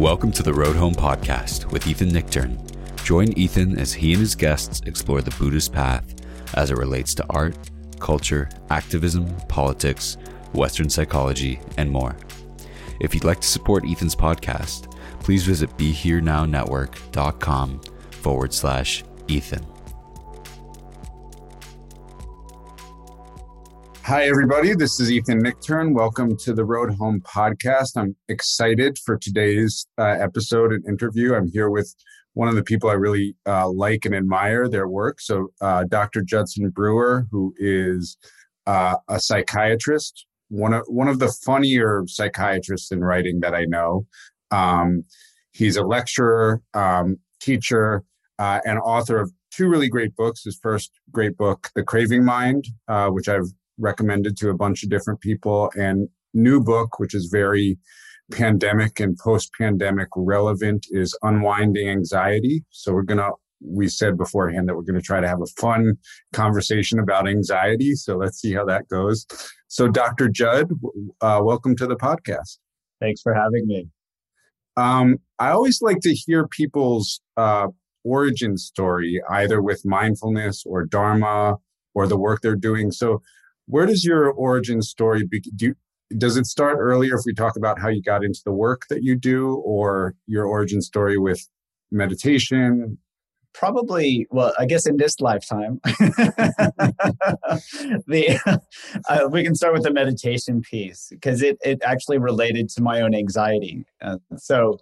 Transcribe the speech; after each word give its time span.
Welcome 0.00 0.32
to 0.32 0.42
the 0.42 0.54
Road 0.54 0.76
Home 0.76 0.94
podcast 0.94 1.70
with 1.70 1.86
Ethan 1.86 2.08
Nichtern. 2.08 2.56
Join 3.04 3.34
Ethan 3.34 3.78
as 3.78 3.92
he 3.92 4.14
and 4.14 4.20
his 4.20 4.34
guests 4.34 4.80
explore 4.86 5.20
the 5.20 5.30
Buddhist 5.32 5.74
path 5.74 6.14
as 6.54 6.70
it 6.70 6.78
relates 6.78 7.12
to 7.16 7.26
art, 7.28 7.54
culture, 7.98 8.48
activism, 8.70 9.36
politics, 9.48 10.16
Western 10.54 10.88
psychology, 10.88 11.60
and 11.76 11.90
more. 11.90 12.16
If 12.98 13.12
you'd 13.12 13.24
like 13.24 13.42
to 13.42 13.46
support 13.46 13.84
Ethan's 13.86 14.16
podcast, 14.16 14.90
please 15.22 15.44
visit 15.44 15.76
BeHereNowNetwork.com 15.76 17.80
forward 18.22 18.54
slash 18.54 19.04
Ethan. 19.28 19.66
Hi, 24.10 24.24
everybody. 24.24 24.74
This 24.74 24.98
is 24.98 25.08
Ethan 25.08 25.40
Nichtern. 25.40 25.94
Welcome 25.94 26.36
to 26.38 26.52
the 26.52 26.64
Road 26.64 26.92
Home 26.96 27.20
podcast. 27.20 27.90
I'm 27.94 28.16
excited 28.28 28.98
for 28.98 29.16
today's 29.16 29.86
uh, 29.98 30.16
episode 30.18 30.72
and 30.72 30.84
interview. 30.84 31.32
I'm 31.32 31.46
here 31.46 31.70
with 31.70 31.94
one 32.32 32.48
of 32.48 32.56
the 32.56 32.64
people 32.64 32.90
I 32.90 32.94
really 32.94 33.36
uh, 33.46 33.70
like 33.70 34.04
and 34.04 34.12
admire 34.12 34.68
their 34.68 34.88
work. 34.88 35.20
So, 35.20 35.52
uh, 35.60 35.84
Dr. 35.84 36.22
Judson 36.22 36.70
Brewer, 36.70 37.28
who 37.30 37.54
is 37.56 38.16
uh, 38.66 38.96
a 39.08 39.20
psychiatrist, 39.20 40.26
one 40.48 40.74
of 40.74 40.82
one 40.88 41.06
of 41.06 41.20
the 41.20 41.32
funnier 41.46 42.02
psychiatrists 42.08 42.90
in 42.90 43.04
writing 43.04 43.38
that 43.42 43.54
I 43.54 43.64
know. 43.64 44.08
Um, 44.50 45.04
he's 45.52 45.76
a 45.76 45.84
lecturer, 45.84 46.60
um, 46.74 47.18
teacher, 47.38 48.02
uh, 48.40 48.58
and 48.64 48.80
author 48.80 49.20
of 49.20 49.30
two 49.52 49.68
really 49.68 49.88
great 49.88 50.16
books. 50.16 50.42
His 50.42 50.58
first 50.60 50.90
great 51.12 51.36
book, 51.36 51.70
The 51.76 51.84
Craving 51.84 52.24
Mind, 52.24 52.66
uh, 52.88 53.10
which 53.10 53.28
I've 53.28 53.52
recommended 53.80 54.36
to 54.38 54.50
a 54.50 54.54
bunch 54.54 54.82
of 54.82 54.90
different 54.90 55.20
people, 55.20 55.70
and 55.74 56.08
new 56.34 56.60
book, 56.62 56.98
which 56.98 57.14
is 57.14 57.26
very 57.26 57.78
pandemic 58.30 59.00
and 59.00 59.18
post 59.18 59.50
pandemic 59.58 60.08
relevant, 60.14 60.86
is 60.90 61.16
Unwinding 61.22 61.88
Anxiety. 61.88 62.64
So 62.70 62.92
we're 62.92 63.02
going 63.02 63.18
to, 63.18 63.32
we 63.60 63.88
said 63.88 64.16
beforehand 64.16 64.68
that 64.68 64.76
we're 64.76 64.82
going 64.82 65.00
to 65.00 65.04
try 65.04 65.20
to 65.20 65.28
have 65.28 65.42
a 65.42 65.60
fun 65.60 65.96
conversation 66.32 66.98
about 66.98 67.28
anxiety. 67.28 67.94
So 67.94 68.16
let's 68.16 68.38
see 68.40 68.52
how 68.52 68.64
that 68.66 68.88
goes. 68.88 69.26
So, 69.68 69.88
Dr. 69.88 70.28
Jud, 70.28 70.70
uh, 71.20 71.40
welcome 71.42 71.76
to 71.76 71.86
the 71.86 71.96
podcast. 71.96 72.58
Thanks 73.00 73.22
for 73.22 73.34
having 73.34 73.66
me. 73.66 73.88
Um, 74.76 75.18
I 75.38 75.50
always 75.50 75.82
like 75.82 76.00
to 76.00 76.14
hear 76.14 76.46
people's 76.48 77.20
uh, 77.36 77.68
origin 78.04 78.56
story, 78.56 79.20
either 79.30 79.60
with 79.60 79.84
mindfulness 79.84 80.64
or 80.66 80.84
Dharma 80.84 81.56
or 81.94 82.06
the 82.06 82.16
work 82.16 82.40
they're 82.40 82.56
doing. 82.56 82.90
So, 82.90 83.22
where 83.70 83.86
does 83.86 84.04
your 84.04 84.30
origin 84.32 84.82
story 84.82 85.24
be, 85.24 85.40
do, 85.40 85.66
you, 85.66 85.74
does 86.18 86.36
it 86.36 86.46
start 86.46 86.78
earlier 86.80 87.14
if 87.14 87.22
we 87.24 87.32
talk 87.32 87.56
about 87.56 87.78
how 87.78 87.88
you 87.88 88.02
got 88.02 88.24
into 88.24 88.40
the 88.44 88.52
work 88.52 88.82
that 88.90 89.02
you 89.02 89.16
do 89.16 89.54
or 89.64 90.14
your 90.26 90.44
origin 90.44 90.82
story 90.82 91.18
with 91.18 91.40
meditation? 91.90 92.98
Probably 93.52 94.28
well 94.30 94.52
i 94.60 94.64
guess 94.64 94.86
in 94.86 94.96
this 94.96 95.20
lifetime. 95.20 95.80
The 98.06 98.38
uh, 99.08 99.28
we 99.30 99.42
can 99.44 99.54
start 99.54 99.74
with 99.74 99.82
the 99.82 99.92
meditation 99.92 100.62
piece 100.62 101.08
because 101.10 101.42
it, 101.42 101.58
it 101.62 101.80
actually 101.84 102.18
related 102.18 102.68
to 102.70 102.82
my 102.82 103.00
own 103.00 103.14
anxiety. 103.14 103.84
Uh, 104.00 104.18
so 104.36 104.78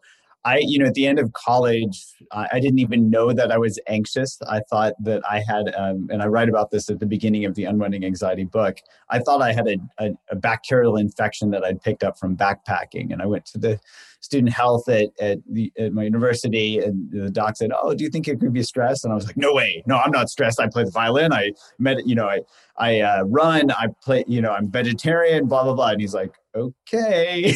I, 0.49 0.63
you 0.63 0.79
know, 0.79 0.87
at 0.87 0.95
the 0.95 1.07
end 1.07 1.19
of 1.19 1.35
college, 1.35 2.07
I, 2.33 2.59
didn't 2.59 2.79
even 2.79 3.11
know 3.11 3.35
that 3.35 3.53
I 3.53 3.59
was 3.59 3.79
anxious. 3.87 4.39
I 4.49 4.61
thought 4.71 4.95
that 5.03 5.23
I 5.31 5.41
had, 5.41 5.75
um, 5.77 6.09
and 6.11 6.23
I 6.23 6.27
write 6.27 6.49
about 6.49 6.71
this 6.71 6.89
at 6.89 7.01
the 7.01 7.07
beginning 7.07 7.45
of 7.45 7.55
the 7.55 7.65
Unwinding 7.65 8.03
Anxiety 8.03 8.45
book. 8.45 8.79
I 9.11 9.19
thought 9.19 9.43
I 9.43 9.53
had 9.53 9.69
a, 9.69 9.77
a, 9.99 10.11
a, 10.31 10.37
bacterial 10.37 10.97
infection 10.97 11.51
that 11.51 11.65
I'd 11.65 11.83
picked 11.83 12.03
up 12.03 12.19
from 12.19 12.35
backpacking. 12.35 13.13
And 13.13 13.21
I 13.21 13.27
went 13.27 13.45
to 13.47 13.59
the 13.59 13.79
student 14.21 14.55
health 14.55 14.89
at, 14.89 15.11
at, 15.21 15.39
the, 15.51 15.71
at 15.79 15.93
my 15.93 16.05
university, 16.05 16.79
and 16.79 17.11
the 17.11 17.31
doc 17.31 17.57
said, 17.57 17.71
"Oh, 17.75 17.95
do 17.95 18.03
you 18.03 18.11
think 18.11 18.27
it 18.27 18.41
could 18.41 18.55
be 18.55 18.63
stress?" 18.63 19.05
And 19.05 19.13
I 19.13 19.17
was 19.17 19.27
like, 19.27 19.37
"No 19.37 19.53
way, 19.53 19.83
no, 19.87 19.99
I'm 19.99 20.11
not 20.11 20.31
stressed. 20.31 20.61
I 20.61 20.69
play 20.69 20.85
the 20.85 20.91
violin. 20.91 21.33
I 21.33 21.53
met, 21.79 22.07
you 22.07 22.15
know, 22.15 22.27
I 22.27 22.41
I 22.77 23.01
uh, 23.01 23.25
run. 23.25 23.71
I 23.71 23.89
play, 24.03 24.25
you 24.27 24.41
know, 24.41 24.53
I'm 24.53 24.71
vegetarian. 24.71 25.47
Blah 25.47 25.65
blah 25.65 25.75
blah." 25.75 25.91
And 25.91 26.01
he's 26.01 26.15
like, 26.15 26.35
"Okay," 26.55 27.55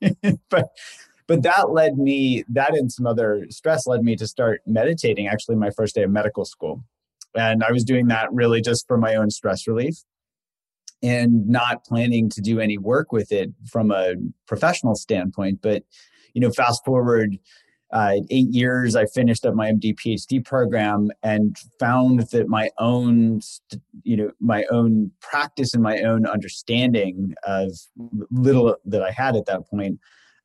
but 0.50 0.68
but 1.26 1.42
that 1.42 1.70
led 1.70 1.98
me 1.98 2.44
that 2.48 2.74
and 2.74 2.92
some 2.92 3.06
other 3.06 3.46
stress 3.50 3.86
led 3.86 4.02
me 4.02 4.16
to 4.16 4.26
start 4.26 4.60
meditating 4.66 5.26
actually 5.26 5.56
my 5.56 5.70
first 5.70 5.94
day 5.94 6.02
of 6.02 6.10
medical 6.10 6.44
school. 6.44 6.84
And 7.36 7.64
i 7.64 7.72
was 7.72 7.84
doing 7.84 8.08
that 8.08 8.32
really 8.32 8.60
just 8.60 8.86
for 8.86 8.96
my 8.96 9.14
own 9.14 9.30
stress 9.30 9.66
relief 9.66 9.96
and 11.02 11.46
not 11.48 11.84
planning 11.84 12.30
to 12.30 12.40
do 12.40 12.60
any 12.60 12.78
work 12.78 13.12
with 13.12 13.30
it 13.30 13.50
from 13.70 13.90
a 13.90 14.14
professional 14.46 14.94
standpoint. 14.94 15.60
But 15.62 15.82
you 16.34 16.40
know 16.40 16.50
fast 16.50 16.84
forward 16.84 17.38
uh, 17.92 18.16
eight 18.30 18.50
years 18.50 18.96
i 18.96 19.06
finished 19.06 19.46
up 19.46 19.54
my 19.54 19.70
md 19.70 19.94
phd 19.94 20.44
program 20.44 21.10
and 21.22 21.56
found 21.78 22.20
that 22.32 22.48
my 22.48 22.68
own 22.78 23.40
you 24.02 24.16
know 24.16 24.30
my 24.40 24.64
own 24.70 25.10
practice 25.20 25.72
and 25.74 25.82
my 25.82 26.00
own 26.00 26.26
understanding 26.26 27.34
of 27.44 27.70
little 28.30 28.76
that 28.84 29.02
i 29.02 29.10
had 29.10 29.36
at 29.36 29.46
that 29.46 29.66
point 29.70 29.98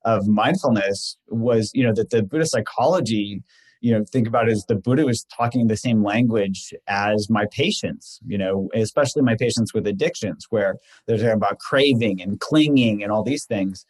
of 0.05 0.27
mindfulness 0.27 1.17
was 1.27 1.71
you 1.73 1.83
know 1.85 1.93
that 1.93 2.09
the 2.09 2.23
buddhist 2.23 2.51
psychology 2.51 3.43
you 3.81 3.91
know 3.91 4.03
think 4.11 4.27
about 4.27 4.47
it 4.47 4.51
as 4.51 4.65
the 4.67 4.75
buddha 4.75 5.05
was 5.05 5.25
talking 5.35 5.67
the 5.67 5.77
same 5.77 6.03
language 6.03 6.73
as 6.87 7.29
my 7.29 7.45
patients 7.51 8.19
you 8.25 8.37
know 8.37 8.69
especially 8.73 9.21
my 9.21 9.35
patients 9.35 9.73
with 9.73 9.87
addictions 9.87 10.47
where 10.49 10.75
they're 11.05 11.17
talking 11.17 11.31
about 11.31 11.59
craving 11.59 12.21
and 12.21 12.39
clinging 12.39 13.03
and 13.03 13.11
all 13.11 13.23
these 13.23 13.45
things. 13.45 13.85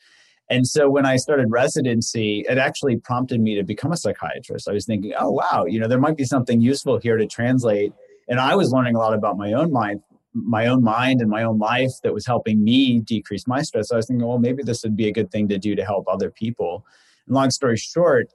And 0.52 0.66
so 0.68 0.90
when 0.90 1.06
i 1.06 1.16
started 1.16 1.52
residency 1.52 2.46
it 2.50 2.58
actually 2.58 2.98
prompted 2.98 3.40
me 3.40 3.56
to 3.56 3.64
become 3.64 3.92
a 3.92 3.98
psychiatrist. 3.98 4.68
I 4.68 4.74
was 4.74 4.86
thinking 4.86 5.14
oh 5.20 5.32
wow 5.32 5.66
you 5.68 5.80
know 5.80 5.88
there 5.88 6.00
might 6.00 6.18
be 6.18 6.26
something 6.26 6.60
useful 6.62 7.00
here 7.00 7.18
to 7.18 7.28
translate. 7.28 7.94
And 8.28 8.40
i 8.40 8.56
was 8.56 8.72
learning 8.72 8.96
a 8.96 9.00
lot 9.00 9.14
about 9.14 9.38
my 9.38 9.54
own 9.54 9.72
mind 9.72 10.02
my 10.34 10.68
own 10.68 10.84
mind 10.84 11.22
and 11.22 11.30
my 11.30 11.44
own 11.44 11.58
life 11.58 11.92
that 12.04 12.14
was 12.14 12.26
helping 12.26 12.64
me 12.64 13.00
decrease 13.00 13.48
my 13.48 13.62
stress. 13.62 13.90
So 13.90 13.96
I 13.96 13.98
was 13.98 14.08
thinking, 14.08 14.28
well, 14.28 14.40
maybe 14.40 14.64
this 14.64 14.84
would 14.84 14.96
be 14.96 15.08
a 15.08 15.14
good 15.14 15.32
thing 15.32 15.48
to 15.50 15.58
do 15.58 15.76
to 15.76 15.84
help 15.84 16.06
other 16.08 16.30
people. 16.30 16.86
And 17.28 17.36
long 17.36 17.50
story 17.50 17.78
short, 17.78 18.28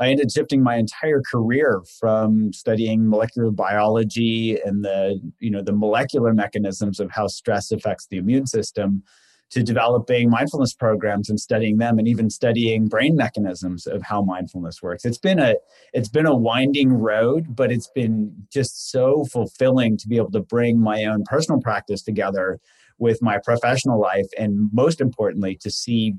I 0.00 0.10
ended 0.10 0.30
shifting 0.30 0.62
my 0.62 0.76
entire 0.76 1.20
career 1.20 1.82
from 1.98 2.52
studying 2.52 3.08
molecular 3.08 3.50
biology 3.50 4.58
and 4.64 4.84
the 4.84 5.20
you 5.40 5.50
know 5.50 5.62
the 5.62 5.72
molecular 5.72 6.32
mechanisms 6.32 7.00
of 7.00 7.10
how 7.10 7.26
stress 7.26 7.72
affects 7.72 8.06
the 8.06 8.16
immune 8.16 8.46
system 8.46 9.02
to 9.50 9.62
developing 9.62 10.28
mindfulness 10.28 10.74
programs 10.74 11.30
and 11.30 11.40
studying 11.40 11.78
them 11.78 11.98
and 11.98 12.06
even 12.06 12.28
studying 12.28 12.86
brain 12.86 13.16
mechanisms 13.16 13.86
of 13.86 14.02
how 14.02 14.22
mindfulness 14.22 14.82
works. 14.82 15.04
It's 15.04 15.18
been 15.18 15.38
a 15.38 15.56
it's 15.92 16.08
been 16.08 16.26
a 16.26 16.36
winding 16.36 16.92
road 16.92 17.56
but 17.56 17.72
it's 17.72 17.88
been 17.88 18.34
just 18.52 18.90
so 18.90 19.24
fulfilling 19.24 19.96
to 19.98 20.08
be 20.08 20.16
able 20.16 20.32
to 20.32 20.40
bring 20.40 20.80
my 20.80 21.04
own 21.04 21.24
personal 21.24 21.60
practice 21.60 22.02
together 22.02 22.60
with 22.98 23.22
my 23.22 23.38
professional 23.44 24.00
life 24.00 24.26
and 24.38 24.68
most 24.72 25.00
importantly 25.00 25.56
to 25.56 25.70
see 25.70 26.14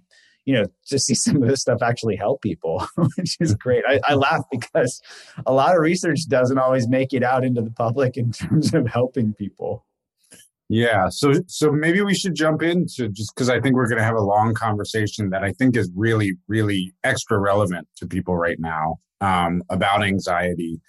you 0.45 0.53
know 0.53 0.65
to 0.87 0.97
see 0.97 1.13
some 1.25 1.41
of 1.41 1.47
this 1.47 1.61
stuff 1.61 1.81
actually 1.81 2.15
help 2.15 2.41
people 2.41 2.85
which 3.15 3.37
is 3.39 3.53
great. 3.55 3.83
I, 3.87 3.99
I 4.07 4.15
laugh 4.15 4.43
because 4.51 5.01
a 5.45 5.53
lot 5.53 5.75
of 5.75 5.81
research 5.81 6.21
doesn't 6.27 6.57
always 6.57 6.87
make 6.87 7.13
it 7.13 7.23
out 7.23 7.43
into 7.43 7.61
the 7.61 7.71
public 7.71 8.17
in 8.17 8.31
terms 8.31 8.73
of 8.73 8.87
helping 8.87 9.33
people 9.33 9.85
yeah. 10.69 11.09
So 11.09 11.33
so 11.47 11.71
maybe 11.71 12.01
we 12.01 12.13
should 12.13 12.35
jump 12.35 12.61
into 12.61 13.09
just 13.09 13.33
because 13.35 13.49
I 13.49 13.59
think 13.59 13.75
we're 13.75 13.87
going 13.87 13.97
to 13.97 14.03
have 14.03 14.15
a 14.15 14.21
long 14.21 14.53
conversation 14.53 15.31
that 15.31 15.43
I 15.43 15.51
think 15.53 15.75
is 15.75 15.91
really 15.95 16.33
really 16.47 16.93
extra 17.03 17.39
relevant 17.39 17.87
to 17.97 18.07
people 18.07 18.37
right 18.37 18.59
now 18.59 18.99
um, 19.19 19.63
about 19.69 20.03
anxiety. 20.03 20.79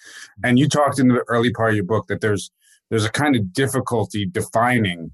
And 0.45 0.59
you 0.59 0.69
talked 0.69 0.99
in 0.99 1.09
the 1.09 1.25
early 1.29 1.51
part 1.51 1.71
of 1.71 1.77
your 1.77 1.87
book 1.87 2.09
that 2.09 2.21
there's 2.21 2.51
there's 2.91 3.07
a 3.07 3.11
kind 3.11 3.35
of 3.37 3.53
difficulty 3.55 4.27
defining 4.27 5.13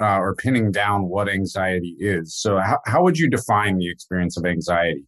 uh, 0.00 0.18
or 0.18 0.34
pinning 0.34 0.72
down 0.72 1.08
what 1.08 1.28
anxiety 1.28 1.94
is. 1.98 2.34
So 2.34 2.58
how, 2.58 2.78
how 2.86 3.02
would 3.02 3.18
you 3.18 3.28
define 3.28 3.76
the 3.76 3.90
experience 3.90 4.38
of 4.38 4.46
anxiety? 4.46 5.04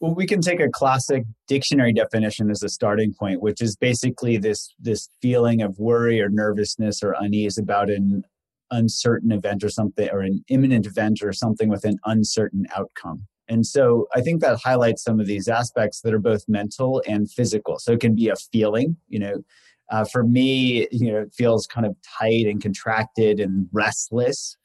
Well, 0.00 0.14
we 0.14 0.26
can 0.26 0.40
take 0.40 0.60
a 0.60 0.70
classic 0.70 1.24
dictionary 1.46 1.92
definition 1.92 2.50
as 2.50 2.62
a 2.62 2.70
starting 2.70 3.12
point, 3.12 3.42
which 3.42 3.60
is 3.60 3.76
basically 3.76 4.38
this 4.38 4.74
this 4.78 5.10
feeling 5.20 5.60
of 5.60 5.78
worry 5.78 6.20
or 6.22 6.30
nervousness 6.30 7.02
or 7.02 7.14
unease 7.20 7.58
about 7.58 7.90
an 7.90 8.24
uncertain 8.70 9.30
event 9.30 9.62
or 9.62 9.68
something, 9.68 10.08
or 10.10 10.20
an 10.20 10.42
imminent 10.48 10.86
event 10.86 11.22
or 11.22 11.32
something 11.34 11.68
with 11.68 11.84
an 11.84 11.98
uncertain 12.06 12.66
outcome. 12.74 13.26
And 13.48 13.66
so 13.66 14.06
I 14.14 14.22
think 14.22 14.40
that 14.40 14.60
highlights 14.64 15.02
some 15.02 15.20
of 15.20 15.26
these 15.26 15.48
aspects 15.48 16.00
that 16.02 16.14
are 16.14 16.20
both 16.20 16.44
mental 16.48 17.02
and 17.06 17.30
physical. 17.30 17.78
So 17.78 17.92
it 17.92 18.00
can 18.00 18.14
be 18.14 18.28
a 18.28 18.36
feeling, 18.36 18.96
you 19.08 19.18
know, 19.18 19.44
uh, 19.90 20.04
for 20.04 20.22
me, 20.22 20.86
you 20.92 21.12
know, 21.12 21.18
it 21.18 21.34
feels 21.34 21.66
kind 21.66 21.84
of 21.84 21.96
tight 22.18 22.46
and 22.46 22.62
contracted 22.62 23.40
and 23.40 23.68
restless. 23.72 24.56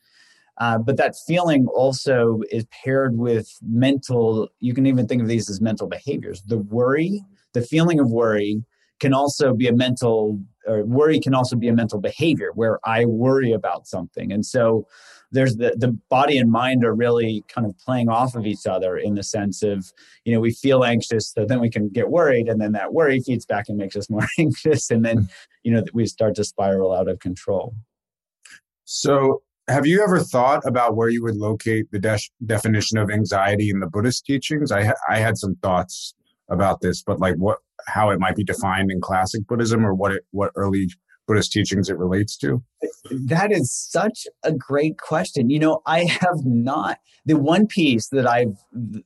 Uh, 0.57 0.77
but 0.77 0.97
that 0.97 1.15
feeling 1.27 1.67
also 1.67 2.41
is 2.51 2.65
paired 2.71 3.17
with 3.17 3.57
mental, 3.61 4.49
you 4.59 4.73
can 4.73 4.85
even 4.85 5.07
think 5.07 5.21
of 5.21 5.27
these 5.27 5.49
as 5.49 5.59
mental 5.59 5.87
behaviors. 5.87 6.41
The 6.43 6.59
worry, 6.59 7.21
the 7.53 7.61
feeling 7.61 7.99
of 7.99 8.09
worry 8.11 8.63
can 8.99 9.13
also 9.13 9.53
be 9.53 9.67
a 9.67 9.73
mental 9.73 10.39
or 10.65 10.83
worry 10.83 11.19
can 11.19 11.35
also 11.35 11.55
be 11.55 11.67
a 11.67 11.73
mental 11.73 11.99
behavior 11.99 12.51
where 12.55 12.79
I 12.85 13.05
worry 13.05 13.51
about 13.51 13.87
something. 13.87 14.31
And 14.31 14.45
so 14.45 14.87
there's 15.31 15.57
the 15.57 15.75
the 15.77 15.89
body 16.09 16.37
and 16.37 16.51
mind 16.51 16.83
are 16.83 16.93
really 16.93 17.43
kind 17.47 17.67
of 17.67 17.77
playing 17.77 18.09
off 18.09 18.35
of 18.35 18.45
each 18.45 18.65
other 18.65 18.97
in 18.97 19.15
the 19.15 19.23
sense 19.23 19.61
of 19.63 19.91
you 20.23 20.33
know 20.33 20.39
we 20.39 20.51
feel 20.51 20.83
anxious 20.83 21.31
so 21.31 21.45
then 21.45 21.59
we 21.59 21.69
can 21.69 21.89
get 21.89 22.09
worried 22.09 22.47
and 22.47 22.59
then 22.61 22.71
that 22.71 22.93
worry 22.93 23.19
feeds 23.19 23.45
back 23.45 23.67
and 23.67 23.77
makes 23.77 23.95
us 23.95 24.09
more 24.15 24.27
anxious 24.39 24.89
and 24.89 25.03
then 25.03 25.27
you 25.63 25.71
know 25.71 25.83
we 25.93 26.05
start 26.05 26.35
to 26.35 26.43
spiral 26.43 26.93
out 26.93 27.07
of 27.07 27.19
control 27.19 27.75
so 28.85 29.41
have 29.67 29.85
you 29.87 30.03
ever 30.03 30.19
thought 30.19 30.61
about 30.65 30.95
where 30.95 31.09
you 31.09 31.23
would 31.23 31.37
locate 31.37 31.89
the 31.91 31.99
de- 31.99 32.19
definition 32.45 32.97
of 32.97 33.09
anxiety 33.09 33.69
in 33.69 33.79
the 33.79 33.87
buddhist 33.87 34.25
teachings? 34.25 34.71
I 34.71 34.85
ha- 34.85 35.01
i 35.09 35.17
had 35.17 35.37
some 35.37 35.55
thoughts 35.55 36.13
about 36.49 36.81
this 36.81 37.01
but 37.01 37.19
like 37.19 37.35
what 37.35 37.57
how 37.87 38.09
it 38.09 38.19
might 38.19 38.35
be 38.35 38.43
defined 38.43 38.91
in 38.91 39.01
classic 39.01 39.45
buddhism 39.47 39.85
or 39.85 39.93
what 39.93 40.11
it 40.11 40.23
what 40.31 40.51
early 40.55 40.87
buddhist 41.27 41.51
teachings 41.51 41.89
it 41.89 41.97
relates 41.97 42.37
to 42.37 42.63
that 43.11 43.51
is 43.51 43.71
such 43.71 44.27
a 44.43 44.51
great 44.51 44.97
question. 44.97 45.49
You 45.49 45.59
know, 45.59 45.81
I 45.85 46.05
have 46.05 46.45
not 46.45 46.99
the 47.25 47.37
one 47.37 47.65
piece 47.65 48.09
that 48.09 48.27
I've 48.27 48.55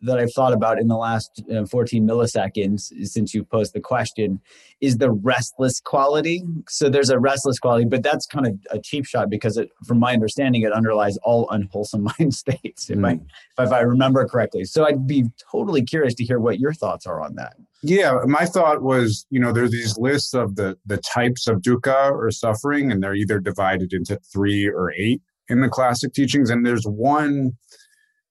that 0.01 0.19
I've 0.19 0.33
thought 0.33 0.53
about 0.53 0.79
in 0.79 0.87
the 0.87 0.97
last 0.97 1.41
uh, 1.53 1.65
14 1.65 2.05
milliseconds 2.05 2.91
since 3.07 3.33
you 3.33 3.43
posed 3.45 3.73
the 3.73 3.79
question 3.79 4.41
is 4.81 4.97
the 4.97 5.11
restless 5.11 5.79
quality. 5.79 6.43
So 6.67 6.89
there's 6.89 7.09
a 7.09 7.19
restless 7.19 7.59
quality, 7.59 7.85
but 7.85 8.03
that's 8.03 8.25
kind 8.25 8.47
of 8.47 8.53
a 8.71 8.79
cheap 8.79 9.05
shot 9.05 9.29
because 9.29 9.57
it, 9.57 9.69
from 9.85 9.99
my 9.99 10.13
understanding, 10.13 10.61
it 10.63 10.73
underlies 10.73 11.17
all 11.17 11.49
unwholesome 11.49 12.09
mind 12.19 12.33
states. 12.33 12.89
If, 12.89 12.97
mm. 12.97 13.19
I, 13.57 13.63
if 13.63 13.71
I 13.71 13.79
remember 13.81 14.25
correctly. 14.25 14.65
So 14.65 14.85
I'd 14.85 15.07
be 15.07 15.25
totally 15.51 15.83
curious 15.83 16.13
to 16.15 16.23
hear 16.23 16.39
what 16.39 16.59
your 16.59 16.73
thoughts 16.73 17.05
are 17.05 17.21
on 17.21 17.35
that. 17.35 17.55
Yeah, 17.81 18.19
my 18.25 18.45
thought 18.45 18.81
was, 18.81 19.25
you 19.29 19.39
know, 19.39 19.53
there's 19.53 19.71
these 19.71 19.97
lists 19.97 20.33
of 20.33 20.57
the 20.57 20.77
the 20.85 20.97
types 20.97 21.47
of 21.47 21.61
dukkha 21.61 22.11
or 22.11 22.29
suffering, 22.29 22.91
and 22.91 23.01
they're 23.01 23.15
either 23.15 23.39
divided 23.39 23.68
divided 23.69 23.93
into 23.93 24.19
three 24.31 24.67
or 24.67 24.91
eight 24.91 25.21
in 25.47 25.61
the 25.61 25.69
classic 25.69 26.13
teachings. 26.13 26.49
And 26.49 26.65
there's 26.65 26.85
one 26.85 27.51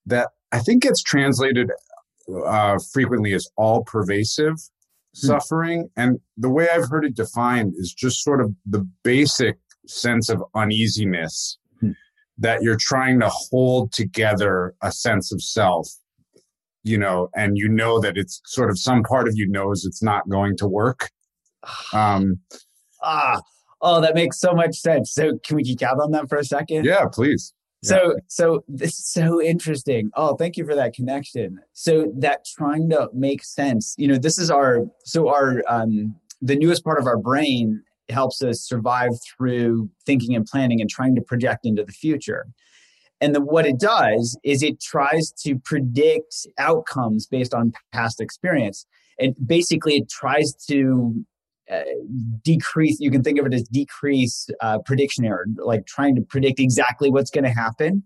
that 0.06 0.28
I 0.52 0.58
think 0.60 0.82
gets 0.82 1.02
translated 1.02 1.70
uh, 2.46 2.78
frequently 2.92 3.32
as 3.34 3.48
all 3.56 3.84
pervasive 3.84 4.54
hmm. 4.54 5.26
suffering. 5.26 5.88
And 5.96 6.18
the 6.36 6.50
way 6.50 6.68
I've 6.68 6.88
heard 6.88 7.04
it 7.04 7.14
defined 7.14 7.74
is 7.76 7.92
just 7.92 8.22
sort 8.22 8.40
of 8.40 8.52
the 8.66 8.88
basic 9.02 9.58
sense 9.86 10.28
of 10.28 10.42
uneasiness 10.54 11.58
hmm. 11.80 11.92
that 12.38 12.62
you're 12.62 12.78
trying 12.78 13.20
to 13.20 13.28
hold 13.28 13.92
together 13.92 14.74
a 14.82 14.92
sense 14.92 15.32
of 15.32 15.42
self 15.42 15.88
you 16.84 16.96
know 16.96 17.28
and 17.34 17.56
you 17.56 17.68
know 17.68 17.98
that 17.98 18.16
it's 18.16 18.40
sort 18.44 18.70
of 18.70 18.78
some 18.78 19.02
part 19.02 19.26
of 19.26 19.34
you 19.34 19.48
knows 19.48 19.84
it's 19.84 20.02
not 20.02 20.28
going 20.28 20.56
to 20.56 20.68
work 20.68 21.10
um 21.92 22.38
ah 23.02 23.40
Oh, 23.80 24.00
that 24.00 24.14
makes 24.14 24.40
so 24.40 24.52
much 24.52 24.76
sense. 24.76 25.12
So 25.12 25.38
can 25.38 25.56
we 25.56 25.62
geek 25.62 25.82
out 25.82 26.00
on 26.00 26.10
that 26.12 26.28
for 26.28 26.38
a 26.38 26.44
second? 26.44 26.84
Yeah, 26.84 27.06
please. 27.12 27.52
So 27.84 28.12
yeah. 28.12 28.20
so 28.26 28.64
this 28.66 28.98
is 28.98 29.06
so 29.06 29.40
interesting. 29.40 30.10
Oh, 30.14 30.34
thank 30.34 30.56
you 30.56 30.64
for 30.64 30.74
that 30.74 30.94
connection. 30.94 31.60
So 31.74 32.12
that 32.16 32.44
trying 32.44 32.90
to 32.90 33.08
make 33.12 33.44
sense, 33.44 33.94
you 33.96 34.08
know, 34.08 34.18
this 34.18 34.38
is 34.38 34.50
our 34.50 34.84
so 35.04 35.28
our 35.28 35.62
um 35.68 36.16
the 36.42 36.56
newest 36.56 36.84
part 36.84 36.98
of 36.98 37.06
our 37.06 37.16
brain 37.18 37.82
helps 38.08 38.42
us 38.42 38.60
survive 38.60 39.10
through 39.22 39.90
thinking 40.06 40.34
and 40.34 40.46
planning 40.46 40.80
and 40.80 40.90
trying 40.90 41.14
to 41.14 41.20
project 41.20 41.66
into 41.66 41.84
the 41.84 41.92
future. 41.92 42.46
And 43.20 43.34
the, 43.34 43.40
what 43.40 43.66
it 43.66 43.78
does 43.78 44.38
is 44.44 44.62
it 44.62 44.80
tries 44.80 45.32
to 45.44 45.58
predict 45.58 46.46
outcomes 46.58 47.26
based 47.26 47.52
on 47.52 47.72
past 47.92 48.20
experience. 48.20 48.86
And 49.18 49.34
basically, 49.44 49.96
it 49.96 50.08
tries 50.08 50.52
to 50.68 51.24
uh, 51.70 51.82
decrease 52.42 52.98
you 53.00 53.10
can 53.10 53.22
think 53.22 53.38
of 53.38 53.46
it 53.46 53.54
as 53.54 53.62
decrease 53.64 54.48
uh, 54.60 54.78
prediction 54.84 55.24
error 55.24 55.46
like 55.56 55.86
trying 55.86 56.14
to 56.14 56.22
predict 56.22 56.60
exactly 56.60 57.10
what's 57.10 57.30
going 57.30 57.44
to 57.44 57.50
happen. 57.50 58.02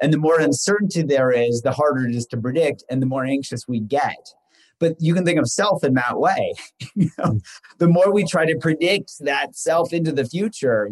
And 0.00 0.12
the 0.12 0.18
more 0.18 0.40
uncertainty 0.40 1.02
there 1.02 1.30
is 1.30 1.62
the 1.62 1.72
harder 1.72 2.06
it 2.06 2.14
is 2.14 2.26
to 2.26 2.36
predict 2.36 2.84
and 2.90 3.00
the 3.00 3.06
more 3.06 3.24
anxious 3.24 3.68
we 3.68 3.80
get. 3.80 4.34
But 4.78 4.96
you 4.98 5.14
can 5.14 5.24
think 5.24 5.38
of 5.38 5.48
self 5.48 5.84
in 5.84 5.94
that 5.94 6.18
way 6.18 6.54
you 6.94 7.10
know? 7.18 7.40
The 7.78 7.88
more 7.88 8.12
we 8.12 8.24
try 8.24 8.46
to 8.46 8.56
predict 8.60 9.12
that 9.20 9.56
self 9.56 9.92
into 9.92 10.12
the 10.12 10.24
future 10.24 10.90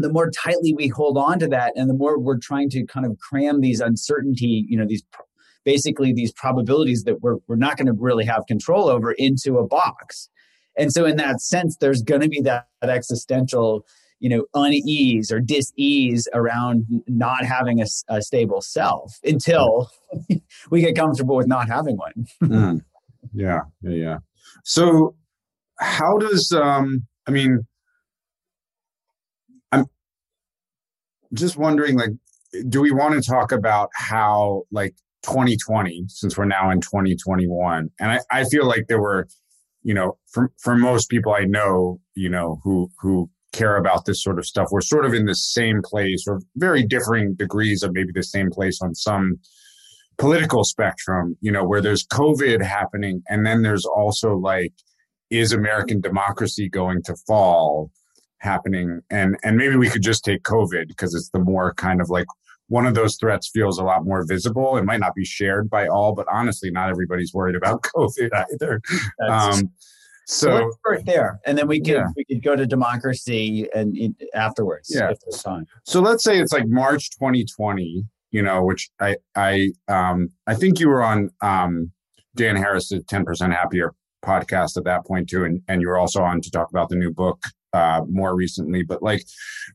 the 0.00 0.12
more 0.12 0.30
tightly 0.30 0.74
we 0.74 0.88
hold 0.88 1.18
on 1.18 1.38
to 1.38 1.48
that 1.48 1.72
and 1.76 1.88
the 1.88 1.94
more 1.94 2.18
we're 2.18 2.38
trying 2.38 2.70
to 2.70 2.84
kind 2.86 3.04
of 3.04 3.18
cram 3.18 3.60
these 3.60 3.80
uncertainty 3.80 4.64
you 4.68 4.76
know 4.76 4.86
these 4.86 5.02
basically 5.64 6.12
these 6.12 6.32
probabilities 6.32 7.04
that 7.04 7.20
we're, 7.20 7.36
we're 7.46 7.56
not 7.56 7.76
going 7.76 7.86
to 7.86 7.92
really 7.92 8.24
have 8.24 8.46
control 8.46 8.88
over 8.88 9.12
into 9.12 9.58
a 9.58 9.66
box 9.66 10.28
and 10.80 10.90
so, 10.90 11.04
in 11.04 11.16
that 11.16 11.42
sense, 11.42 11.76
there's 11.76 12.02
going 12.02 12.22
to 12.22 12.28
be 12.28 12.40
that, 12.40 12.66
that 12.80 12.88
existential, 12.88 13.86
you 14.18 14.30
know, 14.30 14.46
unease 14.54 15.30
or 15.30 15.38
dis-ease 15.38 16.26
around 16.32 16.86
not 17.06 17.44
having 17.44 17.82
a, 17.82 17.86
a 18.08 18.22
stable 18.22 18.62
self 18.62 19.18
until 19.22 19.90
we 20.70 20.80
get 20.80 20.96
comfortable 20.96 21.36
with 21.36 21.46
not 21.46 21.68
having 21.68 21.98
one. 21.98 22.26
mm. 22.42 22.80
Yeah, 23.34 23.60
yeah, 23.82 23.90
yeah. 23.90 24.18
So, 24.64 25.14
how 25.78 26.16
does 26.16 26.50
um? 26.52 27.06
I 27.26 27.30
mean, 27.30 27.66
I'm 29.70 29.84
just 31.34 31.58
wondering, 31.58 31.98
like, 31.98 32.12
do 32.70 32.80
we 32.80 32.90
want 32.90 33.22
to 33.22 33.30
talk 33.30 33.52
about 33.52 33.90
how, 33.94 34.62
like, 34.72 34.94
2020, 35.24 36.04
since 36.08 36.38
we're 36.38 36.46
now 36.46 36.70
in 36.70 36.80
2021, 36.80 37.90
and 38.00 38.12
I, 38.12 38.20
I 38.30 38.44
feel 38.44 38.66
like 38.66 38.86
there 38.88 39.00
were 39.00 39.28
you 39.82 39.94
know, 39.94 40.18
for 40.26 40.52
for 40.58 40.76
most 40.76 41.08
people 41.08 41.32
I 41.32 41.44
know, 41.44 42.00
you 42.14 42.28
know, 42.28 42.60
who 42.62 42.90
who 43.00 43.30
care 43.52 43.76
about 43.76 44.04
this 44.04 44.22
sort 44.22 44.38
of 44.38 44.46
stuff, 44.46 44.68
we're 44.70 44.80
sort 44.80 45.04
of 45.04 45.14
in 45.14 45.26
the 45.26 45.34
same 45.34 45.82
place 45.82 46.24
or 46.28 46.40
very 46.56 46.84
differing 46.84 47.34
degrees 47.34 47.82
of 47.82 47.92
maybe 47.92 48.12
the 48.14 48.22
same 48.22 48.50
place 48.50 48.80
on 48.80 48.94
some 48.94 49.38
political 50.18 50.64
spectrum, 50.64 51.36
you 51.40 51.50
know, 51.50 51.64
where 51.64 51.80
there's 51.80 52.06
COVID 52.06 52.62
happening 52.62 53.22
and 53.28 53.44
then 53.46 53.62
there's 53.62 53.86
also 53.86 54.36
like, 54.36 54.72
is 55.30 55.52
American 55.52 56.00
democracy 56.00 56.68
going 56.68 57.02
to 57.04 57.16
fall 57.26 57.90
happening? 58.38 59.00
And 59.10 59.36
and 59.42 59.56
maybe 59.56 59.76
we 59.76 59.88
could 59.88 60.02
just 60.02 60.24
take 60.24 60.42
COVID 60.42 60.88
because 60.88 61.14
it's 61.14 61.30
the 61.30 61.38
more 61.38 61.74
kind 61.74 62.00
of 62.00 62.10
like 62.10 62.26
one 62.70 62.86
of 62.86 62.94
those 62.94 63.16
threats 63.16 63.50
feels 63.52 63.78
a 63.78 63.84
lot 63.84 64.04
more 64.04 64.24
visible. 64.24 64.76
It 64.76 64.84
might 64.84 65.00
not 65.00 65.16
be 65.16 65.24
shared 65.24 65.68
by 65.68 65.88
all, 65.88 66.14
but 66.14 66.24
honestly, 66.30 66.70
not 66.70 66.88
everybody's 66.88 67.34
worried 67.34 67.56
about 67.56 67.82
COVID 67.96 68.30
either. 68.52 68.80
Um, 69.28 69.72
so 70.24 70.70
right 70.86 71.04
there, 71.04 71.40
and 71.44 71.58
then 71.58 71.66
we 71.66 71.80
could 71.80 71.94
yeah. 71.94 72.06
we 72.16 72.24
could 72.24 72.44
go 72.44 72.54
to 72.54 72.64
democracy 72.64 73.68
and 73.74 74.14
afterwards. 74.34 74.88
Yeah. 74.94 75.12
So 75.84 76.00
let's 76.00 76.22
say 76.22 76.38
it's 76.40 76.52
like 76.52 76.68
March 76.68 77.10
2020. 77.10 78.04
You 78.30 78.42
know, 78.42 78.62
which 78.62 78.88
I 79.00 79.16
I 79.34 79.72
um 79.88 80.28
I 80.46 80.54
think 80.54 80.78
you 80.78 80.88
were 80.88 81.02
on 81.02 81.30
um 81.42 81.90
Dan 82.36 82.54
Harris's 82.54 83.02
10% 83.06 83.52
Happier 83.52 83.92
podcast 84.24 84.76
at 84.76 84.84
that 84.84 85.04
point 85.04 85.28
too, 85.28 85.42
and 85.42 85.60
and 85.66 85.80
you 85.80 85.88
were 85.88 85.98
also 85.98 86.22
on 86.22 86.40
to 86.42 86.50
talk 86.52 86.70
about 86.70 86.88
the 86.88 86.96
new 86.96 87.10
book 87.10 87.42
uh 87.72 88.02
more 88.08 88.36
recently. 88.36 88.84
But 88.84 89.02
like, 89.02 89.24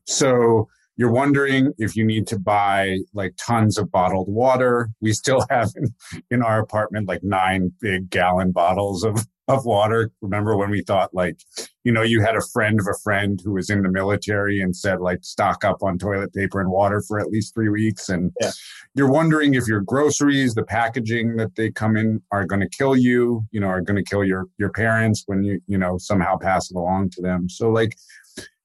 so 0.06 0.68
you're 0.96 1.12
wondering 1.12 1.72
if 1.78 1.94
you 1.94 2.04
need 2.04 2.26
to 2.28 2.38
buy 2.38 2.98
like 3.12 3.34
tons 3.36 3.78
of 3.78 3.90
bottled 3.90 4.28
water. 4.28 4.90
We 5.00 5.12
still 5.12 5.44
have 5.50 5.70
in, 5.76 5.94
in 6.30 6.42
our 6.42 6.58
apartment 6.58 7.08
like 7.08 7.22
nine 7.22 7.72
big 7.80 8.10
gallon 8.10 8.52
bottles 8.52 9.04
of, 9.04 9.26
of 9.48 9.64
water. 9.64 10.10
Remember 10.22 10.56
when 10.56 10.70
we 10.70 10.82
thought 10.82 11.14
like, 11.14 11.38
you 11.84 11.92
know, 11.92 12.02
you 12.02 12.20
had 12.20 12.34
a 12.34 12.40
friend 12.52 12.80
of 12.80 12.86
a 12.86 12.98
friend 13.04 13.40
who 13.44 13.52
was 13.52 13.68
in 13.70 13.82
the 13.82 13.90
military 13.90 14.60
and 14.60 14.74
said 14.74 15.00
like 15.00 15.22
stock 15.22 15.64
up 15.64 15.82
on 15.82 15.98
toilet 15.98 16.32
paper 16.32 16.60
and 16.60 16.70
water 16.70 17.02
for 17.06 17.20
at 17.20 17.28
least 17.28 17.54
three 17.54 17.68
weeks. 17.68 18.08
And 18.08 18.32
yeah. 18.40 18.50
you're 18.94 19.12
wondering 19.12 19.54
if 19.54 19.68
your 19.68 19.82
groceries, 19.82 20.54
the 20.54 20.64
packaging 20.64 21.36
that 21.36 21.54
they 21.56 21.70
come 21.70 21.96
in 21.96 22.22
are 22.32 22.46
going 22.46 22.60
to 22.60 22.68
kill 22.68 22.96
you, 22.96 23.44
you 23.52 23.60
know, 23.60 23.68
are 23.68 23.82
going 23.82 24.02
to 24.02 24.10
kill 24.10 24.24
your, 24.24 24.46
your 24.58 24.70
parents 24.70 25.24
when 25.26 25.44
you, 25.44 25.60
you 25.66 25.78
know, 25.78 25.98
somehow 25.98 26.38
pass 26.38 26.70
it 26.70 26.76
along 26.76 27.10
to 27.10 27.22
them. 27.22 27.48
So 27.48 27.68
like, 27.70 27.96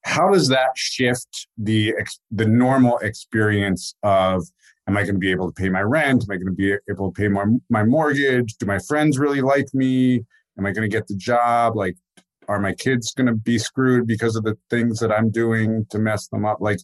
how 0.04 0.32
does 0.32 0.48
that 0.48 0.70
shift 0.76 1.48
the 1.58 1.94
the 2.32 2.46
normal 2.46 2.98
experience 3.00 3.94
of 4.04 4.44
am 4.88 4.98
i 4.98 5.04
going 5.04 5.16
to 5.16 5.20
be 5.20 5.32
able 5.32 5.52
to 5.52 5.62
pay 5.62 5.70
my 5.70 5.82
rent? 5.82 6.24
Am 6.24 6.32
i 6.32 6.36
going 6.36 6.48
to 6.48 6.54
be 6.54 6.76
able 6.90 7.12
to 7.12 7.22
pay 7.22 7.28
my, 7.28 7.46
my 7.70 7.84
mortgage? 7.84 8.56
Do 8.56 8.66
my 8.66 8.80
friends 8.80 9.20
really 9.20 9.42
like 9.42 9.68
me? 9.74 10.24
Am 10.58 10.66
i 10.66 10.72
going 10.72 10.90
to 10.90 10.96
get 10.96 11.08
the 11.08 11.16
job? 11.16 11.76
Like 11.76 11.96
are 12.48 12.60
my 12.60 12.74
kids 12.74 13.14
going 13.14 13.28
to 13.28 13.36
be 13.36 13.58
screwed 13.58 14.08
because 14.08 14.36
of 14.36 14.44
the 14.44 14.58
things 14.70 15.00
that 15.00 15.12
i'm 15.12 15.30
doing 15.30 15.86
to 15.92 16.00
mess 16.00 16.28
them 16.28 16.46
up? 16.46 16.58
Like 16.62 16.80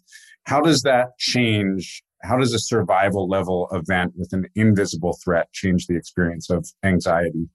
how 0.45 0.61
does 0.61 0.83
that 0.83 1.17
change 1.17 2.03
how 2.23 2.37
does 2.37 2.53
a 2.53 2.59
survival 2.59 3.27
level 3.27 3.67
event 3.71 4.13
with 4.15 4.33
an 4.33 4.47
invisible 4.55 5.17
threat 5.23 5.51
change 5.53 5.85
the 5.87 5.95
experience 5.95 6.49
of 6.49 6.67
anxiety? 6.83 7.49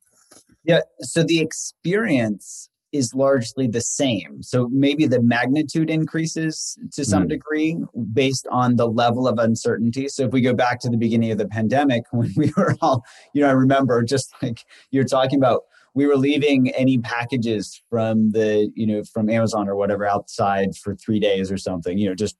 Yeah 0.64 0.80
so 1.00 1.22
the 1.22 1.40
experience 1.40 2.68
is 2.92 3.14
largely 3.14 3.66
the 3.66 3.80
same. 3.80 4.42
So 4.42 4.68
maybe 4.70 5.06
the 5.06 5.20
magnitude 5.20 5.90
increases 5.90 6.78
to 6.92 7.04
some 7.04 7.24
mm. 7.24 7.30
degree 7.30 7.78
based 8.12 8.46
on 8.50 8.76
the 8.76 8.86
level 8.86 9.26
of 9.26 9.38
uncertainty. 9.38 10.08
So 10.08 10.24
if 10.24 10.32
we 10.32 10.42
go 10.42 10.52
back 10.52 10.78
to 10.80 10.90
the 10.90 10.98
beginning 10.98 11.30
of 11.30 11.38
the 11.38 11.48
pandemic, 11.48 12.04
when 12.12 12.32
we 12.36 12.52
were 12.56 12.76
all, 12.80 13.04
you 13.32 13.42
know, 13.42 13.48
I 13.48 13.52
remember 13.52 14.02
just 14.02 14.32
like 14.42 14.64
you're 14.90 15.04
talking 15.04 15.38
about, 15.38 15.62
we 15.94 16.06
were 16.06 16.16
leaving 16.16 16.70
any 16.70 16.96
packages 16.98 17.82
from 17.90 18.30
the 18.30 18.70
you 18.74 18.86
know 18.86 19.02
from 19.12 19.28
amazon 19.28 19.68
or 19.68 19.76
whatever 19.76 20.06
outside 20.06 20.74
for 20.74 20.94
three 20.94 21.20
days 21.20 21.52
or 21.52 21.58
something 21.58 21.98
you 21.98 22.08
know 22.08 22.14
just 22.14 22.34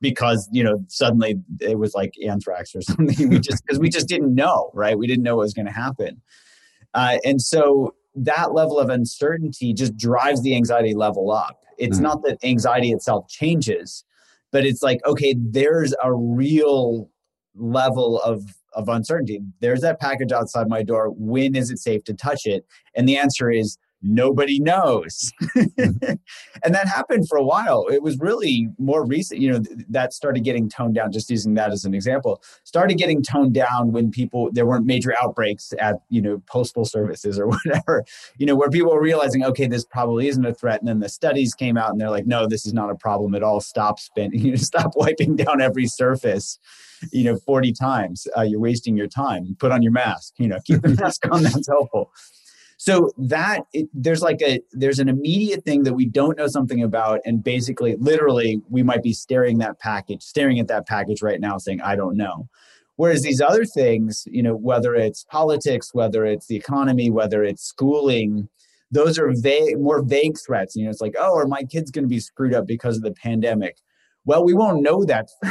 because 0.00 0.48
you 0.50 0.64
know 0.64 0.84
suddenly 0.88 1.36
it 1.60 1.78
was 1.78 1.94
like 1.94 2.14
anthrax 2.26 2.74
or 2.74 2.80
something 2.82 3.28
we 3.28 3.38
just 3.38 3.64
because 3.64 3.78
we 3.78 3.88
just 3.88 4.08
didn't 4.08 4.34
know 4.34 4.70
right 4.74 4.98
we 4.98 5.06
didn't 5.06 5.22
know 5.22 5.36
what 5.36 5.44
was 5.44 5.54
going 5.54 5.66
to 5.66 5.72
happen 5.72 6.20
uh, 6.94 7.18
and 7.24 7.40
so 7.40 7.94
that 8.16 8.52
level 8.52 8.78
of 8.78 8.88
uncertainty 8.88 9.72
just 9.72 9.96
drives 9.96 10.42
the 10.42 10.54
anxiety 10.54 10.94
level 10.94 11.30
up 11.30 11.60
it's 11.78 11.96
mm-hmm. 11.96 12.04
not 12.04 12.22
that 12.22 12.38
anxiety 12.42 12.90
itself 12.90 13.28
changes 13.28 14.04
but 14.52 14.64
it's 14.64 14.82
like 14.82 15.00
okay 15.06 15.34
there's 15.38 15.94
a 16.02 16.12
real 16.12 17.08
level 17.54 18.20
of 18.22 18.56
of 18.76 18.88
uncertainty. 18.88 19.40
There's 19.60 19.80
that 19.80 19.98
package 19.98 20.30
outside 20.30 20.68
my 20.68 20.82
door. 20.82 21.08
When 21.16 21.56
is 21.56 21.70
it 21.70 21.78
safe 21.78 22.04
to 22.04 22.14
touch 22.14 22.42
it? 22.44 22.64
And 22.94 23.08
the 23.08 23.16
answer 23.16 23.50
is 23.50 23.78
nobody 24.02 24.60
knows. 24.60 25.32
and 25.76 26.18
that 26.74 26.88
happened 26.88 27.28
for 27.28 27.38
a 27.38 27.44
while. 27.44 27.86
It 27.88 28.02
was 28.02 28.18
really 28.18 28.68
more 28.78 29.04
recent, 29.04 29.40
you 29.40 29.50
know, 29.50 29.60
that 29.88 30.12
started 30.12 30.44
getting 30.44 30.68
toned 30.68 30.94
down, 30.94 31.12
just 31.12 31.30
using 31.30 31.54
that 31.54 31.70
as 31.70 31.84
an 31.84 31.94
example, 31.94 32.42
started 32.64 32.98
getting 32.98 33.22
toned 33.22 33.54
down 33.54 33.92
when 33.92 34.10
people, 34.10 34.50
there 34.52 34.66
weren't 34.66 34.86
major 34.86 35.14
outbreaks 35.20 35.72
at, 35.78 35.96
you 36.08 36.20
know, 36.20 36.42
postal 36.46 36.84
services 36.84 37.38
or 37.38 37.46
whatever, 37.64 38.04
you 38.38 38.46
know, 38.46 38.54
where 38.54 38.70
people 38.70 38.92
were 38.92 39.02
realizing, 39.02 39.44
okay, 39.44 39.66
this 39.66 39.84
probably 39.84 40.28
isn't 40.28 40.44
a 40.44 40.54
threat. 40.54 40.80
And 40.80 40.88
then 40.88 41.00
the 41.00 41.08
studies 41.08 41.54
came 41.54 41.76
out 41.76 41.90
and 41.90 42.00
they're 42.00 42.10
like, 42.10 42.26
no, 42.26 42.46
this 42.46 42.66
is 42.66 42.74
not 42.74 42.90
a 42.90 42.94
problem 42.94 43.34
at 43.34 43.42
all. 43.42 43.60
Stop 43.60 43.98
spending, 43.98 44.40
you 44.44 44.50
know, 44.52 44.56
stop 44.56 44.92
wiping 44.96 45.36
down 45.36 45.60
every 45.60 45.86
surface 45.86 46.58
you 47.12 47.24
know 47.24 47.36
40 47.36 47.72
times 47.72 48.26
uh, 48.36 48.40
you're 48.40 48.58
wasting 48.58 48.96
your 48.96 49.06
time 49.06 49.54
put 49.58 49.70
on 49.70 49.82
your 49.82 49.92
mask 49.92 50.32
you 50.38 50.48
know 50.48 50.58
keep 50.64 50.80
the 50.80 50.88
mask 50.88 51.26
on 51.30 51.42
that's 51.42 51.68
helpful 51.68 52.10
so 52.76 53.10
that 53.16 53.60
it, 53.72 53.88
there's 53.94 54.22
like 54.22 54.42
a 54.42 54.60
there's 54.72 54.98
an 54.98 55.08
immediate 55.08 55.64
thing 55.64 55.82
that 55.84 55.94
we 55.94 56.06
don't 56.06 56.36
know 56.36 56.46
something 56.46 56.82
about, 56.82 57.20
and 57.24 57.42
basically, 57.42 57.96
literally, 57.96 58.60
we 58.68 58.82
might 58.82 59.02
be 59.02 59.12
staring 59.12 59.58
that 59.58 59.78
package, 59.80 60.22
staring 60.22 60.60
at 60.60 60.68
that 60.68 60.86
package 60.86 61.22
right 61.22 61.40
now, 61.40 61.58
saying, 61.58 61.80
"I 61.80 61.96
don't 61.96 62.16
know." 62.16 62.48
Whereas 62.96 63.22
these 63.22 63.40
other 63.40 63.64
things, 63.64 64.26
you 64.30 64.42
know, 64.42 64.54
whether 64.54 64.94
it's 64.94 65.24
politics, 65.24 65.94
whether 65.94 66.24
it's 66.24 66.46
the 66.46 66.56
economy, 66.56 67.10
whether 67.10 67.44
it's 67.44 67.62
schooling, 67.62 68.48
those 68.90 69.18
are 69.18 69.32
vague, 69.32 69.78
more 69.78 70.02
vague 70.02 70.38
threats. 70.38 70.76
You 70.76 70.84
know, 70.84 70.90
it's 70.90 71.00
like, 71.00 71.14
oh, 71.18 71.36
are 71.36 71.46
my 71.46 71.62
kids 71.62 71.90
going 71.90 72.04
to 72.04 72.08
be 72.08 72.20
screwed 72.20 72.54
up 72.54 72.66
because 72.66 72.96
of 72.96 73.02
the 73.02 73.12
pandemic? 73.12 73.78
Well, 74.26 74.44
we 74.44 74.54
won't 74.54 74.82
know 74.82 75.04
that 75.04 75.28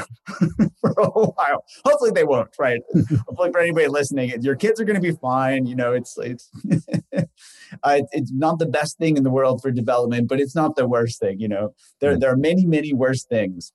for 0.82 0.92
a 0.98 1.10
while. 1.10 1.64
Hopefully, 1.86 2.12
they 2.14 2.26
won't. 2.26 2.50
Right? 2.60 2.82
Hopefully, 3.28 3.52
for 3.52 3.60
anybody 3.60 3.88
listening, 3.88 4.34
your 4.42 4.56
kids 4.56 4.80
are 4.80 4.86
going 4.86 5.02
to 5.02 5.02
be 5.02 5.18
fine. 5.18 5.66
You 5.66 5.76
know, 5.76 5.94
it's 5.94 6.18
it's 6.18 6.50
uh, 7.84 8.02
it's 8.12 8.32
not 8.32 8.60
the 8.60 8.66
best 8.66 8.98
thing 8.98 9.18
in 9.18 9.24
the 9.24 9.32
world 9.32 9.62
for 9.62 9.72
development, 9.72 10.28
but 10.28 10.40
it's 10.40 10.56
not 10.56 10.76
the 10.76 10.88
worst 10.88 11.20
thing. 11.20 11.40
You 11.40 11.48
know, 11.48 11.74
there 12.02 12.20
there 12.20 12.32
are 12.32 12.38
many 12.38 12.66
many 12.66 12.94
worse 12.94 13.24
things. 13.24 13.72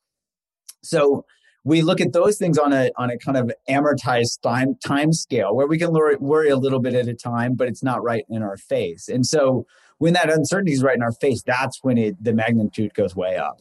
So 0.83 1.25
we 1.65 1.83
look 1.83 2.01
at 2.01 2.13
those 2.13 2.37
things 2.37 2.59
on 2.59 2.73
a 2.73 2.91
on 2.97 3.11
a 3.11 3.19
kind 3.19 3.39
of 3.39 3.51
amortized 3.69 4.43
time 4.43 4.77
time 4.85 5.13
scale 5.15 5.57
where 5.57 5.67
we 5.67 5.79
can 5.79 5.93
worry 5.93 6.51
a 6.51 6.57
little 6.57 6.81
bit 6.81 6.95
at 6.95 7.09
a 7.09 7.15
time, 7.15 7.55
but 7.55 7.69
it's 7.69 7.83
not 7.83 8.03
right 8.03 8.25
in 8.29 8.43
our 8.43 8.59
face. 8.59 9.09
And 9.09 9.27
so 9.27 9.67
when 9.99 10.13
that 10.13 10.31
uncertainty 10.31 10.73
is 10.73 10.83
right 10.83 10.97
in 10.97 11.03
our 11.03 11.13
face, 11.13 11.43
that's 11.43 11.79
when 11.83 11.97
it 11.97 12.23
the 12.23 12.35
magnitude 12.35 12.93
goes 12.93 13.17
way 13.17 13.37
up. 13.37 13.61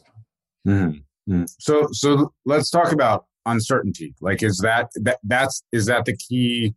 Mm-hmm. 0.66 0.98
Mm. 1.30 1.48
So 1.58 1.88
so 1.92 2.32
let's 2.44 2.70
talk 2.70 2.92
about 2.92 3.26
uncertainty. 3.46 4.14
Like 4.20 4.42
is 4.42 4.58
that 4.58 4.90
that 4.96 5.18
that's 5.24 5.62
is 5.72 5.86
that 5.86 6.04
the 6.04 6.16
key 6.16 6.74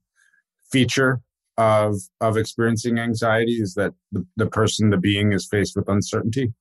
feature 0.72 1.22
of 1.58 1.96
of 2.22 2.38
experiencing 2.38 3.00
anxiety 3.00 3.54
is 3.54 3.74
that 3.76 3.94
the, 4.12 4.26
the 4.38 4.48
person 4.48 4.90
the 4.90 4.98
being 4.98 5.34
is 5.34 5.48
faced 5.48 5.76
with 5.76 5.90
uncertainty? 5.90 6.54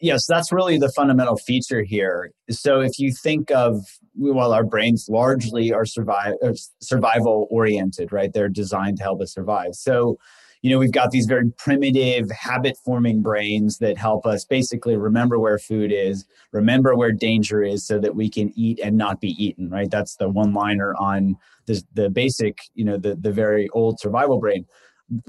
Yes, 0.00 0.26
that's 0.26 0.50
really 0.50 0.78
the 0.78 0.90
fundamental 0.90 1.36
feature 1.36 1.82
here. 1.82 2.32
So 2.50 2.80
if 2.80 2.98
you 2.98 3.12
think 3.12 3.52
of 3.52 3.84
well, 4.16 4.52
our 4.52 4.64
brains 4.64 5.06
largely 5.08 5.72
are 5.72 5.84
survive 5.84 6.34
survival 6.80 7.46
oriented, 7.50 8.12
right? 8.12 8.32
They're 8.32 8.48
designed 8.48 8.96
to 8.98 9.04
help 9.04 9.20
us 9.20 9.32
survive. 9.32 9.74
So 9.74 10.18
you 10.66 10.72
know, 10.72 10.80
we've 10.80 10.90
got 10.90 11.12
these 11.12 11.26
very 11.26 11.48
primitive 11.58 12.28
habit 12.32 12.76
forming 12.84 13.22
brains 13.22 13.78
that 13.78 13.96
help 13.96 14.26
us 14.26 14.44
basically 14.44 14.96
remember 14.96 15.38
where 15.38 15.60
food 15.60 15.92
is, 15.92 16.26
remember 16.50 16.96
where 16.96 17.12
danger 17.12 17.62
is 17.62 17.86
so 17.86 18.00
that 18.00 18.16
we 18.16 18.28
can 18.28 18.52
eat 18.56 18.80
and 18.82 18.96
not 18.96 19.20
be 19.20 19.28
eaten, 19.40 19.70
right? 19.70 19.88
That's 19.92 20.16
the 20.16 20.28
one 20.28 20.52
liner 20.52 20.92
on 20.98 21.36
the, 21.66 21.80
the 21.94 22.10
basic, 22.10 22.58
you 22.74 22.84
know, 22.84 22.96
the, 22.96 23.14
the 23.14 23.30
very 23.30 23.68
old 23.74 24.00
survival 24.00 24.40
brain. 24.40 24.66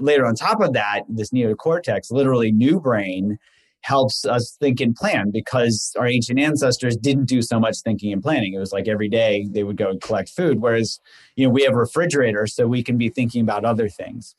Later 0.00 0.26
on 0.26 0.34
top 0.34 0.60
of 0.60 0.72
that, 0.72 1.02
this 1.08 1.30
neocortex, 1.30 2.10
literally 2.10 2.50
new 2.50 2.80
brain, 2.80 3.38
helps 3.82 4.26
us 4.26 4.56
think 4.58 4.80
and 4.80 4.96
plan 4.96 5.30
because 5.30 5.94
our 5.96 6.08
ancient 6.08 6.40
ancestors 6.40 6.96
didn't 6.96 7.26
do 7.26 7.42
so 7.42 7.60
much 7.60 7.76
thinking 7.84 8.12
and 8.12 8.24
planning. 8.24 8.54
It 8.54 8.58
was 8.58 8.72
like 8.72 8.88
every 8.88 9.08
day 9.08 9.46
they 9.52 9.62
would 9.62 9.76
go 9.76 9.90
and 9.90 10.00
collect 10.00 10.30
food. 10.30 10.58
Whereas, 10.60 10.98
you 11.36 11.46
know, 11.46 11.52
we 11.52 11.62
have 11.62 11.74
refrigerators, 11.74 12.56
so 12.56 12.66
we 12.66 12.82
can 12.82 12.98
be 12.98 13.08
thinking 13.08 13.40
about 13.40 13.64
other 13.64 13.88
things. 13.88 14.34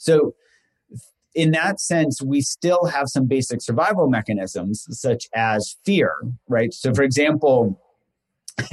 So, 0.00 0.34
in 1.34 1.52
that 1.52 1.78
sense, 1.78 2.20
we 2.20 2.40
still 2.40 2.86
have 2.86 3.08
some 3.08 3.26
basic 3.26 3.60
survival 3.62 4.08
mechanisms, 4.08 4.86
such 4.90 5.28
as 5.34 5.76
fear, 5.84 6.14
right? 6.48 6.72
So, 6.72 6.92
for 6.92 7.02
example, 7.02 7.80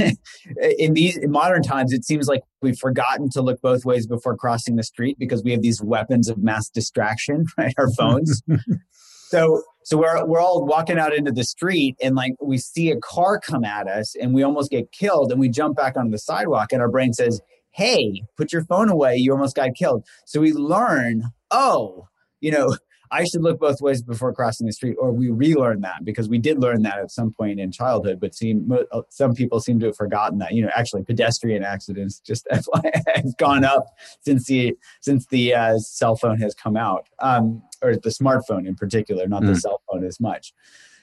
in 0.79 0.93
these 0.93 1.17
in 1.17 1.29
modern 1.31 1.63
times, 1.63 1.91
it 1.91 2.05
seems 2.05 2.27
like 2.27 2.41
we've 2.61 2.77
forgotten 2.77 3.29
to 3.31 3.41
look 3.41 3.61
both 3.61 3.83
ways 3.85 4.07
before 4.07 4.37
crossing 4.37 4.77
the 4.77 4.83
street 4.83 5.17
because 5.19 5.43
we 5.43 5.51
have 5.51 5.61
these 5.61 5.81
weapons 5.81 6.29
of 6.29 6.37
mass 6.37 6.69
distraction, 6.69 7.45
right? 7.57 7.73
Our 7.77 7.91
phones. 7.91 8.41
so, 9.27 9.61
so 9.83 9.97
we're 9.97 10.25
we're 10.25 10.41
all 10.41 10.65
walking 10.65 10.97
out 10.97 11.13
into 11.13 11.33
the 11.33 11.43
street, 11.43 11.97
and 12.01 12.15
like 12.15 12.33
we 12.41 12.57
see 12.57 12.89
a 12.89 12.97
car 12.97 13.37
come 13.37 13.65
at 13.65 13.87
us, 13.87 14.15
and 14.15 14.33
we 14.33 14.43
almost 14.43 14.71
get 14.71 14.93
killed, 14.93 15.31
and 15.31 15.41
we 15.41 15.49
jump 15.49 15.75
back 15.75 15.97
onto 15.97 16.11
the 16.11 16.19
sidewalk, 16.19 16.71
and 16.71 16.81
our 16.81 16.89
brain 16.89 17.11
says, 17.11 17.41
"Hey, 17.77 18.23
put 18.35 18.51
your 18.51 18.65
phone 18.65 18.89
away! 18.89 19.15
You 19.15 19.31
almost 19.31 19.55
got 19.55 19.75
killed." 19.75 20.05
So 20.25 20.41
we 20.41 20.51
learn 20.51 21.31
oh, 21.51 22.07
you 22.41 22.51
know, 22.51 22.75
I 23.09 23.23
should 23.23 23.41
look 23.41 23.59
both 23.61 23.79
ways 23.79 24.01
before 24.01 24.33
crossing 24.33 24.67
the 24.67 24.73
street, 24.73 24.97
or 24.99 25.13
we 25.13 25.29
relearn 25.29 25.79
that 25.81 26.03
because 26.03 26.27
we 26.27 26.39
did 26.39 26.59
learn 26.59 26.81
that 26.81 26.99
at 26.99 27.09
some 27.09 27.31
point 27.31 27.57
in 27.57 27.71
childhood, 27.71 28.19
but 28.19 28.35
seem 28.35 28.69
uh, 28.69 29.01
some 29.07 29.33
people 29.33 29.61
seem 29.61 29.79
to 29.79 29.85
have 29.87 29.95
forgotten 29.95 30.39
that. 30.39 30.53
You 30.53 30.63
know, 30.63 30.71
actually, 30.75 31.03
pedestrian 31.03 31.63
accidents 31.63 32.19
just 32.19 32.45
have 32.51 33.37
gone 33.37 33.63
up 33.63 33.85
since 34.25 34.47
the 34.47 34.75
since 34.99 35.25
the 35.27 35.53
uh, 35.53 35.77
cell 35.77 36.17
phone 36.17 36.37
has 36.41 36.53
come 36.53 36.75
out, 36.75 37.07
um, 37.19 37.61
or 37.81 37.95
the 37.95 38.09
smartphone 38.09 38.67
in 38.67 38.75
particular, 38.75 39.25
not 39.25 39.43
mm. 39.43 39.53
the 39.53 39.55
cell 39.55 39.81
phone 39.89 40.03
as 40.03 40.19
much. 40.19 40.53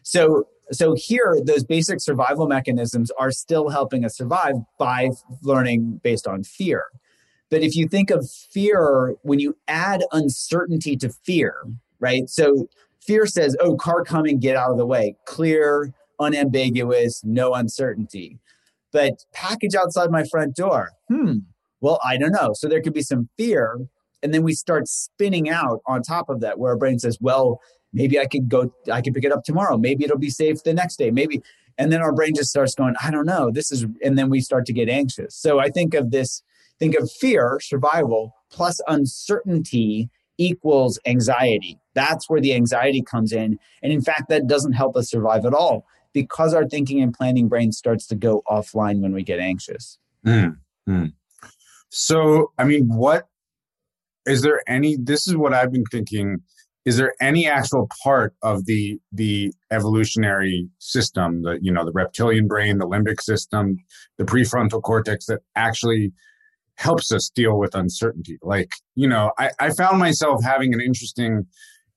So, 0.05 0.47
so 0.71 0.95
here, 0.95 1.39
those 1.45 1.65
basic 1.65 2.01
survival 2.01 2.47
mechanisms 2.47 3.11
are 3.19 3.31
still 3.31 3.71
helping 3.71 4.05
us 4.05 4.17
survive 4.17 4.55
by 4.79 5.11
learning 5.43 6.01
based 6.05 6.29
on 6.29 6.45
fear. 6.45 6.85
But 7.51 7.63
if 7.63 7.75
you 7.75 7.89
think 7.89 8.11
of 8.11 8.31
fear, 8.31 9.17
when 9.23 9.41
you 9.41 9.57
add 9.67 10.05
uncertainty 10.13 10.97
to 10.99 11.09
fear, 11.09 11.57
right? 12.01 12.29
So 12.29 12.69
fear 13.01 13.27
says, 13.27 13.57
oh, 13.61 13.77
car 13.77 14.05
coming, 14.05 14.39
get 14.39 14.57
out 14.57 14.71
of 14.71 14.77
the 14.77 14.87
way. 14.87 15.17
Clear, 15.27 15.93
unambiguous, 16.21 17.23
no 17.25 17.55
uncertainty. 17.55 18.39
But 18.93 19.25
package 19.33 19.75
outside 19.75 20.11
my 20.11 20.25
front 20.25 20.55
door, 20.55 20.93
hmm, 21.09 21.39
well, 21.81 21.99
I 22.05 22.17
don't 22.17 22.33
know. 22.33 22.53
So 22.55 22.69
there 22.69 22.83
could 22.83 22.95
be 22.95 23.03
some 23.03 23.29
fear. 23.37 23.79
And 24.23 24.33
then 24.33 24.43
we 24.43 24.55
start 24.55 24.89
spinning 24.89 25.51
out 25.51 25.81
on 25.87 26.03
top 26.03 26.29
of 26.29 26.41
that, 26.41 26.59
where 26.59 26.73
our 26.73 26.79
brain 26.79 26.99
says, 26.99 27.19
well, 27.21 27.61
maybe 27.95 28.21
I 28.21 28.27
could 28.27 28.51
go, 28.51 28.71
I 28.93 29.01
could 29.01 29.15
pick 29.15 29.25
it 29.25 29.33
up 29.33 29.45
tomorrow. 29.45 29.79
Maybe 29.79 30.05
it'll 30.05 30.19
be 30.19 30.29
safe 30.29 30.63
the 30.63 30.75
next 30.75 30.97
day. 30.97 31.11
Maybe. 31.11 31.41
And 31.79 31.91
then 31.91 32.03
our 32.03 32.13
brain 32.13 32.35
just 32.37 32.51
starts 32.51 32.75
going, 32.75 32.95
I 33.03 33.11
don't 33.11 33.27
know. 33.27 33.51
This 33.51 33.73
is, 33.73 33.87
and 34.05 34.19
then 34.19 34.29
we 34.29 34.41
start 34.41 34.67
to 34.67 34.73
get 34.73 34.91
anxious. 34.91 35.35
So 35.35 35.59
I 35.59 35.71
think 35.71 35.95
of 35.95 36.11
this 36.11 36.43
Think 36.79 36.97
of 36.97 37.11
fear, 37.11 37.61
survival, 37.63 38.35
plus 38.51 38.81
uncertainty 38.89 40.11
equals 40.39 40.99
anxiety. 41.07 41.79
That's 41.95 42.29
where 42.29 42.41
the 42.41 42.55
anxiety 42.55 43.03
comes 43.03 43.33
in. 43.33 43.59
And 43.83 43.93
in 43.93 44.03
fact, 44.03 44.29
that 44.29 44.49
doesn't 44.49 44.73
help 44.73 44.97
us 44.97 45.09
survive 45.09 45.47
at 45.47 45.55
all 45.55 45.87
because 46.13 46.53
our 46.53 46.67
thinking 46.67 47.01
and 47.01 47.15
planning 47.15 47.49
brain 47.49 47.71
starts 47.71 48.07
to 48.09 48.17
go 48.17 48.43
offline 48.49 49.01
when 49.01 49.13
we 49.13 49.23
get 49.23 49.39
anxious. 49.39 49.99
Mm, 50.27 50.57
mm. 50.89 51.13
So, 51.91 52.53
I 52.59 52.65
mean, 52.65 52.89
what 52.89 53.29
is 54.27 54.43
there 54.43 54.63
any? 54.67 54.97
This 54.97 55.29
is 55.29 55.37
what 55.37 55.55
I've 55.55 55.73
been 55.73 55.85
thinking. 55.85 56.43
Is 56.85 56.97
there 56.99 57.15
any 57.21 57.47
actual 57.49 57.89
part 58.03 58.35
of 58.43 58.67
the 58.67 58.99
the 59.11 59.53
evolutionary 59.71 60.69
system, 60.79 61.43
the 61.43 61.59
you 61.63 61.73
know 61.73 61.85
the 61.85 61.93
reptilian 61.93 62.47
brain, 62.47 62.79
the 62.79 62.87
limbic 62.87 63.21
system, 63.21 63.77
the 64.19 64.25
prefrontal 64.25 64.83
cortex 64.83 65.27
that 65.27 65.41
actually 65.57 66.13
helps 66.77 67.13
us 67.13 67.31
deal 67.35 67.59
with 67.59 67.75
uncertainty. 67.75 68.39
Like, 68.43 68.73
you 68.95 69.09
know, 69.09 69.31
I, 69.39 69.51
I 69.61 69.71
found 69.71 69.99
myself 69.99 70.43
having 70.43 70.75
an 70.75 70.81
interesting 70.81 71.47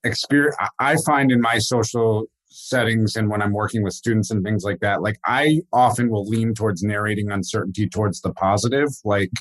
experience. 0.04 0.56
I 0.80 0.98
find 1.06 1.32
in 1.32 1.42
my 1.42 1.58
social 1.60 2.26
settings 2.50 3.16
and 3.16 3.30
when 3.30 3.42
I'm 3.42 3.54
working 3.54 3.84
with 3.84 3.94
students 3.94 4.32
and 4.32 4.44
things 4.44 4.64
like 4.64 4.80
that, 4.80 5.02
like 5.02 5.18
I 5.26 5.62
often 5.74 6.10
will 6.10 6.28
lean 6.28 6.54
towards 6.54 6.84
narrating 6.84 7.32
uncertainty 7.32 7.88
towards 7.90 8.22
the 8.22 8.34
positive. 8.34 8.90
Like, 9.04 9.32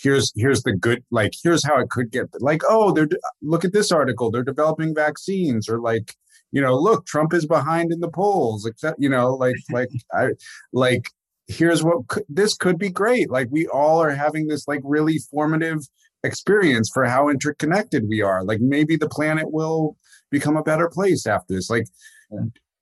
here's 0.00 0.32
here's 0.36 0.62
the 0.62 0.72
good 0.72 1.02
like 1.10 1.32
here's 1.42 1.64
how 1.64 1.78
it 1.78 1.90
could 1.90 2.10
get 2.10 2.26
like 2.40 2.62
oh 2.68 2.92
they're 2.92 3.08
look 3.42 3.64
at 3.64 3.72
this 3.72 3.90
article 3.90 4.30
they're 4.30 4.42
developing 4.42 4.94
vaccines 4.94 5.68
or 5.68 5.80
like 5.80 6.14
you 6.52 6.60
know 6.60 6.74
look 6.74 7.04
trump 7.06 7.34
is 7.34 7.46
behind 7.46 7.92
in 7.92 8.00
the 8.00 8.10
polls 8.10 8.64
except 8.66 9.00
you 9.00 9.08
know 9.08 9.34
like 9.34 9.56
like 9.72 9.90
i 10.12 10.28
like 10.72 11.10
here's 11.48 11.82
what 11.82 12.06
could, 12.08 12.24
this 12.28 12.54
could 12.54 12.78
be 12.78 12.90
great. 12.90 13.30
Like 13.30 13.48
we 13.50 13.66
all 13.68 14.00
are 14.00 14.10
having 14.10 14.46
this 14.46 14.68
like 14.68 14.80
really 14.84 15.18
formative 15.30 15.80
experience 16.22 16.90
for 16.92 17.06
how 17.06 17.28
interconnected 17.28 18.06
we 18.08 18.22
are. 18.22 18.44
Like 18.44 18.60
maybe 18.60 18.96
the 18.96 19.08
planet 19.08 19.50
will 19.50 19.96
become 20.30 20.56
a 20.56 20.62
better 20.62 20.88
place 20.88 21.26
after 21.26 21.54
this. 21.54 21.70
Like 21.70 21.86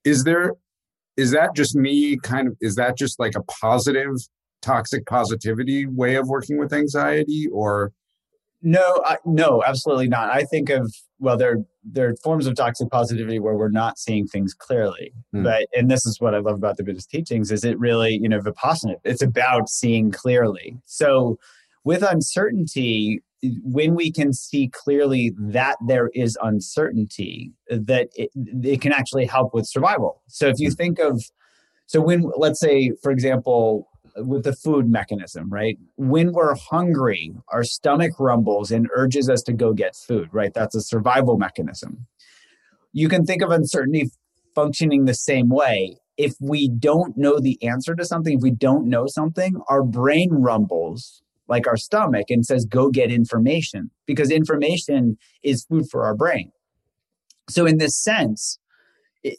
is 0.05 0.25
there 0.25 0.53
is 1.17 1.31
that 1.31 1.55
just 1.55 1.75
me 1.75 2.19
kind 2.19 2.49
of 2.49 2.57
is 2.61 2.75
that 2.75 2.99
just 2.99 3.19
like 3.19 3.37
a 3.37 3.43
positive 3.45 4.17
toxic 4.63 5.07
positivity 5.07 5.87
way 5.87 6.17
of 6.17 6.29
working 6.29 6.59
with 6.59 6.73
anxiety 6.73 7.47
or 7.53 7.93
no 8.63 9.03
I, 9.07 9.19
no 9.25 9.63
absolutely 9.65 10.09
not 10.09 10.31
i 10.31 10.43
think 10.45 10.71
of 10.71 10.93
well 11.19 11.37
there 11.37 11.59
there 11.85 12.09
are 12.09 12.17
forms 12.17 12.47
of 12.47 12.57
toxic 12.57 12.91
positivity 12.91 13.39
where 13.39 13.55
we're 13.55 13.69
not 13.69 13.99
seeing 13.99 14.27
things 14.27 14.55
clearly 14.55 15.13
hmm. 15.33 15.45
but 15.45 15.69
and 15.75 15.91
this 15.91 16.07
is 16.07 16.21
what 16.21 16.35
i 16.35 16.39
love 16.39 16.57
about 16.57 16.77
the 16.77 16.85
buddhist 16.85 17.11
teachings 17.11 17.53
is 17.53 17.65
it 17.65 17.79
really 17.79 18.19
you 18.21 18.29
know 18.29 18.41
vipassana 18.41 18.97
it's 19.05 19.23
about 19.23 19.69
seeing 19.69 20.11
clearly 20.11 20.77
so 20.85 21.39
with 21.85 22.03
uncertainty 22.03 23.21
when 23.63 23.95
we 23.95 24.11
can 24.11 24.33
see 24.33 24.69
clearly 24.69 25.33
that 25.39 25.77
there 25.87 26.09
is 26.15 26.37
uncertainty 26.43 27.53
that 27.69 28.09
it, 28.17 28.31
it 28.65 28.81
can 28.81 28.93
actually 28.93 29.27
help 29.27 29.55
with 29.55 29.67
survival 29.67 30.23
so 30.29 30.49
if 30.49 30.59
you 30.59 30.71
hmm. 30.71 30.75
think 30.75 30.99
of 30.99 31.23
so 31.87 32.01
when 32.01 32.31
let's 32.37 32.59
say 32.59 32.91
for 33.03 33.13
example 33.13 33.89
with 34.19 34.45
the 34.45 34.53
food 34.53 34.89
mechanism, 34.91 35.51
right? 35.51 35.79
When 35.97 36.33
we're 36.33 36.55
hungry, 36.55 37.35
our 37.49 37.65
stomach 37.65 38.13
rumbles 38.19 38.71
and 38.71 38.89
urges 38.95 39.29
us 39.29 39.43
to 39.43 39.53
go 39.53 39.73
get 39.73 39.97
food, 39.97 40.29
right? 40.33 40.53
That's 40.55 40.75
a 40.75 40.81
survival 40.81 41.37
mechanism. 41.39 42.07
You 42.93 43.09
can 43.09 43.25
think 43.25 43.43
of 43.43 43.51
uncertainty 43.51 44.11
functioning 44.55 45.05
the 45.05 45.15
same 45.15 45.49
way. 45.49 45.99
If 46.17 46.35
we 46.41 46.69
don't 46.69 47.17
know 47.17 47.39
the 47.39 47.63
answer 47.63 47.95
to 47.95 48.05
something, 48.05 48.39
if 48.39 48.43
we 48.43 48.51
don't 48.51 48.89
know 48.89 49.07
something, 49.07 49.61
our 49.69 49.83
brain 49.83 50.31
rumbles 50.33 51.23
like 51.49 51.67
our 51.67 51.77
stomach 51.77 52.27
and 52.31 52.45
says, 52.45 52.65
go 52.65 52.91
get 52.91 53.13
information 53.13 53.91
because 54.07 54.31
information 54.31 55.19
is 55.43 55.65
food 55.65 55.85
for 55.91 56.05
our 56.05 56.15
brain. 56.15 56.51
So, 57.49 57.67
in 57.67 57.79
this 57.79 57.97
sense, 57.97 58.59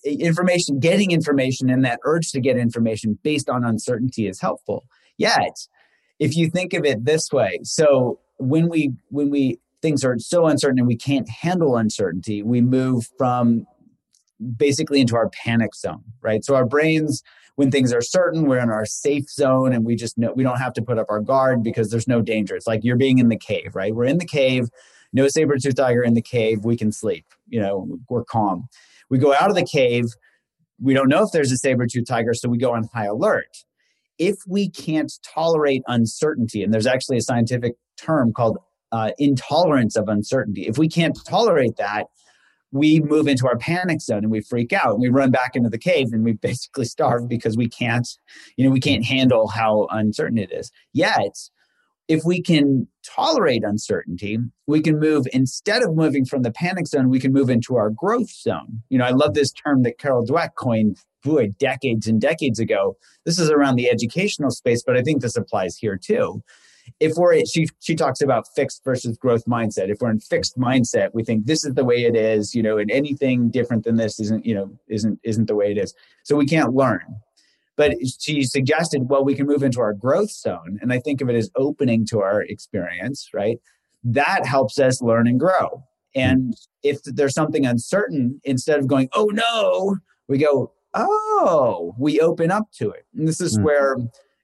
information, 0.03 0.79
getting 0.79 1.11
information 1.11 1.69
and 1.69 1.83
that 1.85 1.99
urge 2.03 2.31
to 2.31 2.39
get 2.39 2.57
information 2.57 3.17
based 3.23 3.49
on 3.49 3.63
uncertainty 3.63 4.27
is 4.27 4.41
helpful. 4.41 4.85
Yet, 5.17 5.67
if 6.19 6.35
you 6.35 6.49
think 6.49 6.73
of 6.73 6.85
it 6.85 7.05
this 7.05 7.31
way, 7.31 7.59
so 7.63 8.19
when 8.37 8.69
we 8.69 8.93
when 9.09 9.29
we 9.29 9.59
things 9.81 10.03
are 10.03 10.17
so 10.17 10.45
uncertain 10.45 10.79
and 10.79 10.87
we 10.87 10.97
can't 10.97 11.29
handle 11.29 11.77
uncertainty, 11.77 12.41
we 12.43 12.61
move 12.61 13.07
from 13.17 13.65
basically 14.55 15.01
into 15.01 15.15
our 15.15 15.29
panic 15.29 15.75
zone, 15.75 16.03
right? 16.21 16.43
So 16.43 16.55
our 16.55 16.65
brains, 16.65 17.23
when 17.55 17.71
things 17.71 17.93
are 17.93 18.01
certain, 18.01 18.45
we're 18.45 18.59
in 18.59 18.69
our 18.69 18.85
safe 18.85 19.29
zone 19.29 19.73
and 19.73 19.85
we 19.85 19.95
just 19.95 20.17
know 20.17 20.33
we 20.35 20.43
don't 20.43 20.59
have 20.59 20.73
to 20.73 20.81
put 20.81 20.97
up 20.99 21.07
our 21.09 21.19
guard 21.19 21.63
because 21.63 21.89
there's 21.89 22.07
no 22.07 22.21
danger. 22.21 22.55
It's 22.55 22.67
like 22.67 22.83
you're 22.83 22.97
being 22.97 23.17
in 23.17 23.29
the 23.29 23.37
cave, 23.37 23.75
right? 23.75 23.95
We're 23.95 24.05
in 24.05 24.19
the 24.19 24.25
cave, 24.25 24.69
no 25.13 25.27
saber-tooth 25.27 25.75
tiger 25.75 26.03
in 26.03 26.13
the 26.13 26.21
cave, 26.21 26.65
we 26.65 26.77
can 26.77 26.91
sleep, 26.91 27.25
you 27.47 27.59
know, 27.59 27.97
we're 28.09 28.23
calm. 28.25 28.67
We 29.09 29.17
go 29.17 29.33
out 29.33 29.49
of 29.49 29.55
the 29.55 29.65
cave. 29.65 30.05
We 30.79 30.93
don't 30.93 31.09
know 31.09 31.23
if 31.23 31.31
there's 31.31 31.51
a 31.51 31.57
saber 31.57 31.87
tooth 31.87 32.07
tiger, 32.07 32.33
so 32.33 32.49
we 32.49 32.57
go 32.57 32.73
on 32.73 32.87
high 32.93 33.05
alert. 33.05 33.57
If 34.17 34.35
we 34.47 34.69
can't 34.69 35.11
tolerate 35.33 35.83
uncertainty, 35.87 36.63
and 36.63 36.73
there's 36.73 36.87
actually 36.87 37.17
a 37.17 37.21
scientific 37.21 37.75
term 37.97 38.33
called 38.33 38.57
uh, 38.91 39.11
intolerance 39.17 39.95
of 39.95 40.07
uncertainty, 40.07 40.67
if 40.67 40.77
we 40.77 40.87
can't 40.87 41.17
tolerate 41.27 41.77
that, 41.77 42.07
we 42.71 42.99
move 42.99 43.27
into 43.27 43.47
our 43.47 43.57
panic 43.57 44.01
zone 44.01 44.23
and 44.23 44.31
we 44.31 44.41
freak 44.41 44.73
out 44.73 44.91
and 44.91 45.01
we 45.01 45.09
run 45.09 45.31
back 45.31 45.55
into 45.55 45.69
the 45.69 45.77
cave 45.77 46.07
and 46.11 46.23
we 46.23 46.33
basically 46.33 46.85
starve 46.85 47.27
because 47.27 47.55
we 47.55 47.67
can't 47.69 48.07
you 48.57 48.65
know 48.65 48.71
we 48.71 48.79
can't 48.79 49.05
handle 49.05 49.47
how 49.47 49.87
uncertain 49.91 50.37
it 50.37 50.51
is 50.51 50.71
yet 50.93 51.37
if 52.07 52.23
we 52.23 52.41
can 52.41 52.87
tolerate 53.05 53.63
uncertainty, 53.63 54.39
we 54.65 54.81
can 54.81 54.99
move 54.99 55.25
instead 55.33 55.83
of 55.83 55.95
moving 55.95 56.25
from 56.25 56.43
the 56.43 56.51
panic 56.51 56.87
zone, 56.87 57.09
we 57.09 57.19
can 57.19 57.33
move 57.33 57.49
into 57.49 57.75
our 57.75 57.89
growth 57.89 58.29
zone. 58.29 58.81
You 58.89 58.97
know, 58.97 59.05
I 59.05 59.11
love 59.11 59.33
this 59.33 59.51
term 59.51 59.83
that 59.83 59.97
Carol 59.97 60.25
Dweck 60.25 60.55
coined 60.55 60.97
boy 61.23 61.49
decades 61.59 62.07
and 62.07 62.21
decades 62.21 62.59
ago. 62.59 62.97
This 63.25 63.39
is 63.39 63.49
around 63.49 63.75
the 63.75 63.89
educational 63.89 64.51
space, 64.51 64.83
but 64.85 64.97
I 64.97 65.01
think 65.01 65.21
this 65.21 65.35
applies 65.35 65.77
here 65.77 65.97
too. 65.97 66.41
If 67.01 67.13
we're 67.17 67.45
she 67.45 67.67
she 67.79 67.95
talks 67.95 68.21
about 68.21 68.45
fixed 68.55 68.81
versus 68.85 69.17
growth 69.17 69.43
mindset. 69.45 69.89
If 69.89 69.97
we're 69.99 70.11
in 70.11 70.21
fixed 70.21 70.57
mindset, 70.57 71.09
we 71.13 71.23
think 71.23 71.45
this 71.45 71.65
is 71.65 71.73
the 71.73 71.83
way 71.83 72.05
it 72.05 72.15
is, 72.15 72.55
you 72.55 72.63
know, 72.63 72.77
and 72.77 72.89
anything 72.89 73.49
different 73.49 73.83
than 73.83 73.97
this 73.97 74.21
isn't, 74.21 74.45
you 74.45 74.55
know, 74.55 74.71
isn't 74.87 75.19
isn't 75.23 75.47
the 75.47 75.55
way 75.55 75.71
it 75.71 75.77
is. 75.77 75.93
So 76.23 76.37
we 76.37 76.45
can't 76.45 76.73
learn. 76.73 77.19
But 77.77 77.93
she 78.19 78.43
suggested, 78.43 79.03
well, 79.07 79.23
we 79.23 79.35
can 79.35 79.47
move 79.47 79.63
into 79.63 79.79
our 79.79 79.93
growth 79.93 80.31
zone. 80.31 80.79
And 80.81 80.91
I 80.91 80.99
think 80.99 81.21
of 81.21 81.29
it 81.29 81.35
as 81.35 81.49
opening 81.55 82.05
to 82.07 82.19
our 82.19 82.41
experience, 82.41 83.29
right? 83.33 83.59
That 84.03 84.45
helps 84.45 84.79
us 84.79 85.01
learn 85.01 85.27
and 85.27 85.39
grow. 85.39 85.83
And 86.15 86.55
if 86.83 87.01
there's 87.03 87.35
something 87.35 87.65
uncertain, 87.65 88.41
instead 88.43 88.79
of 88.79 88.87
going, 88.87 89.09
oh 89.13 89.29
no, 89.31 89.97
we 90.27 90.39
go, 90.39 90.73
oh, 90.93 91.95
we 91.99 92.19
open 92.19 92.51
up 92.51 92.71
to 92.79 92.89
it. 92.89 93.05
And 93.15 93.27
this 93.27 93.39
is 93.39 93.55
mm-hmm. 93.55 93.65
where 93.65 93.97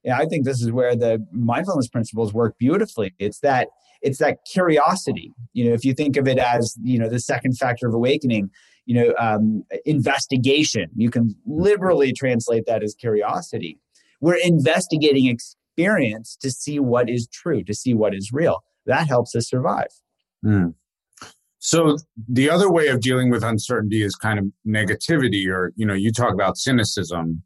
yeah, 0.04 0.18
I 0.18 0.26
think 0.26 0.46
this 0.46 0.62
is 0.62 0.72
where 0.72 0.96
the 0.96 1.26
mindfulness 1.32 1.88
principles 1.88 2.34
work 2.34 2.58
beautifully. 2.58 3.14
It's 3.20 3.40
that 3.40 3.70
it's 4.02 4.20
that 4.20 4.40
curiosity. 4.46 5.32
You 5.54 5.70
know, 5.70 5.74
if 5.74 5.86
you 5.86 5.94
think 5.94 6.18
of 6.18 6.28
it 6.28 6.38
as 6.38 6.76
you 6.84 7.00
know 7.00 7.10
the 7.10 7.20
second 7.20 7.58
factor 7.58 7.88
of 7.88 7.94
awakening, 7.94 8.52
you 8.86 8.96
know, 8.96 9.14
um, 9.20 9.64
investigation. 9.86 10.90
You 10.96 11.10
can 11.10 11.36
liberally 11.46 12.14
translate 12.14 12.66
that 12.68 12.84
as 12.84 12.96
curiosity. 12.96 13.80
We're 14.22 14.40
investigating 14.44 15.28
experience 15.28 16.38
to 16.42 16.52
see 16.52 16.80
what 16.80 17.10
is 17.10 17.28
true, 17.28 17.64
to 17.64 17.74
see 17.74 17.94
what 17.94 18.14
is 18.14 18.32
real. 18.32 18.64
That 18.86 19.08
helps 19.08 19.36
us 19.36 19.50
survive. 19.50 19.88
Mm. 20.46 20.74
So 21.60 21.98
the 22.28 22.50
other 22.50 22.70
way 22.70 22.90
of 22.90 23.00
dealing 23.00 23.30
with 23.32 23.44
uncertainty 23.44 24.04
is 24.04 24.16
kind 24.16 24.38
of 24.38 24.46
negativity, 24.68 25.48
or 25.48 25.72
you 25.76 25.86
know, 25.86 25.94
you 25.94 26.12
talk 26.12 26.34
about 26.34 26.58
cynicism. 26.58 27.42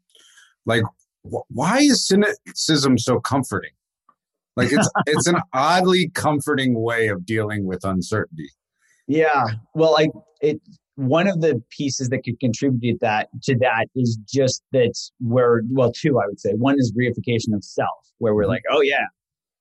Like, 0.66 0.82
wh- 1.22 1.48
why 1.50 1.78
is 1.78 2.06
cynicism 2.06 2.98
so 2.98 3.20
comforting? 3.20 3.70
Like 4.56 4.72
it's 4.72 4.90
it's 5.06 5.28
an 5.28 5.36
oddly 5.52 6.10
comforting 6.14 6.82
way 6.82 7.06
of 7.06 7.24
dealing 7.24 7.64
with 7.64 7.84
uncertainty. 7.84 8.50
Yeah. 9.06 9.44
Well, 9.74 9.96
I 9.96 10.08
it 10.40 10.60
one 10.98 11.28
of 11.28 11.40
the 11.40 11.62
pieces 11.70 12.08
that 12.08 12.24
could 12.24 12.40
contribute 12.40 12.98
that 13.00 13.28
to 13.44 13.56
that 13.56 13.86
is 13.94 14.18
just 14.28 14.64
that 14.72 14.92
where 15.20 15.62
well 15.70 15.92
two 15.92 16.18
i 16.18 16.26
would 16.26 16.40
say 16.40 16.50
one 16.54 16.74
is 16.76 16.92
reification 16.98 17.54
of 17.54 17.62
self 17.62 17.88
where 18.18 18.34
we're 18.34 18.42
mm-hmm. 18.42 18.50
like 18.50 18.62
oh 18.72 18.80
yeah 18.80 19.06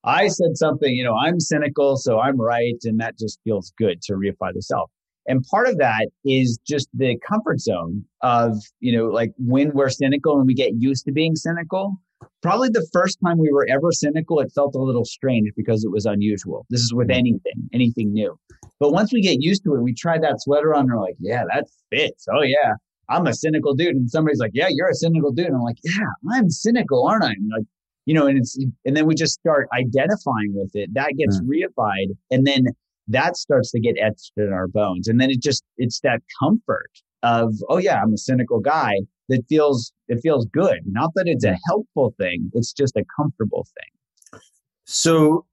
i 0.04 0.28
said 0.28 0.56
something 0.56 0.96
you 0.96 1.04
know 1.04 1.16
i'm 1.16 1.40
cynical 1.40 1.96
so 1.96 2.20
i'm 2.20 2.42
right 2.42 2.78
and 2.86 3.00
that 3.00 3.20
just 3.20 3.40
feels 3.44 3.72
good 3.78 4.02
to 4.02 4.14
reify 4.14 4.52
the 4.52 4.64
self 4.64 4.90
and 5.28 5.44
part 5.44 5.68
of 5.68 5.78
that 5.78 6.08
is 6.26 6.58
just 6.68 6.90
the 6.96 7.16
comfort 7.20 7.60
zone 7.60 8.04
of 8.24 8.58
you 8.80 8.98
know 8.98 9.06
like 9.06 9.32
when 9.38 9.72
we're 9.74 9.90
cynical 9.90 10.40
and 10.40 10.48
we 10.48 10.56
get 10.56 10.72
used 10.80 11.06
to 11.06 11.12
being 11.12 11.36
cynical 11.36 11.98
probably 12.42 12.70
the 12.70 12.88
first 12.94 13.18
time 13.26 13.38
we 13.38 13.52
were 13.52 13.68
ever 13.70 13.92
cynical 13.92 14.40
it 14.40 14.52
felt 14.54 14.76
a 14.76 14.80
little 14.80 15.06
strange 15.06 15.50
because 15.56 15.84
it 15.84 15.92
was 15.92 16.06
unusual 16.06 16.66
this 16.70 16.82
is 16.82 16.94
with 16.94 17.08
mm-hmm. 17.08 17.20
anything 17.20 17.70
anything 17.74 18.14
new 18.14 18.38
but 18.80 18.92
once 18.92 19.12
we 19.12 19.22
get 19.22 19.42
used 19.42 19.64
to 19.64 19.76
it, 19.76 19.82
we 19.82 19.94
try 19.94 20.20
that 20.20 20.42
sweater 20.42 20.76
on 20.76 20.82
and 20.82 20.92
we're 20.92 21.02
like, 21.02 21.18
yeah, 21.20 21.44
that 21.52 21.66
fits. 21.90 22.28
Oh, 22.32 22.44
yeah, 22.44 22.74
I'm 23.10 23.26
a 23.26 23.34
cynical 23.34 23.74
dude. 23.74 23.96
And 23.96 24.10
somebody's 24.10 24.40
like, 24.40 24.52
yeah, 24.54 24.68
you're 24.70 24.90
a 24.90 24.96
cynical 24.96 25.32
dude. 25.32 25.48
And 25.48 25.56
I'm 25.56 25.62
like, 25.62 25.80
yeah, 25.84 26.06
I'm 26.32 26.50
cynical, 26.50 27.06
aren't 27.08 27.24
I? 27.24 27.32
And 27.32 27.50
like, 27.56 27.66
you 28.06 28.14
know, 28.14 28.28
and 28.28 28.38
it's, 28.38 28.58
and 28.86 28.96
then 28.96 29.06
we 29.06 29.16
just 29.16 29.34
start 29.34 29.68
identifying 29.74 30.54
with 30.54 30.72
it. 30.76 30.94
That 30.94 31.14
gets 31.18 31.42
mm. 31.42 31.48
reified. 31.48 32.16
And 32.30 32.46
then 32.46 32.66
that 33.08 33.36
starts 33.36 33.72
to 33.72 33.80
get 33.80 33.98
etched 34.00 34.34
in 34.38 34.54
our 34.54 34.68
bones. 34.68 35.08
And 35.08 35.20
then 35.20 35.30
it 35.32 35.42
just, 35.42 35.64
it's 35.78 36.00
that 36.02 36.22
comfort 36.40 36.92
of, 37.24 37.56
oh, 37.70 37.78
yeah, 37.78 38.02
I'm 38.02 38.14
a 38.14 38.18
cynical 38.18 38.60
guy 38.60 38.94
that 39.30 39.44
feels, 39.50 39.92
it 40.08 40.20
feels 40.22 40.46
good. 40.48 40.80
Not 40.86 41.12
that 41.16 41.26
it's 41.28 41.46
a 41.46 41.58
helpful 41.68 42.14
thing, 42.18 42.50
it's 42.54 42.74
just 42.74 42.96
a 42.96 43.04
comfortable 43.18 43.68
thing. 43.78 44.42
So 44.86 45.46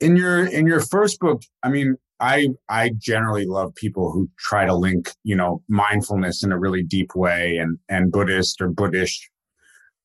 in 0.00 0.16
your 0.16 0.44
in 0.44 0.66
your 0.66 0.80
first 0.80 1.18
book 1.20 1.40
i 1.62 1.70
mean 1.70 1.96
I 2.20 2.48
I 2.68 2.90
generally 2.96 3.46
love 3.46 3.74
people 3.74 4.10
who 4.10 4.28
try 4.38 4.64
to 4.64 4.74
link, 4.74 5.10
you 5.22 5.36
know, 5.36 5.62
mindfulness 5.68 6.42
in 6.42 6.52
a 6.52 6.58
really 6.58 6.82
deep 6.82 7.14
way 7.14 7.58
and 7.58 7.78
and 7.88 8.10
Buddhist 8.10 8.60
or 8.60 8.68
Buddhist 8.68 9.28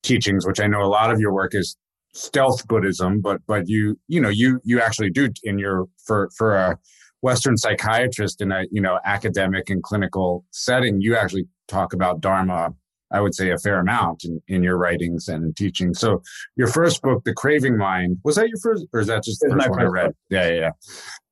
teachings, 0.02 0.46
which 0.46 0.60
I 0.60 0.66
know 0.66 0.82
a 0.82 0.88
lot 0.88 1.10
of 1.10 1.20
your 1.20 1.32
work 1.32 1.54
is 1.54 1.76
stealth 2.14 2.66
Buddhism, 2.66 3.20
but 3.20 3.40
but 3.46 3.68
you 3.68 3.98
you 4.08 4.20
know 4.20 4.28
you 4.28 4.60
you 4.64 4.80
actually 4.80 5.10
do 5.10 5.30
in 5.42 5.58
your 5.58 5.86
for 6.04 6.28
for 6.36 6.54
a 6.54 6.78
Western 7.22 7.56
psychiatrist 7.56 8.40
in 8.40 8.52
a 8.52 8.64
you 8.70 8.80
know 8.80 8.98
academic 9.04 9.70
and 9.70 9.82
clinical 9.82 10.44
setting, 10.50 11.00
you 11.00 11.16
actually 11.16 11.46
talk 11.72 11.92
about 11.92 12.20
Dharma 12.20 12.74
I 13.12 13.20
would 13.20 13.34
say, 13.34 13.50
a 13.50 13.58
fair 13.58 13.78
amount 13.78 14.24
in, 14.24 14.40
in 14.48 14.62
your 14.62 14.78
writings 14.78 15.28
and 15.28 15.54
teaching. 15.54 15.94
So, 15.94 16.22
your 16.56 16.66
first 16.66 17.02
book, 17.02 17.24
The 17.24 17.34
Craving 17.34 17.76
Mind, 17.76 18.18
was 18.24 18.36
that 18.36 18.48
your 18.48 18.58
first, 18.58 18.86
or 18.92 19.00
is 19.00 19.06
that 19.06 19.22
just 19.22 19.40
the 19.40 19.50
first 19.50 19.68
one 19.68 19.80
I 19.80 19.84
read? 19.84 20.06
Book. 20.06 20.16
Yeah, 20.30 20.48
yeah, 20.48 20.60
yeah. 20.60 20.70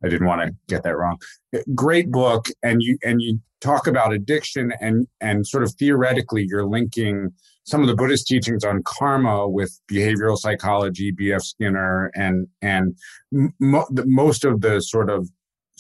I 0.05 0.09
didn't 0.09 0.27
want 0.27 0.43
to 0.43 0.55
get 0.69 0.83
that 0.83 0.97
wrong. 0.97 1.19
Eh, 1.55 1.63
great 1.75 2.11
book, 2.11 2.49
and 2.63 2.83
you 2.83 2.99
and 3.03 3.21
you 3.23 3.41
talk 3.61 3.87
about 3.87 4.13
addiction 4.13 4.73
and 4.81 5.07
and 5.21 5.47
sort 5.47 5.63
of 5.63 5.73
theoretically, 5.79 6.45
you're 6.47 6.67
linking 6.67 7.33
some 7.65 7.81
of 7.81 7.87
the 7.87 7.95
Buddhist 7.95 8.27
teachings 8.27 8.65
on 8.65 8.83
karma 8.85 9.49
with 9.49 9.79
behavioral 9.91 10.37
psychology, 10.37 11.11
B.F. 11.11 11.43
Skinner, 11.43 12.11
and 12.15 12.47
and 12.61 12.97
mo- 13.33 13.89
most 13.91 14.45
of 14.45 14.61
the 14.61 14.81
sort 14.81 15.09
of 15.09 15.29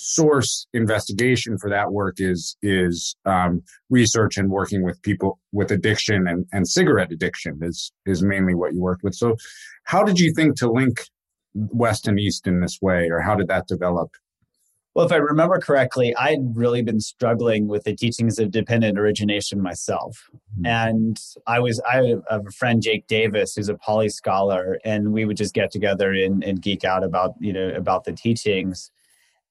source 0.00 0.66
investigation 0.72 1.58
for 1.58 1.70
that 1.70 1.92
work 1.92 2.16
is 2.18 2.56
is 2.62 3.16
um, 3.24 3.62
research 3.88 4.36
and 4.36 4.50
working 4.50 4.82
with 4.82 5.00
people 5.02 5.38
with 5.52 5.70
addiction 5.70 6.26
and, 6.26 6.46
and 6.52 6.68
cigarette 6.68 7.12
addiction 7.12 7.58
is 7.62 7.92
is 8.06 8.22
mainly 8.22 8.54
what 8.54 8.72
you 8.72 8.80
worked 8.80 9.02
with. 9.02 9.14
So, 9.14 9.36
how 9.84 10.02
did 10.02 10.18
you 10.18 10.32
think 10.32 10.56
to 10.56 10.70
link 10.70 11.02
West 11.54 12.06
and 12.06 12.18
East 12.18 12.46
in 12.46 12.60
this 12.60 12.78
way, 12.80 13.08
or 13.10 13.20
how 13.20 13.34
did 13.34 13.48
that 13.48 13.66
develop? 13.66 14.10
Well, 14.94 15.06
if 15.06 15.12
I 15.12 15.16
remember 15.16 15.58
correctly, 15.60 16.14
I 16.16 16.30
had 16.30 16.56
really 16.56 16.82
been 16.82 16.98
struggling 16.98 17.68
with 17.68 17.84
the 17.84 17.94
teachings 17.94 18.40
of 18.40 18.50
dependent 18.50 18.98
origination 18.98 19.62
myself. 19.62 20.28
Mm-hmm. 20.34 20.66
And 20.66 21.20
I 21.46 21.60
was, 21.60 21.80
I 21.80 22.18
have 22.28 22.46
a 22.46 22.50
friend, 22.50 22.82
Jake 22.82 23.06
Davis, 23.06 23.54
who's 23.54 23.68
a 23.68 23.76
Pali 23.76 24.08
scholar, 24.08 24.80
and 24.84 25.12
we 25.12 25.24
would 25.24 25.36
just 25.36 25.54
get 25.54 25.70
together 25.70 26.12
and, 26.12 26.42
and 26.42 26.60
geek 26.60 26.84
out 26.84 27.04
about, 27.04 27.34
you 27.38 27.52
know, 27.52 27.68
about 27.68 28.02
the 28.02 28.12
teachings. 28.12 28.90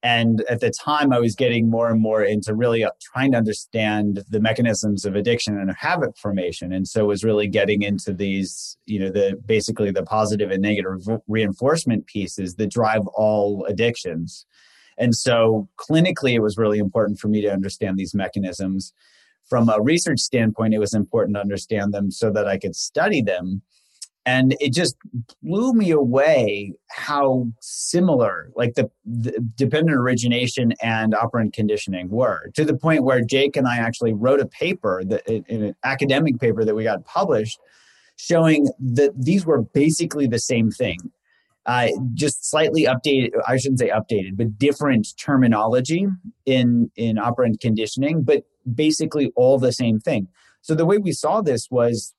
And 0.01 0.41
at 0.49 0.61
the 0.61 0.71
time, 0.71 1.11
I 1.11 1.19
was 1.19 1.35
getting 1.35 1.69
more 1.69 1.89
and 1.89 2.01
more 2.01 2.23
into 2.23 2.55
really 2.55 2.85
uh, 2.85 2.91
trying 3.01 3.33
to 3.33 3.37
understand 3.37 4.23
the 4.29 4.39
mechanisms 4.39 5.03
of 5.03 5.15
addiction 5.15 5.59
and 5.59 5.69
habit 5.77 6.17
formation. 6.17 6.71
And 6.71 6.87
so 6.87 7.05
was 7.05 7.23
really 7.23 7.47
getting 7.47 7.81
into 7.81 8.13
these, 8.13 8.77
you 8.85 8.99
know, 8.99 9.09
the 9.09 9.37
basically 9.45 9.91
the 9.91 10.03
positive 10.03 10.51
and 10.51 10.61
negative 10.61 11.05
reinforcement 11.27 12.07
pieces 12.07 12.55
that 12.55 12.71
drive 12.71 13.05
all 13.07 13.65
addictions. 13.65 14.45
And 14.97 15.15
so 15.15 15.67
clinically, 15.77 16.33
it 16.33 16.41
was 16.41 16.57
really 16.57 16.79
important 16.79 17.19
for 17.19 17.27
me 17.27 17.41
to 17.41 17.51
understand 17.51 17.97
these 17.97 18.15
mechanisms. 18.15 18.93
From 19.49 19.67
a 19.67 19.81
research 19.81 20.19
standpoint, 20.19 20.73
it 20.73 20.79
was 20.79 20.93
important 20.93 21.35
to 21.35 21.41
understand 21.41 21.93
them 21.93 22.11
so 22.11 22.31
that 22.31 22.47
I 22.47 22.57
could 22.57 22.75
study 22.75 23.21
them. 23.21 23.63
And 24.29 24.55
it 24.59 24.73
just 24.73 24.95
blew 25.41 25.73
me 25.73 25.91
away 25.91 26.73
how 26.89 27.47
similar, 27.61 28.51
like 28.55 28.75
the, 28.75 28.89
the 29.05 29.31
dependent 29.55 29.97
origination 29.97 30.73
and 30.81 31.15
operant 31.15 31.53
conditioning 31.53 32.09
were, 32.09 32.51
to 32.55 32.63
the 32.63 32.75
point 32.75 33.03
where 33.03 33.21
Jake 33.21 33.55
and 33.55 33.67
I 33.67 33.77
actually 33.77 34.13
wrote 34.13 34.39
a 34.39 34.45
paper 34.45 35.03
that 35.05 35.21
in 35.27 35.63
an 35.63 35.75
academic 35.83 36.39
paper 36.39 36.63
that 36.63 36.75
we 36.75 36.83
got 36.83 37.05
published 37.05 37.59
showing 38.17 38.67
that 38.79 39.11
these 39.15 39.45
were 39.45 39.61
basically 39.61 40.27
the 40.27 40.39
same 40.39 40.69
thing. 40.71 40.97
Uh, 41.65 41.89
just 42.13 42.49
slightly 42.49 42.85
updated 42.85 43.29
i 43.47 43.55
shouldn't 43.57 43.79
say 43.79 43.89
updated 43.89 44.35
but 44.35 44.57
different 44.57 45.05
terminology 45.17 46.07
in 46.45 46.89
in 46.95 47.19
operant 47.19 47.59
conditioning 47.59 48.23
but 48.23 48.43
basically 48.75 49.31
all 49.35 49.57
the 49.57 49.71
same 49.71 49.99
thing. 49.99 50.27
So 50.61 50.75
the 50.75 50.85
way 50.85 50.97
we 50.97 51.11
saw 51.11 51.41
this 51.41 51.67
was 51.69 52.13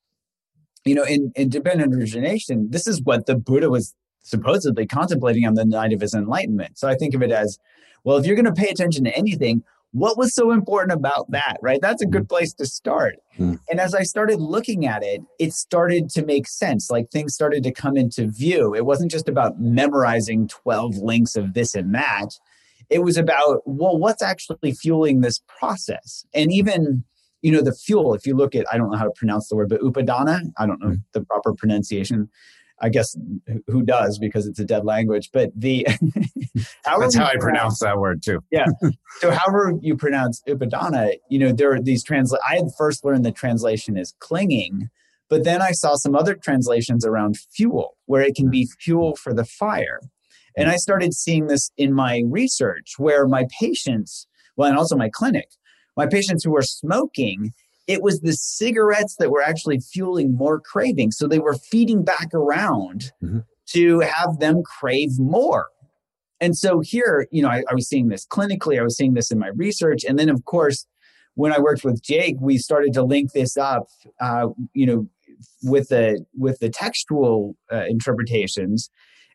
you 0.85 0.95
know 0.95 1.03
in, 1.03 1.31
in 1.35 1.49
dependent 1.49 1.93
origination 1.95 2.67
this 2.69 2.87
is 2.87 3.01
what 3.01 3.25
the 3.25 3.35
buddha 3.35 3.69
was 3.69 3.95
supposedly 4.23 4.85
contemplating 4.85 5.45
on 5.45 5.55
the 5.55 5.65
night 5.65 5.93
of 5.93 6.01
his 6.01 6.13
enlightenment. 6.13 6.77
So 6.77 6.87
i 6.87 6.95
think 6.95 7.13
of 7.13 7.21
it 7.21 7.31
as 7.31 7.57
well 8.03 8.17
if 8.17 8.25
you're 8.25 8.35
going 8.35 8.45
to 8.45 8.53
pay 8.53 8.69
attention 8.69 9.03
to 9.05 9.15
anything 9.15 9.63
what 9.93 10.17
was 10.17 10.33
so 10.33 10.51
important 10.51 10.93
about 10.93 11.29
that 11.31 11.57
right? 11.61 11.81
That's 11.81 12.01
a 12.01 12.05
good 12.05 12.29
place 12.29 12.53
to 12.53 12.65
start. 12.65 13.17
Mm. 13.39 13.59
and 13.69 13.79
as 13.79 13.95
i 13.95 14.03
started 14.03 14.39
looking 14.39 14.85
at 14.85 15.03
it 15.03 15.21
it 15.39 15.53
started 15.53 16.09
to 16.11 16.25
make 16.25 16.47
sense. 16.47 16.89
Like 16.89 17.09
things 17.09 17.33
started 17.33 17.63
to 17.63 17.71
come 17.71 17.97
into 17.97 18.27
view. 18.27 18.75
It 18.75 18.85
wasn't 18.85 19.11
just 19.11 19.29
about 19.29 19.59
memorizing 19.59 20.47
12 20.47 20.97
links 20.97 21.35
of 21.35 21.53
this 21.53 21.75
and 21.75 21.93
that. 21.95 22.39
It 22.89 23.03
was 23.03 23.17
about 23.17 23.61
well 23.65 23.97
what's 23.97 24.21
actually 24.21 24.73
fueling 24.73 25.21
this 25.21 25.39
process? 25.47 26.25
And 26.33 26.51
even 26.51 27.03
you 27.41 27.51
know 27.51 27.61
the 27.61 27.73
fuel 27.73 28.13
if 28.13 28.25
you 28.25 28.35
look 28.35 28.55
at 28.55 28.65
i 28.71 28.77
don't 28.77 28.91
know 28.91 28.97
how 28.97 29.05
to 29.05 29.11
pronounce 29.15 29.47
the 29.47 29.55
word 29.55 29.69
but 29.69 29.81
upadana 29.81 30.41
i 30.57 30.65
don't 30.65 30.81
know 30.81 30.91
mm. 30.91 31.01
the 31.13 31.23
proper 31.25 31.53
pronunciation 31.53 32.29
I 32.81 32.89
guess 32.89 33.15
who 33.67 33.83
does 33.83 34.17
because 34.17 34.47
it's 34.47 34.59
a 34.59 34.65
dead 34.65 34.85
language. 34.85 35.29
But 35.31 35.51
the 35.55 35.87
that's 36.83 37.15
how 37.15 37.25
I 37.25 37.35
pronounce 37.39 37.79
that 37.79 37.99
word 37.99 38.23
too. 38.23 38.39
yeah. 38.51 38.65
So 39.19 39.31
however 39.31 39.73
you 39.81 39.95
pronounce 39.95 40.41
upadana, 40.47 41.13
you 41.29 41.39
know, 41.39 41.51
there 41.51 41.73
are 41.73 41.81
these 41.81 42.03
translate. 42.03 42.41
I 42.47 42.55
had 42.55 42.65
first 42.77 43.05
learned 43.05 43.23
the 43.23 43.31
translation 43.31 43.97
is 43.97 44.15
clinging, 44.19 44.89
but 45.29 45.43
then 45.43 45.61
I 45.61 45.71
saw 45.71 45.95
some 45.95 46.15
other 46.15 46.33
translations 46.35 47.05
around 47.05 47.37
fuel, 47.37 47.97
where 48.05 48.21
it 48.21 48.35
can 48.35 48.49
be 48.49 48.67
fuel 48.79 49.15
for 49.15 49.33
the 49.33 49.45
fire. 49.45 50.01
And 50.57 50.69
I 50.69 50.75
started 50.75 51.13
seeing 51.13 51.47
this 51.47 51.71
in 51.77 51.93
my 51.93 52.23
research, 52.25 52.95
where 52.97 53.25
my 53.27 53.45
patients, 53.59 54.27
well, 54.57 54.67
and 54.67 54.77
also 54.77 54.97
my 54.97 55.09
clinic, 55.09 55.47
my 55.97 56.07
patients 56.07 56.43
who 56.43 56.51
were 56.51 56.61
smoking 56.61 57.53
it 57.87 58.01
was 58.01 58.21
the 58.21 58.33
cigarettes 58.33 59.15
that 59.19 59.31
were 59.31 59.41
actually 59.41 59.79
fueling 59.79 60.35
more 60.35 60.59
craving. 60.59 61.11
So 61.11 61.27
they 61.27 61.39
were 61.39 61.55
feeding 61.55 62.03
back 62.03 62.33
around 62.33 63.11
mm-hmm. 63.21 63.39
to 63.71 63.99
have 63.99 64.39
them 64.39 64.63
crave 64.63 65.19
more. 65.19 65.67
And 66.39 66.57
so 66.57 66.79
here, 66.79 67.27
you 67.31 67.41
know, 67.41 67.49
I, 67.49 67.63
I 67.69 67.73
was 67.73 67.87
seeing 67.87 68.07
this 68.07 68.25
clinically, 68.25 68.79
I 68.79 68.83
was 68.83 68.95
seeing 68.95 69.13
this 69.13 69.29
in 69.29 69.39
my 69.39 69.49
research. 69.49 70.03
And 70.07 70.17
then, 70.17 70.29
of 70.29 70.45
course, 70.45 70.85
when 71.35 71.53
I 71.53 71.59
worked 71.59 71.83
with 71.83 72.01
Jake, 72.01 72.35
we 72.39 72.57
started 72.57 72.93
to 72.93 73.03
link 73.03 73.33
this 73.33 73.57
up, 73.57 73.87
uh, 74.19 74.47
you 74.73 74.85
know, 74.85 75.07
with 75.63 75.89
the 75.89 76.25
with 76.33 76.59
the 76.59 76.69
textual 76.69 77.55
uh, 77.71 77.85
interpretations 77.87 78.89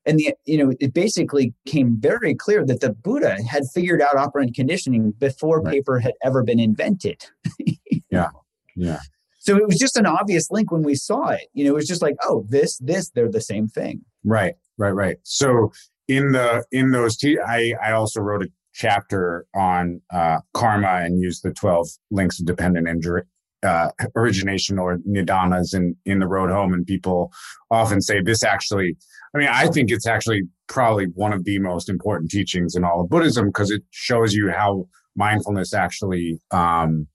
and 0.06 0.18
the 0.18 0.34
you 0.44 0.56
know 0.56 0.72
it 0.80 0.94
basically 0.94 1.52
came 1.66 1.96
very 1.98 2.34
clear 2.34 2.64
that 2.64 2.80
the 2.80 2.92
buddha 2.92 3.42
had 3.42 3.64
figured 3.74 4.00
out 4.00 4.16
operant 4.16 4.54
conditioning 4.54 5.10
before 5.12 5.60
right. 5.60 5.74
paper 5.74 5.98
had 5.98 6.14
ever 6.22 6.42
been 6.42 6.60
invented 6.60 7.24
yeah 8.10 8.28
yeah. 8.76 9.00
So 9.38 9.56
it 9.56 9.66
was 9.66 9.78
just 9.78 9.96
an 9.96 10.06
obvious 10.06 10.50
link 10.50 10.70
when 10.70 10.82
we 10.82 10.94
saw 10.94 11.28
it. 11.28 11.48
You 11.54 11.64
know, 11.64 11.70
it 11.70 11.74
was 11.74 11.88
just 11.88 12.02
like, 12.02 12.16
oh, 12.22 12.44
this, 12.48 12.78
this, 12.78 13.10
they're 13.10 13.30
the 13.30 13.40
same 13.40 13.68
thing. 13.68 14.02
Right, 14.24 14.54
right, 14.76 14.90
right. 14.90 15.16
So 15.22 15.72
in 16.08 16.32
the 16.32 16.64
in 16.70 16.90
those, 16.90 17.16
te- 17.16 17.38
I 17.40 17.74
I 17.82 17.92
also 17.92 18.20
wrote 18.20 18.42
a 18.42 18.48
chapter 18.74 19.46
on 19.54 20.00
uh, 20.12 20.38
karma 20.52 21.00
and 21.04 21.20
used 21.20 21.42
the 21.42 21.52
twelve 21.52 21.88
links 22.10 22.40
of 22.40 22.46
dependent 22.46 22.88
injury. 22.88 23.22
Uh, 23.62 23.88
origination 24.14 24.78
or 24.78 24.98
nidanas 25.06 25.72
in 25.72 25.96
in 26.04 26.18
the 26.18 26.26
road 26.26 26.50
home 26.50 26.74
and 26.74 26.86
people 26.86 27.32
often 27.70 28.02
say 28.02 28.20
this 28.20 28.44
actually 28.44 28.94
i 29.34 29.38
mean 29.38 29.48
i 29.48 29.66
think 29.66 29.90
it's 29.90 30.06
actually 30.06 30.42
probably 30.68 31.06
one 31.14 31.32
of 31.32 31.42
the 31.44 31.58
most 31.58 31.88
important 31.88 32.30
teachings 32.30 32.76
in 32.76 32.84
all 32.84 33.00
of 33.00 33.08
buddhism 33.08 33.46
because 33.46 33.70
it 33.70 33.82
shows 33.90 34.34
you 34.34 34.50
how 34.50 34.86
mindfulness 35.16 35.72
actually 35.72 36.38
um, 36.50 37.06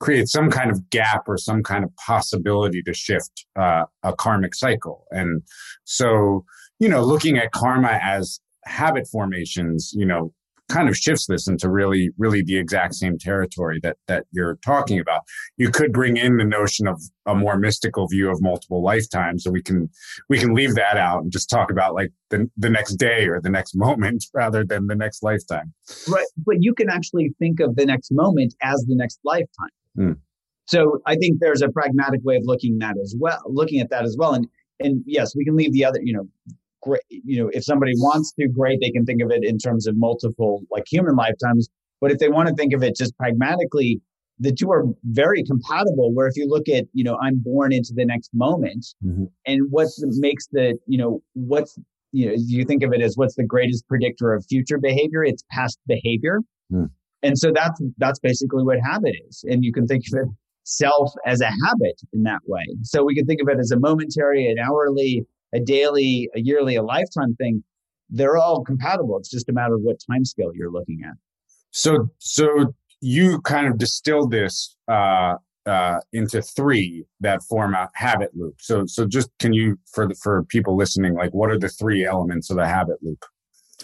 create 0.00 0.28
some 0.28 0.50
kind 0.50 0.70
of 0.70 0.90
gap 0.90 1.22
or 1.26 1.38
some 1.38 1.62
kind 1.62 1.84
of 1.84 1.94
possibility 1.96 2.82
to 2.82 2.92
shift 2.92 3.46
uh, 3.56 3.84
a 4.02 4.12
karmic 4.14 4.54
cycle. 4.54 5.06
And 5.10 5.42
so, 5.84 6.44
you 6.78 6.88
know, 6.88 7.02
looking 7.02 7.38
at 7.38 7.52
karma 7.52 7.98
as 8.02 8.40
habit 8.64 9.06
formations, 9.10 9.92
you 9.94 10.06
know, 10.06 10.32
kind 10.68 10.88
of 10.88 10.96
shifts 10.96 11.26
this 11.26 11.46
into 11.46 11.68
really, 11.68 12.10
really 12.16 12.42
the 12.42 12.56
exact 12.56 12.94
same 12.94 13.18
territory 13.18 13.80
that 13.82 13.96
that 14.06 14.24
you're 14.32 14.56
talking 14.64 14.98
about. 14.98 15.22
You 15.56 15.70
could 15.70 15.92
bring 15.92 16.16
in 16.16 16.36
the 16.36 16.44
notion 16.44 16.86
of 16.86 17.00
a 17.26 17.34
more 17.34 17.58
mystical 17.58 18.06
view 18.08 18.30
of 18.30 18.40
multiple 18.40 18.82
lifetimes, 18.82 19.44
so 19.44 19.50
we 19.50 19.62
can 19.62 19.90
we 20.28 20.38
can 20.38 20.54
leave 20.54 20.74
that 20.74 20.96
out 20.96 21.22
and 21.22 21.32
just 21.32 21.50
talk 21.50 21.70
about 21.70 21.94
like 21.94 22.10
the 22.30 22.50
the 22.56 22.70
next 22.70 22.94
day 22.94 23.26
or 23.26 23.40
the 23.40 23.50
next 23.50 23.74
moment 23.74 24.24
rather 24.32 24.64
than 24.64 24.86
the 24.86 24.96
next 24.96 25.22
lifetime. 25.22 25.72
Right, 26.08 26.26
but 26.38 26.56
you 26.60 26.74
can 26.74 26.88
actually 26.88 27.34
think 27.38 27.60
of 27.60 27.76
the 27.76 27.86
next 27.86 28.10
moment 28.12 28.54
as 28.62 28.84
the 28.88 28.96
next 28.96 29.20
lifetime. 29.24 29.70
Mm. 29.98 30.16
So 30.66 31.00
I 31.06 31.16
think 31.16 31.40
there's 31.40 31.62
a 31.62 31.68
pragmatic 31.68 32.20
way 32.24 32.36
of 32.36 32.42
looking 32.46 32.78
that 32.78 32.96
as 33.02 33.14
well, 33.18 33.40
looking 33.46 33.80
at 33.80 33.90
that 33.90 34.04
as 34.04 34.16
well. 34.18 34.34
And 34.34 34.48
and 34.80 35.02
yes, 35.06 35.36
we 35.36 35.44
can 35.44 35.56
leave 35.56 35.72
the 35.72 35.84
other, 35.84 36.00
you 36.02 36.12
know, 36.12 36.28
great, 36.84 37.02
you 37.08 37.42
know, 37.42 37.50
if 37.52 37.64
somebody 37.64 37.92
wants 37.96 38.32
to, 38.38 38.48
great, 38.48 38.78
they 38.80 38.90
can 38.90 39.04
think 39.04 39.22
of 39.22 39.30
it 39.30 39.44
in 39.44 39.58
terms 39.58 39.86
of 39.86 39.96
multiple 39.96 40.62
like 40.70 40.84
human 40.90 41.16
lifetimes. 41.16 41.68
But 42.00 42.12
if 42.12 42.18
they 42.18 42.28
want 42.28 42.48
to 42.48 42.54
think 42.54 42.74
of 42.74 42.82
it 42.82 42.96
just 42.96 43.16
pragmatically, 43.16 44.00
the 44.38 44.52
two 44.52 44.70
are 44.70 44.84
very 45.04 45.42
compatible. 45.44 46.12
Where 46.12 46.26
if 46.26 46.36
you 46.36 46.46
look 46.46 46.68
at, 46.68 46.84
you 46.92 47.04
know, 47.04 47.18
I'm 47.22 47.38
born 47.38 47.72
into 47.72 47.92
the 47.94 48.04
next 48.04 48.30
moment, 48.34 48.86
mm-hmm. 49.04 49.24
and 49.46 49.60
what 49.70 49.88
makes 50.18 50.46
the, 50.48 50.76
you 50.86 50.98
know, 50.98 51.22
what's 51.34 51.78
you 52.12 52.26
know, 52.26 52.34
you 52.36 52.64
think 52.64 52.84
of 52.84 52.92
it 52.92 53.00
as 53.00 53.16
what's 53.16 53.34
the 53.34 53.44
greatest 53.44 53.88
predictor 53.88 54.32
of 54.32 54.44
future 54.48 54.78
behavior? 54.78 55.24
It's 55.24 55.42
past 55.50 55.80
behavior. 55.88 56.40
Mm. 56.72 56.90
And 57.24 57.36
so 57.36 57.50
that's 57.52 57.82
that's 57.98 58.20
basically 58.20 58.62
what 58.62 58.78
habit 58.84 59.14
is. 59.28 59.44
And 59.48 59.64
you 59.64 59.72
can 59.72 59.86
think 59.86 60.04
of 60.12 60.20
it 60.20 60.28
self 60.62 61.12
as 61.26 61.40
a 61.40 61.46
habit 61.46 62.00
in 62.12 62.22
that 62.22 62.40
way. 62.46 62.64
So 62.82 63.04
we 63.04 63.14
can 63.14 63.26
think 63.26 63.40
of 63.42 63.48
it 63.48 63.58
as 63.58 63.70
a 63.70 63.78
momentary, 63.78 64.46
an 64.46 64.58
hourly, 64.58 65.24
a 65.54 65.60
daily, 65.60 66.28
a 66.34 66.40
yearly, 66.40 66.76
a 66.76 66.82
lifetime 66.82 67.34
thing. 67.36 67.62
They're 68.10 68.36
all 68.36 68.62
compatible. 68.64 69.18
It's 69.18 69.30
just 69.30 69.48
a 69.48 69.52
matter 69.52 69.74
of 69.74 69.80
what 69.82 69.96
time 70.10 70.24
scale 70.24 70.52
you're 70.54 70.70
looking 70.70 71.00
at. 71.06 71.14
So 71.70 72.10
so 72.18 72.74
you 73.00 73.40
kind 73.42 73.66
of 73.66 73.78
distilled 73.78 74.30
this 74.30 74.76
uh, 74.88 75.34
uh, 75.66 75.98
into 76.12 76.42
three 76.42 77.04
that 77.20 77.42
form 77.42 77.74
a 77.74 77.88
habit 77.94 78.30
loop. 78.34 78.56
So, 78.60 78.86
so 78.86 79.06
just 79.06 79.30
can 79.38 79.52
you 79.52 79.78
for 79.92 80.08
the, 80.08 80.14
for 80.14 80.44
people 80.44 80.76
listening, 80.76 81.14
like 81.14 81.30
what 81.32 81.50
are 81.50 81.58
the 81.58 81.68
three 81.68 82.04
elements 82.04 82.50
of 82.50 82.56
the 82.56 82.66
habit 82.66 82.96
loop? 83.02 83.24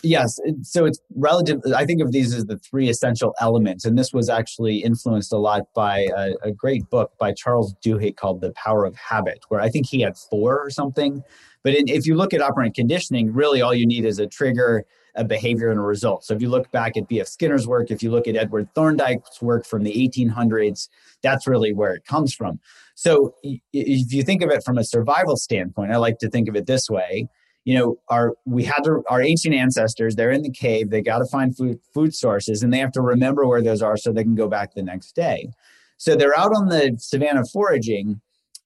Yes. 0.03 0.39
So 0.63 0.87
it's 0.87 1.01
relative. 1.15 1.61
I 1.77 1.85
think 1.85 2.01
of 2.01 2.13
these 2.13 2.35
as 2.35 2.47
the 2.47 2.59
three 2.59 2.89
essential 2.89 3.35
elements. 3.41 3.85
And 3.85 3.99
this 3.99 4.13
was 4.13 4.29
actually 4.29 4.79
influenced 4.79 5.33
a 5.33 5.37
lot 5.37 5.63
by 5.75 6.09
a, 6.17 6.33
a, 6.43 6.53
great 6.53 6.89
book 6.91 7.13
by 7.19 7.33
Charles 7.33 7.75
Duhigg 7.85 8.17
called 8.17 8.41
The 8.41 8.53
Power 8.53 8.85
of 8.85 8.97
Habit, 8.97 9.41
where 9.49 9.61
I 9.61 9.69
think 9.69 9.87
he 9.87 10.01
had 10.01 10.17
four 10.17 10.59
or 10.59 10.71
something. 10.71 11.23
But 11.63 11.75
in, 11.75 11.89
if 11.89 12.07
you 12.07 12.15
look 12.15 12.33
at 12.33 12.41
operant 12.41 12.75
conditioning, 12.75 13.33
really 13.33 13.61
all 13.61 13.75
you 13.75 13.87
need 13.87 14.05
is 14.05 14.19
a 14.19 14.27
trigger, 14.27 14.85
a 15.15 15.25
behavior, 15.25 15.71
and 15.71 15.79
a 15.79 15.83
result. 15.83 16.25
So 16.25 16.35
if 16.35 16.41
you 16.41 16.49
look 16.49 16.71
back 16.71 16.97
at 16.97 17.07
B.F. 17.07 17.27
Skinner's 17.27 17.67
work, 17.67 17.91
if 17.91 18.03
you 18.03 18.11
look 18.11 18.27
at 18.27 18.37
Edward 18.37 18.69
Thorndike's 18.75 19.43
work 19.43 19.67
from 19.67 19.83
the 19.83 19.93
1800s, 19.93 20.89
that's 21.23 21.47
really 21.47 21.75
where 21.75 21.95
it 21.95 22.07
comes 22.07 22.35
from. 22.35 22.59
So 22.95 23.35
if 23.43 24.13
you 24.13 24.23
think 24.23 24.43
of 24.43 24.51
it 24.51 24.63
from 24.65 24.79
a 24.79 24.85
survival 24.85 25.37
standpoint, 25.37 25.93
I 25.93 25.97
like 25.97 26.19
to 26.19 26.31
think 26.31 26.49
of 26.49 26.57
it 26.57 26.67
this 26.67 26.89
way 26.89 27.29
you 27.65 27.79
know 27.79 27.99
our 28.09 28.35
we 28.47 28.65
had 28.65 28.83
to 28.85 29.03
our 29.09 29.23
ancient 29.23 29.55
ancestors 29.55 30.15
they're 30.15 30.31
in 30.31 30.43
the 30.43 30.51
cave 30.51 30.91
they 30.91 31.03
got 31.03 31.19
to 31.19 31.27
find 31.27 31.57
food 31.57 31.79
food 31.93 32.15
sources 32.15 32.63
and 32.63 32.73
they 32.73 32.79
have 32.79 32.93
to 32.93 33.03
remember 33.03 33.47
where 33.47 33.63
those 33.63 33.83
are 33.83 33.97
so 33.97 34.13
they 34.13 34.23
can 34.23 34.35
go 34.35 34.49
back 34.49 34.75
the 34.75 34.83
next 34.83 35.13
day. 35.13 35.51
So 35.97 36.17
they're 36.17 36.39
out 36.39 36.53
on 36.55 36.69
the 36.69 36.97
savannah 36.99 37.45
foraging 37.53 38.21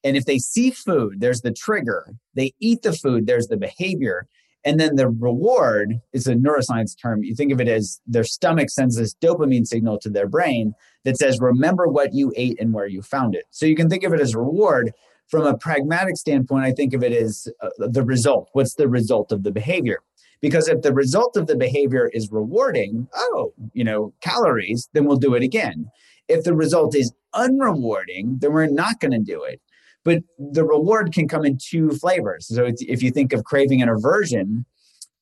and 0.05 0.17
if 0.17 0.25
they 0.25 0.39
see 0.39 0.71
food 0.71 1.21
there's 1.21 1.41
the 1.41 1.53
trigger. 1.53 2.15
They 2.35 2.53
eat 2.61 2.83
the 2.83 2.93
food 2.93 3.27
there's 3.27 3.49
the 3.49 3.57
behavior 3.57 4.29
and 4.65 4.81
then 4.81 4.97
the 4.97 5.09
reward 5.09 6.01
is 6.15 6.27
a 6.27 6.35
neuroscience 6.35 6.99
term. 6.99 7.23
You 7.23 7.35
think 7.35 7.53
of 7.53 7.61
it 7.61 7.69
as 7.69 8.01
their 8.07 8.25
stomach 8.25 8.71
sends 8.71 8.97
this 8.97 9.15
dopamine 9.15 9.67
signal 9.67 9.99
to 9.99 10.09
their 10.09 10.27
brain 10.27 10.75
that 11.05 11.19
says 11.19 11.39
remember 11.41 11.87
what 11.87 12.15
you 12.15 12.33
ate 12.37 12.59
and 12.59 12.73
where 12.73 12.87
you 12.87 13.03
found 13.03 13.35
it. 13.35 13.45
So 13.51 13.67
you 13.67 13.77
can 13.77 13.91
think 13.91 14.05
of 14.05 14.15
it 14.15 14.21
as 14.21 14.35
reward 14.35 14.93
from 15.29 15.47
a 15.47 15.57
pragmatic 15.57 16.17
standpoint, 16.17 16.65
I 16.65 16.73
think 16.73 16.95
of 16.95 17.03
it 17.03 17.13
as 17.13 17.49
uh, 17.63 17.69
the 17.79 18.03
result. 18.03 18.49
What's 18.53 18.75
the 18.75 18.89
result 18.89 19.33
of 19.33 19.43
the 19.43 19.51
behavior? 19.51 20.01
Because 20.41 20.69
if 20.69 20.83
the 20.83 20.93
result 20.93 21.37
of 21.37 21.47
the 21.47 21.57
behavior 21.57 22.11
is 22.13 22.31
rewarding, 22.31 23.09
oh, 23.15 23.55
you 23.73 23.85
know, 23.85 24.13
calories, 24.21 24.89
then 24.93 25.07
we'll 25.07 25.17
do 25.17 25.35
it 25.35 25.43
again. 25.43 25.87
If 26.29 26.45
the 26.45 26.55
result 26.55 26.95
is 26.95 27.13
unrewarding, 27.35 28.41
then 28.41 28.53
we're 28.53 28.67
not 28.67 29.01
going 29.01 29.13
to 29.13 29.19
do 29.19 29.43
it. 29.43 29.61
But 30.05 30.23
the 30.39 30.65
reward 30.65 31.15
can 31.15 31.29
come 31.29 31.47
in 31.47 31.59
two 31.59 31.91
flavors. 31.93 32.47
So 32.49 32.71
if 32.79 33.03
you 33.03 33.11
think 33.11 33.33
of 33.33 33.45
craving 33.45 33.81
and 33.81 33.91
aversion, 33.91 34.67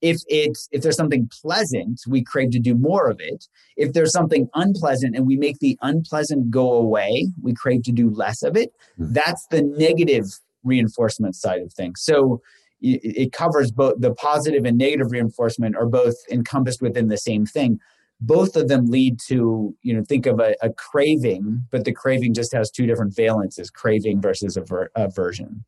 if 0.02 0.20
it's 0.28 0.68
if 0.72 0.82
there's 0.82 0.96
something 0.96 1.30
pleasant 1.40 2.00
we 2.06 2.22
crave 2.22 2.50
to 2.50 2.58
do 2.58 2.74
more 2.74 3.08
of 3.08 3.18
it. 3.20 3.46
If 3.76 3.94
there's 3.94 4.12
something 4.12 4.48
unpleasant 4.54 5.16
and 5.16 5.26
we 5.26 5.36
make 5.36 5.60
the 5.60 5.78
unpleasant 5.80 6.50
go 6.50 6.72
away 6.72 7.28
we 7.40 7.54
crave 7.54 7.84
to 7.84 7.92
do 7.92 8.10
less 8.10 8.42
of 8.42 8.56
it. 8.56 8.70
Mm-hmm. 9.00 9.14
that's 9.14 9.46
the 9.50 9.62
negative 9.62 10.26
reinforcement 10.64 11.34
side 11.34 11.62
of 11.62 11.72
things. 11.72 12.02
So 12.02 12.42
it 12.84 13.32
covers 13.32 13.70
both 13.70 13.94
the 14.00 14.12
positive 14.12 14.64
and 14.64 14.76
negative 14.76 15.12
reinforcement 15.12 15.76
are 15.76 15.86
both 15.86 16.16
encompassed 16.32 16.82
within 16.82 17.06
the 17.06 17.16
same 17.16 17.46
thing. 17.46 17.78
Both 18.20 18.56
of 18.56 18.66
them 18.66 18.86
lead 18.86 19.20
to 19.28 19.76
you 19.82 19.94
know 19.94 20.02
think 20.08 20.26
of 20.26 20.40
a, 20.40 20.56
a 20.62 20.72
craving 20.72 21.64
but 21.70 21.84
the 21.84 21.92
craving 21.92 22.34
just 22.34 22.52
has 22.52 22.70
two 22.70 22.86
different 22.86 23.14
valences 23.14 23.72
craving 23.72 24.20
versus 24.20 24.56
aver- 24.56 24.90
aversion 24.96 25.64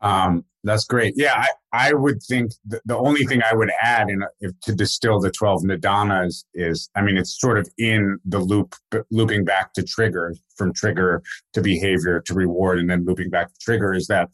um, 0.00 0.44
that's 0.66 0.84
great. 0.84 1.14
Yeah, 1.16 1.34
I, 1.34 1.48
I 1.72 1.92
would 1.92 2.22
think 2.22 2.50
the, 2.64 2.96
only 2.96 3.24
thing 3.24 3.40
I 3.48 3.54
would 3.54 3.70
add 3.80 4.10
in 4.10 4.24
if, 4.40 4.58
to 4.62 4.74
distill 4.74 5.20
the 5.20 5.30
12 5.30 5.62
nidanas 5.62 6.44
is, 6.54 6.90
I 6.96 7.02
mean, 7.02 7.16
it's 7.16 7.40
sort 7.40 7.58
of 7.58 7.68
in 7.78 8.18
the 8.24 8.40
loop, 8.40 8.74
looping 9.10 9.44
back 9.44 9.74
to 9.74 9.84
trigger, 9.84 10.34
from 10.56 10.72
trigger 10.72 11.22
to 11.52 11.62
behavior 11.62 12.20
to 12.20 12.34
reward, 12.34 12.80
and 12.80 12.90
then 12.90 13.04
looping 13.04 13.30
back 13.30 13.48
to 13.48 13.58
trigger 13.60 13.94
is 13.94 14.08
that 14.08 14.28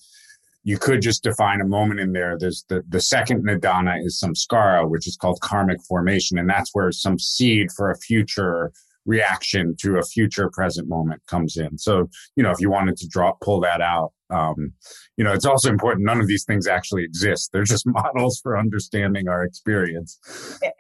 you 0.65 0.79
could 0.79 1.03
just 1.03 1.23
define 1.23 1.61
a 1.61 1.67
moment 1.67 2.01
in 2.01 2.13
there. 2.13 2.39
There's 2.39 2.65
the, 2.69 2.83
the 2.89 3.01
second 3.01 3.45
nidana 3.45 4.05
is 4.05 4.23
samskara, 4.23 4.89
which 4.89 5.07
is 5.07 5.17
called 5.17 5.41
karmic 5.41 5.83
formation. 5.83 6.39
And 6.39 6.49
that's 6.49 6.71
where 6.73 6.91
some 6.93 7.19
seed 7.19 7.69
for 7.77 7.91
a 7.91 7.99
future 7.99 8.73
reaction 9.05 9.75
to 9.81 9.99
a 9.99 10.03
future 10.03 10.51
present 10.51 10.89
moment 10.89 11.23
comes 11.27 11.57
in. 11.57 11.79
So, 11.79 12.09
you 12.37 12.43
know, 12.43 12.51
if 12.51 12.61
you 12.61 12.71
wanted 12.71 12.97
to 12.99 13.09
draw, 13.09 13.33
pull 13.41 13.61
that 13.61 13.81
out, 13.81 14.13
um, 14.33 14.73
you 15.17 15.25
know, 15.25 15.33
it's 15.33 15.45
also 15.45 15.69
important. 15.69 16.07
None 16.07 16.21
of 16.21 16.27
these 16.27 16.45
things 16.45 16.67
actually 16.67 17.05
exist. 17.05 17.51
They're 17.53 17.65
just 17.65 17.87
models 17.87 18.41
for 18.43 18.59
understanding 18.59 19.29
our 19.29 19.45
experience, 19.45 20.19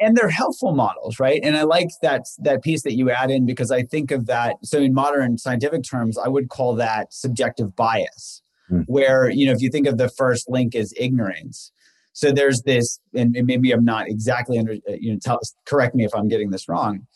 and 0.00 0.16
they're 0.16 0.30
helpful 0.30 0.72
models, 0.72 1.20
right? 1.20 1.40
And 1.42 1.56
I 1.56 1.62
like 1.62 1.88
that 2.00 2.22
that 2.38 2.62
piece 2.62 2.82
that 2.82 2.94
you 2.94 3.11
add 3.11 3.30
in 3.30 3.44
because 3.44 3.70
I 3.70 3.82
think 3.82 4.11
of 4.11 4.26
that. 4.26 4.56
So, 4.64 4.78
in 4.78 4.94
modern 4.94 5.37
scientific 5.38 5.82
terms, 5.82 6.16
I 6.16 6.28
would 6.28 6.48
call 6.48 6.74
that 6.76 7.12
subjective 7.12 7.76
bias, 7.76 8.42
mm. 8.70 8.85
where 8.87 9.30
you 9.30 9.46
know, 9.46 9.52
if 9.52 9.61
you 9.61 9.70
think 9.70 9.87
of 9.87 9.98
the 9.98 10.08
first 10.08 10.48
link 10.48 10.74
as 10.74 10.94
ignorance. 10.98 11.72
So 12.14 12.30
there's 12.30 12.61
this, 12.66 13.00
and 13.14 13.32
maybe 13.32 13.72
I'm 13.72 13.87
not 13.87 14.06
exactly 14.06 14.58
under. 14.58 14.74
You 14.87 15.14
know, 15.14 15.18
tell, 15.22 15.40
correct 15.64 15.94
me 15.94 16.04
if 16.04 16.14
I'm 16.14 16.28
getting 16.28 16.50
this 16.50 16.68
wrong 16.68 17.06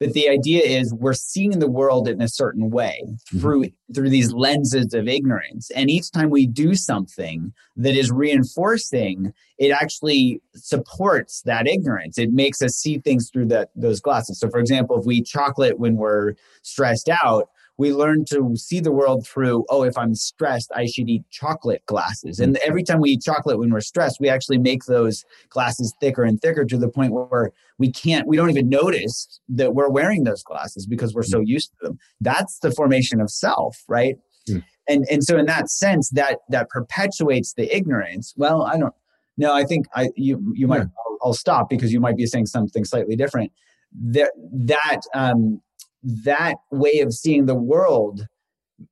but 0.00 0.14
the 0.14 0.28
idea 0.28 0.62
is 0.62 0.94
we're 0.94 1.12
seeing 1.12 1.58
the 1.58 1.70
world 1.70 2.08
in 2.08 2.20
a 2.20 2.28
certain 2.28 2.70
way 2.70 3.02
mm-hmm. 3.04 3.38
through 3.38 3.64
mm-hmm. 3.64 3.94
through 3.94 4.10
these 4.10 4.32
lenses 4.32 4.92
of 4.94 5.06
ignorance 5.06 5.70
and 5.72 5.90
each 5.90 6.10
time 6.10 6.30
we 6.30 6.46
do 6.46 6.74
something 6.74 7.52
that 7.76 7.94
is 7.94 8.10
reinforcing 8.10 9.32
it 9.58 9.70
actually 9.70 10.40
supports 10.54 11.42
that 11.42 11.68
ignorance 11.68 12.18
it 12.18 12.32
makes 12.32 12.62
us 12.62 12.72
see 12.72 12.98
things 12.98 13.30
through 13.30 13.46
that 13.46 13.70
those 13.76 14.00
glasses 14.00 14.40
so 14.40 14.48
for 14.48 14.58
example 14.58 14.98
if 14.98 15.04
we 15.04 15.16
eat 15.16 15.26
chocolate 15.26 15.78
when 15.78 15.96
we're 15.96 16.34
stressed 16.62 17.08
out 17.22 17.50
we 17.80 17.94
learn 17.94 18.26
to 18.26 18.54
see 18.56 18.78
the 18.78 18.92
world 18.92 19.26
through, 19.26 19.64
oh, 19.70 19.84
if 19.84 19.96
I'm 19.96 20.14
stressed, 20.14 20.70
I 20.76 20.84
should 20.84 21.08
eat 21.08 21.22
chocolate 21.30 21.82
glasses. 21.86 22.38
And 22.38 22.58
every 22.58 22.82
time 22.82 23.00
we 23.00 23.12
eat 23.12 23.22
chocolate 23.22 23.58
when 23.58 23.70
we're 23.70 23.80
stressed, 23.80 24.20
we 24.20 24.28
actually 24.28 24.58
make 24.58 24.84
those 24.84 25.24
glasses 25.48 25.94
thicker 25.98 26.22
and 26.22 26.38
thicker 26.38 26.66
to 26.66 26.76
the 26.76 26.90
point 26.90 27.14
where 27.14 27.52
we 27.78 27.90
can't, 27.90 28.28
we 28.28 28.36
don't 28.36 28.50
even 28.50 28.68
notice 28.68 29.40
that 29.48 29.74
we're 29.74 29.88
wearing 29.88 30.24
those 30.24 30.42
glasses 30.42 30.86
because 30.86 31.14
we're 31.14 31.22
so 31.22 31.40
mm. 31.40 31.46
used 31.46 31.70
to 31.70 31.86
them. 31.86 31.98
That's 32.20 32.58
the 32.58 32.70
formation 32.70 33.18
of 33.18 33.30
self, 33.30 33.82
right? 33.88 34.16
Mm. 34.46 34.62
And 34.86 35.06
and 35.10 35.24
so 35.24 35.38
in 35.38 35.46
that 35.46 35.70
sense, 35.70 36.10
that 36.10 36.40
that 36.50 36.68
perpetuates 36.68 37.54
the 37.54 37.74
ignorance. 37.74 38.34
Well, 38.36 38.64
I 38.64 38.76
don't 38.76 38.92
no, 39.38 39.54
I 39.54 39.64
think 39.64 39.86
I 39.94 40.10
you 40.16 40.52
you 40.54 40.66
might 40.66 40.80
yeah. 40.80 40.96
I'll, 41.06 41.18
I'll, 41.22 41.34
stop 41.34 41.70
because 41.70 41.92
you 41.92 42.00
might 42.00 42.16
be 42.16 42.26
saying 42.26 42.46
something 42.46 42.84
slightly 42.84 43.16
different. 43.16 43.52
That 43.92 44.32
that 44.52 45.00
um 45.14 45.62
that 46.02 46.56
way 46.70 47.00
of 47.00 47.12
seeing 47.12 47.46
the 47.46 47.54
world, 47.54 48.26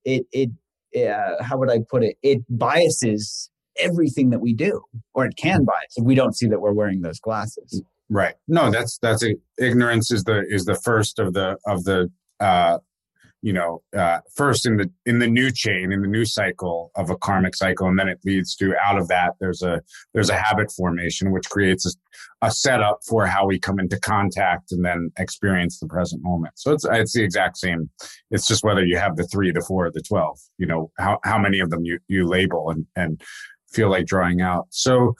it 0.04 0.26
it 0.32 0.50
uh, 0.96 1.42
how 1.42 1.56
would 1.58 1.70
I 1.70 1.80
put 1.88 2.02
it? 2.02 2.16
It 2.22 2.42
biases 2.48 3.50
everything 3.78 4.30
that 4.30 4.40
we 4.40 4.54
do, 4.54 4.82
or 5.14 5.26
it 5.26 5.36
can 5.36 5.64
bias 5.64 5.94
if 5.96 6.04
we 6.04 6.14
don't 6.14 6.36
see 6.36 6.46
that 6.48 6.60
we're 6.60 6.72
wearing 6.72 7.02
those 7.02 7.20
glasses. 7.20 7.82
Right. 8.10 8.34
No, 8.46 8.70
that's 8.70 8.98
that's 8.98 9.22
a, 9.22 9.34
ignorance 9.58 10.10
is 10.10 10.24
the 10.24 10.44
is 10.48 10.64
the 10.64 10.76
first 10.76 11.18
of 11.18 11.34
the 11.34 11.58
of 11.66 11.84
the 11.84 12.10
uh, 12.40 12.78
you 13.42 13.52
know 13.52 13.82
uh, 13.96 14.18
first 14.34 14.66
in 14.66 14.76
the 14.76 14.90
in 15.06 15.18
the 15.18 15.26
new 15.26 15.50
chain 15.50 15.92
in 15.92 16.02
the 16.02 16.08
new 16.08 16.24
cycle 16.24 16.90
of 16.96 17.10
a 17.10 17.16
karmic 17.16 17.54
cycle 17.54 17.86
and 17.86 17.98
then 17.98 18.08
it 18.08 18.18
leads 18.24 18.56
to 18.56 18.74
out 18.84 18.98
of 18.98 19.06
that 19.08 19.34
there's 19.40 19.62
a 19.62 19.80
there's 20.12 20.30
a 20.30 20.36
habit 20.36 20.70
formation 20.72 21.30
which 21.30 21.48
creates 21.48 21.86
a, 21.86 22.46
a 22.46 22.50
setup 22.50 22.98
for 23.06 23.26
how 23.26 23.46
we 23.46 23.58
come 23.58 23.78
into 23.78 23.98
contact 24.00 24.72
and 24.72 24.84
then 24.84 25.10
experience 25.18 25.78
the 25.78 25.86
present 25.86 26.22
moment. 26.22 26.54
So 26.56 26.72
it's 26.72 26.84
it's 26.84 27.12
the 27.12 27.22
exact 27.22 27.56
same. 27.58 27.90
It's 28.30 28.46
just 28.46 28.64
whether 28.64 28.84
you 28.84 28.96
have 28.98 29.16
the 29.16 29.24
three 29.24 29.52
the 29.52 29.60
four 29.60 29.86
or 29.86 29.90
the 29.90 30.02
12 30.02 30.38
you 30.58 30.66
know 30.66 30.90
how, 30.98 31.18
how 31.24 31.38
many 31.38 31.60
of 31.60 31.70
them 31.70 31.84
you 31.84 31.98
you 32.08 32.26
label 32.26 32.70
and 32.70 32.86
and 32.96 33.20
feel 33.70 33.90
like 33.90 34.06
drawing 34.06 34.40
out. 34.40 34.66
So 34.70 35.14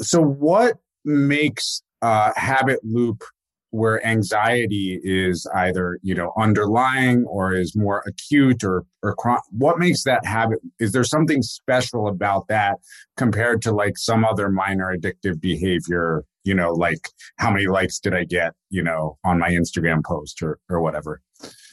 so 0.00 0.22
what 0.22 0.76
makes 1.04 1.82
uh 2.02 2.32
habit 2.36 2.80
loop 2.82 3.22
where 3.70 4.04
anxiety 4.06 4.98
is 5.02 5.46
either 5.54 5.98
you 6.02 6.14
know 6.14 6.32
underlying 6.38 7.24
or 7.24 7.54
is 7.54 7.76
more 7.76 8.02
acute 8.06 8.64
or 8.64 8.84
or 9.02 9.14
what 9.50 9.78
makes 9.78 10.04
that 10.04 10.24
habit 10.24 10.58
is 10.80 10.92
there 10.92 11.04
something 11.04 11.42
special 11.42 12.08
about 12.08 12.48
that 12.48 12.78
compared 13.16 13.60
to 13.62 13.72
like 13.72 13.98
some 13.98 14.24
other 14.24 14.48
minor 14.48 14.96
addictive 14.96 15.40
behavior? 15.40 16.24
You 16.44 16.54
know 16.54 16.72
like 16.72 17.08
how 17.36 17.50
many 17.50 17.66
likes 17.66 17.98
did 17.98 18.14
i 18.14 18.24
get 18.24 18.54
you 18.70 18.82
know 18.82 19.18
on 19.24 19.38
my 19.38 19.50
instagram 19.50 20.02
post 20.02 20.42
or 20.42 20.58
or 20.70 20.80
whatever? 20.80 21.20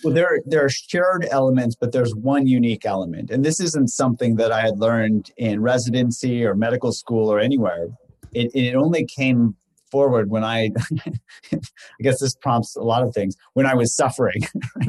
Well 0.03 0.13
there 0.13 0.41
there 0.45 0.65
are 0.65 0.69
shared 0.69 1.27
elements 1.31 1.77
but 1.79 1.93
there's 1.93 2.13
one 2.13 2.45
unique 2.45 2.85
element. 2.85 3.31
And 3.31 3.45
this 3.45 3.61
isn't 3.61 3.89
something 3.89 4.35
that 4.35 4.51
i 4.51 4.61
had 4.61 4.79
learned 4.79 5.31
in 5.37 5.61
residency 5.61 6.45
or 6.45 6.55
medical 6.55 6.91
school 6.91 7.31
or 7.31 7.39
anywhere. 7.39 7.87
It, 8.33 8.51
it 8.53 8.75
only 8.75 9.05
came 9.05 9.55
forward 9.95 10.29
when 10.29 10.43
I, 10.43 10.71
I 11.53 12.01
guess 12.01 12.19
this 12.19 12.35
prompts 12.35 12.75
a 12.75 12.81
lot 12.81 13.01
of 13.01 13.13
things. 13.13 13.37
When 13.53 13.65
I 13.65 13.75
was 13.75 13.95
suffering, 13.95 14.41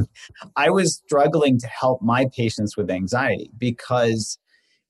I 0.56 0.68
was 0.68 0.96
struggling 0.96 1.60
to 1.60 1.68
help 1.68 2.02
my 2.02 2.26
patients 2.36 2.76
with 2.76 2.90
anxiety 2.90 3.52
because 3.56 4.36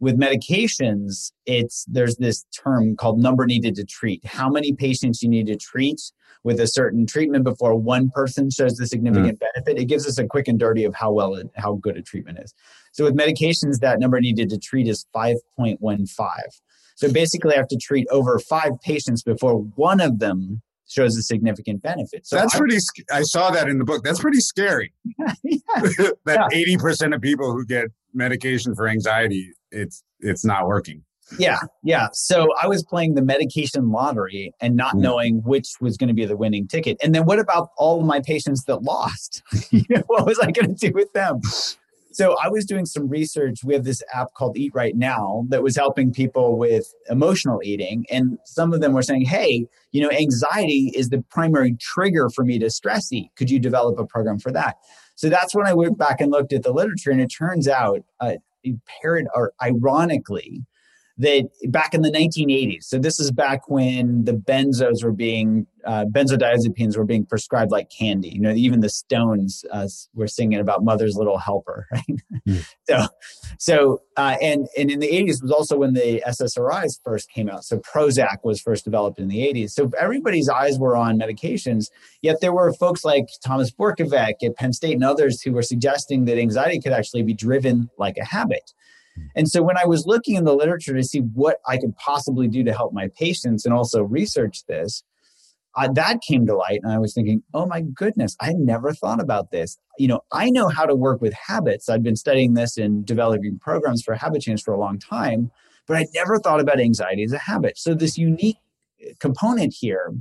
with 0.01 0.19
medications, 0.19 1.33
it's 1.45 1.85
there's 1.87 2.17
this 2.17 2.47
term 2.57 2.97
called 2.97 3.21
number 3.21 3.45
needed 3.45 3.75
to 3.75 3.85
treat. 3.85 4.25
How 4.25 4.49
many 4.49 4.73
patients 4.73 5.23
you 5.23 5.29
need 5.29 5.49
to 5.49 5.57
treat 5.57 6.01
with 6.45 6.61
a 6.61 6.67
certain 6.67 7.05
treatment 7.07 7.45
before 7.45 7.75
one 7.75 8.09
person 8.09 8.49
shows 8.49 8.77
the 8.77 8.87
significant 8.87 9.39
mm. 9.39 9.45
benefit? 9.55 9.79
It 9.79 9.85
gives 9.85 10.07
us 10.07 10.17
a 10.17 10.27
quick 10.27 10.49
and 10.49 10.59
dirty 10.59 10.85
of 10.85 10.95
how 10.95 11.13
well 11.13 11.35
it, 11.35 11.51
how 11.57 11.75
good 11.75 11.99
a 11.99 12.03
treatment 12.03 12.39
is. 12.43 12.55
So 12.93 13.05
with 13.05 13.15
medications, 13.15 13.81
that 13.81 14.01
number 14.01 14.19
needed 14.19 14.49
to 14.49 14.59
treat 14.59 14.89
is 14.89 15.05
5.15. 15.15 16.09
So 16.97 17.13
basically, 17.13 17.55
I 17.55 17.59
have 17.59 17.69
to 17.69 17.77
treat 17.77 18.07
over 18.11 18.39
five 18.39 18.73
patients 18.83 19.23
before 19.23 19.59
one 19.77 20.01
of 20.01 20.19
them 20.19 20.63
shows 20.89 21.17
a 21.17 21.23
significant 21.23 21.83
benefit. 21.83 22.27
So 22.27 22.37
that's 22.37 22.55
I, 22.55 22.59
pretty. 22.59 22.79
I 23.13 23.23
saw 23.23 23.51
that 23.51 23.69
in 23.69 23.79
the 23.79 23.85
book. 23.85 24.03
That's 24.03 24.21
pretty 24.21 24.41
scary. 24.41 24.93
that 25.19 26.51
eighty 26.53 26.77
percent 26.77 27.15
of 27.15 27.21
people 27.21 27.53
who 27.53 27.65
get 27.65 27.89
medication 28.15 28.75
for 28.75 28.89
anxiety, 28.89 29.53
it's 29.71 30.03
it's 30.21 30.45
not 30.45 30.67
working. 30.67 31.05
Yeah, 31.39 31.59
yeah. 31.83 32.09
So 32.13 32.49
I 32.61 32.69
was 32.69 32.85
playing 32.85 33.15
the 33.15 33.23
medication 33.23 33.91
lottery 33.91 34.53
and 34.61 34.77
not 34.77 34.95
mm. 34.95 35.01
knowing 35.01 35.43
which 35.45 35.69
was 35.81 35.97
going 35.97 36.09
to 36.09 36.15
be 36.15 36.25
the 36.25 36.37
winning 36.37 36.69
ticket. 36.69 36.97
And 37.03 37.15
then 37.15 37.25
what 37.25 37.39
about 37.39 37.71
all 37.77 38.01
of 38.01 38.07
my 38.07 38.21
patients 38.21 38.65
that 38.65 38.83
lost? 38.83 39.43
you 39.71 39.83
know, 39.89 40.03
what 40.07 40.25
was 40.25 40.39
I 40.39 40.51
going 40.51 40.75
to 40.75 40.89
do 40.89 40.95
with 40.95 41.13
them? 41.13 41.41
So 42.17 42.35
I 42.43 42.49
was 42.49 42.65
doing 42.65 42.87
some 42.87 43.11
research. 43.11 43.63
We 43.63 43.75
have 43.75 43.85
this 43.85 44.03
app 44.15 44.33
called 44.33 44.57
Eat 44.57 44.73
Right 44.75 44.97
Now 44.97 45.45
that 45.51 45.63
was 45.63 45.77
helping 45.77 46.15
people 46.15 46.57
with 46.57 46.95
emotional 47.11 47.61
eating. 47.63 48.07
And 48.11 48.39
some 48.47 48.73
of 48.73 48.81
them 48.81 48.95
were 48.95 49.03
saying, 49.03 49.27
hey, 49.27 49.67
you 49.93 50.01
know, 50.01 50.11
anxiety 50.11 50.93
is 50.95 51.11
the 51.11 51.23
primary 51.31 51.77
trigger 51.79 52.31
for 52.31 52.43
me 52.43 52.59
to 52.59 52.71
stress 52.71 53.13
eat. 53.13 53.33
Could 53.37 53.51
you 53.51 53.61
develop 53.61 53.99
a 53.99 54.07
program 54.07 54.39
for 54.39 54.51
that? 54.53 54.77
So 55.15 55.29
that's 55.29 55.55
when 55.55 55.67
I 55.67 55.75
went 55.75 55.99
back 55.99 56.23
and 56.23 56.33
looked 56.33 56.55
at 56.55 56.63
the 56.63 56.73
literature. 56.73 57.11
And 57.11 57.21
it 57.21 57.27
turns 57.27 57.69
out, 57.69 58.01
uh, 58.19 58.37
parad- 59.05 59.27
or 59.35 59.53
ironically, 59.63 60.65
that 61.19 61.49
back 61.69 61.95
in 61.95 62.03
the 62.03 62.11
1980s, 62.11 62.85
so 62.85 62.99
this 62.99 63.19
is 63.19 63.31
back 63.31 63.69
when 63.69 64.25
the 64.25 64.33
benzos 64.33 65.03
were 65.03 65.13
being, 65.13 65.67
uh, 65.85 66.05
benzodiazepines 66.05 66.97
were 66.97 67.05
being 67.05 67.25
prescribed 67.25 67.71
like 67.71 67.89
candy. 67.91 68.29
You 68.29 68.41
know, 68.41 68.53
even 68.53 68.81
the 68.81 68.91
Stones 68.91 69.65
uh, 69.71 69.89
were 70.15 70.27
singing 70.29 70.59
about 70.59 70.85
Mother's 70.85 71.17
Little 71.17 71.39
Helper, 71.39 71.87
right? 71.93 72.23
Mm. 72.47 72.67
so, 72.89 73.07
so 73.59 74.03
uh, 74.17 74.37
and 74.43 74.69
and 74.77 74.91
in 74.91 75.01
the 75.01 75.09
80s 75.09 75.43
was 75.43 75.51
also 75.51 75.79
when 75.79 75.95
the 75.95 76.23
SSRIs 76.27 77.01
first 77.03 77.31
came 77.31 77.49
out. 77.49 77.65
So 77.65 77.79
Prozac 77.79 78.39
was 78.45 78.61
first 78.61 78.85
developed 78.85 79.19
in 79.19 79.29
the 79.29 79.39
80s. 79.39 79.71
So 79.71 79.91
everybody's 79.99 80.49
eyes 80.49 80.79
were 80.79 80.97
on 80.97 81.19
medications. 81.19 81.87
Yet 82.23 82.41
there 82.41 82.53
were 82.53 82.73
folks 82.75 83.05
like 83.05 83.29
Thomas 83.45 83.71
Borkovec 83.71 84.35
at 84.45 84.57
Penn 84.57 84.73
State 84.73 84.95
and 84.95 85.05
others 85.05 85.41
who 85.43 85.53
were 85.53 85.63
suggesting 85.63 86.27
that 86.27 86.39
anxiety 86.39 86.81
could 86.81 86.93
actually 86.93 87.23
be 87.23 87.35
driven 87.35 87.89
like 87.99 88.17
a 88.19 88.25
habit. 88.25 88.73
And 89.35 89.49
so 89.49 89.63
when 89.63 89.77
I 89.77 89.85
was 89.87 90.07
looking 90.07 90.37
in 90.37 90.45
the 90.45 90.55
literature 90.55 90.95
to 90.95 91.05
see 91.05 91.21
what 91.21 91.59
I 91.67 91.77
could 91.77 91.97
possibly 91.97 92.49
do 92.49 92.65
to 92.65 92.73
help 92.73 92.93
my 92.93 93.09
patients 93.09 93.65
and 93.65 93.75
also 93.75 94.03
research 94.03 94.65
this, 94.67 95.03
uh, 95.77 95.89
that 95.93 96.23
came 96.23 96.47
to 96.47 96.57
light. 96.57 96.81
And 96.83 96.93
I 96.93 96.99
was 96.99 97.13
thinking, 97.13 97.43
oh 97.53 97.67
my 97.67 97.83
goodness, 97.83 98.35
I 98.41 98.55
never 98.55 98.93
thought 98.93 99.21
about 99.21 99.51
this. 99.51 99.79
You 99.99 100.09
know, 100.09 100.21
I 100.33 100.51
know 100.51 100.69
how 100.69 100.87
to 100.87 100.95
work 100.95 101.21
with 101.21 101.35
habits. 101.35 101.89
I've 101.89 102.03
been 102.03 102.17
studying 102.17 102.55
this 102.55 102.79
and 102.79 103.05
developing 103.05 103.59
programs 103.59 104.03
for 104.03 104.15
habit 104.15 104.43
change 104.43 104.63
for 104.63 104.73
a 104.73 104.81
long 104.81 104.99
time, 104.99 105.51
but 105.87 105.99
I 105.99 106.07
never 106.15 106.39
thought 106.39 106.61
about 106.61 106.81
anxiety 106.81 107.25
as 107.25 107.33
a 107.33 107.39
habit. 107.39 107.77
So 107.77 107.95
this 107.95 108.17
unique 108.17 108.57
component 109.21 109.75
here 109.79 110.15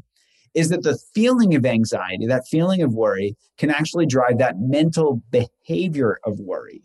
is 0.54 0.70
that 0.70 0.84
the 0.84 0.98
feeling 1.14 1.56
of 1.56 1.66
anxiety, 1.66 2.26
that 2.28 2.48
feeling 2.48 2.82
of 2.82 2.94
worry, 2.94 3.36
can 3.58 3.70
actually 3.70 4.06
drive 4.06 4.38
that 4.40 4.56
mental 4.58 5.22
behavior 5.32 6.20
of 6.26 6.40
worry. 6.40 6.82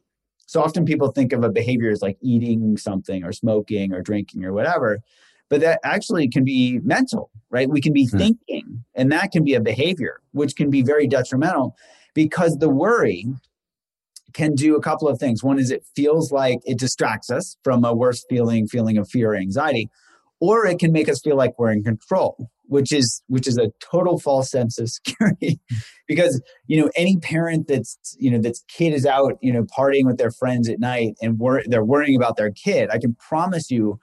So 0.51 0.61
often 0.61 0.85
people 0.85 1.13
think 1.13 1.33
of 1.33 1.45
a 1.45 1.49
behavior 1.49 1.93
as 1.93 2.03
like 2.03 2.19
eating 2.21 2.77
something 2.77 3.23
or 3.23 3.33
smoking 3.33 3.93
or 3.93 4.03
drinking 4.03 4.45
or 4.45 4.53
whatever, 4.53 4.99
but 5.49 5.61
that 5.61 5.79
actually 5.85 6.27
can 6.29 6.43
be 6.43 6.81
mental, 6.81 7.31
right? 7.51 7.71
We 7.71 7.81
can 7.81 7.93
be 7.93 8.09
hmm. 8.09 8.19
thinking, 8.19 8.85
and 8.97 9.13
that 9.13 9.31
can 9.31 9.45
be 9.45 9.55
a 9.55 9.61
behavior, 9.61 10.19
which 10.33 10.57
can 10.57 10.69
be 10.69 10.83
very 10.83 11.07
detrimental 11.07 11.77
because 12.15 12.59
the 12.59 12.69
worry 12.69 13.27
can 14.33 14.57
do 14.57 14.75
a 14.75 14.83
couple 14.83 15.07
of 15.07 15.21
things. 15.21 15.45
One 15.45 15.61
is 15.61 15.71
it 15.71 15.85
feels 15.95 16.33
like 16.33 16.59
it 16.65 16.81
distracts 16.81 17.31
us 17.31 17.57
from 17.63 17.85
a 17.85 17.95
worse 17.95 18.25
feeling, 18.29 18.67
feeling 18.67 18.99
of 18.99 19.09
fear 19.09 19.35
or 19.35 19.37
anxiety, 19.37 19.89
or 20.41 20.67
it 20.67 20.81
can 20.81 20.91
make 20.91 21.09
us 21.09 21.21
feel 21.21 21.37
like 21.37 21.57
we're 21.61 21.71
in 21.71 21.85
control 21.85 22.51
which 22.71 22.93
is 22.93 23.21
which 23.27 23.49
is 23.49 23.59
a 23.59 23.73
total 23.81 24.19
false 24.19 24.49
sense 24.49 24.79
of 24.79 24.89
security 24.99 25.61
because 26.07 26.41
you 26.67 26.81
know 26.81 26.91
any 26.97 27.17
parent 27.19 27.67
that's 27.69 28.17
you 28.19 28.31
know 28.31 28.39
that's 28.39 28.65
kid 28.69 28.95
is 28.95 29.05
out 29.05 29.37
you 29.43 29.53
know 29.53 29.65
partying 29.65 30.07
with 30.07 30.19
their 30.19 30.31
friends 30.31 30.69
at 30.69 30.79
night 30.79 31.15
and 31.21 31.39
wor- 31.39 31.65
they're 31.67 31.85
worrying 31.85 32.17
about 32.17 32.37
their 32.37 32.51
kid 32.53 32.89
i 32.91 32.99
can 32.99 33.15
promise 33.17 33.71
you 33.71 33.99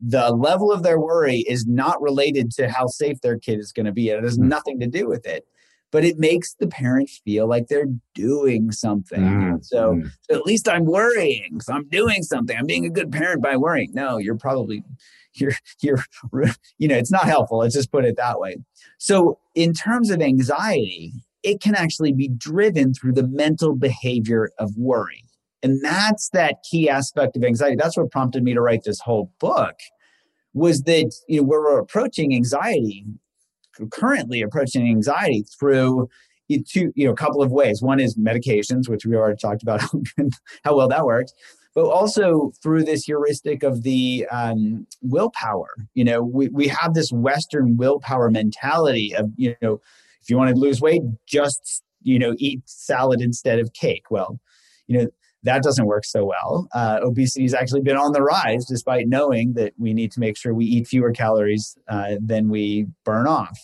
the 0.00 0.30
level 0.30 0.72
of 0.72 0.82
their 0.82 0.98
worry 0.98 1.44
is 1.48 1.66
not 1.66 2.00
related 2.00 2.50
to 2.50 2.68
how 2.68 2.86
safe 2.86 3.20
their 3.20 3.38
kid 3.38 3.58
is 3.58 3.72
going 3.72 3.86
to 3.86 3.92
be 3.92 4.10
And 4.10 4.18
it 4.18 4.24
has 4.24 4.38
mm. 4.38 4.48
nothing 4.48 4.80
to 4.80 4.86
do 4.86 5.08
with 5.08 5.26
it 5.26 5.46
but 5.92 6.04
it 6.04 6.18
makes 6.18 6.54
the 6.54 6.66
parent 6.66 7.08
feel 7.24 7.48
like 7.48 7.68
they're 7.68 7.86
doing 8.14 8.72
something. 8.72 9.22
Mm, 9.22 9.64
so, 9.64 9.94
mm. 9.94 10.10
so 10.22 10.36
at 10.36 10.44
least 10.44 10.68
I'm 10.68 10.84
worrying. 10.84 11.60
So 11.60 11.72
I'm 11.72 11.88
doing 11.88 12.22
something. 12.22 12.56
I'm 12.56 12.66
being 12.66 12.84
a 12.84 12.90
good 12.90 13.12
parent 13.12 13.40
by 13.40 13.56
worrying. 13.56 13.92
No, 13.94 14.18
you're 14.18 14.36
probably 14.36 14.82
you're 15.36 15.52
you're 15.82 16.04
you 16.78 16.88
know 16.88 16.96
it's 16.96 17.10
not 17.10 17.24
helpful 17.24 17.58
let's 17.58 17.74
just 17.74 17.92
put 17.92 18.04
it 18.04 18.16
that 18.16 18.40
way. 18.40 18.56
So 18.98 19.38
in 19.54 19.72
terms 19.72 20.10
of 20.10 20.20
anxiety 20.20 21.12
it 21.42 21.60
can 21.60 21.76
actually 21.76 22.12
be 22.12 22.28
driven 22.28 22.92
through 22.92 23.12
the 23.12 23.26
mental 23.26 23.76
behavior 23.76 24.50
of 24.58 24.76
worry. 24.76 25.22
And 25.62 25.80
that's 25.82 26.28
that 26.30 26.56
key 26.68 26.88
aspect 26.88 27.36
of 27.36 27.44
anxiety. 27.44 27.76
That's 27.76 27.96
what 27.96 28.10
prompted 28.10 28.42
me 28.42 28.52
to 28.52 28.60
write 28.60 28.82
this 28.84 29.00
whole 29.00 29.32
book 29.38 29.76
was 30.54 30.82
that 30.82 31.14
you 31.28 31.38
know 31.38 31.46
we're 31.46 31.78
approaching 31.78 32.34
anxiety 32.34 33.04
currently 33.92 34.40
approaching 34.40 34.88
anxiety 34.88 35.44
through 35.58 36.08
two 36.66 36.92
you 36.94 37.06
know 37.06 37.12
a 37.12 37.16
couple 37.16 37.42
of 37.42 37.52
ways. 37.52 37.82
One 37.82 38.00
is 38.00 38.16
medications 38.16 38.88
which 38.88 39.04
we 39.04 39.14
already 39.14 39.36
talked 39.36 39.62
about 39.62 39.82
how 40.64 40.76
well 40.76 40.88
that 40.88 41.04
works 41.04 41.32
but 41.76 41.90
also 41.90 42.52
through 42.62 42.82
this 42.82 43.04
heuristic 43.04 43.62
of 43.62 43.82
the 43.82 44.26
um, 44.32 44.86
willpower. 45.02 45.68
You 45.92 46.04
know, 46.04 46.22
we, 46.22 46.48
we 46.48 46.68
have 46.68 46.94
this 46.94 47.12
Western 47.12 47.76
willpower 47.76 48.30
mentality 48.30 49.14
of, 49.14 49.30
you 49.36 49.54
know, 49.60 49.82
if 50.22 50.30
you 50.30 50.38
want 50.38 50.54
to 50.54 50.60
lose 50.60 50.80
weight, 50.80 51.02
just, 51.26 51.84
you 52.02 52.18
know, 52.18 52.34
eat 52.38 52.62
salad 52.64 53.20
instead 53.20 53.58
of 53.58 53.74
cake. 53.74 54.10
Well, 54.10 54.40
you 54.86 54.98
know, 54.98 55.08
that 55.42 55.62
doesn't 55.62 55.84
work 55.84 56.06
so 56.06 56.24
well. 56.24 56.66
Uh, 56.74 57.00
obesity 57.02 57.42
has 57.42 57.52
actually 57.52 57.82
been 57.82 57.98
on 57.98 58.12
the 58.12 58.22
rise, 58.22 58.64
despite 58.64 59.06
knowing 59.06 59.52
that 59.52 59.74
we 59.76 59.92
need 59.92 60.10
to 60.12 60.20
make 60.20 60.38
sure 60.38 60.54
we 60.54 60.64
eat 60.64 60.88
fewer 60.88 61.12
calories 61.12 61.76
uh, 61.88 62.16
than 62.22 62.48
we 62.48 62.86
burn 63.04 63.26
off 63.26 63.58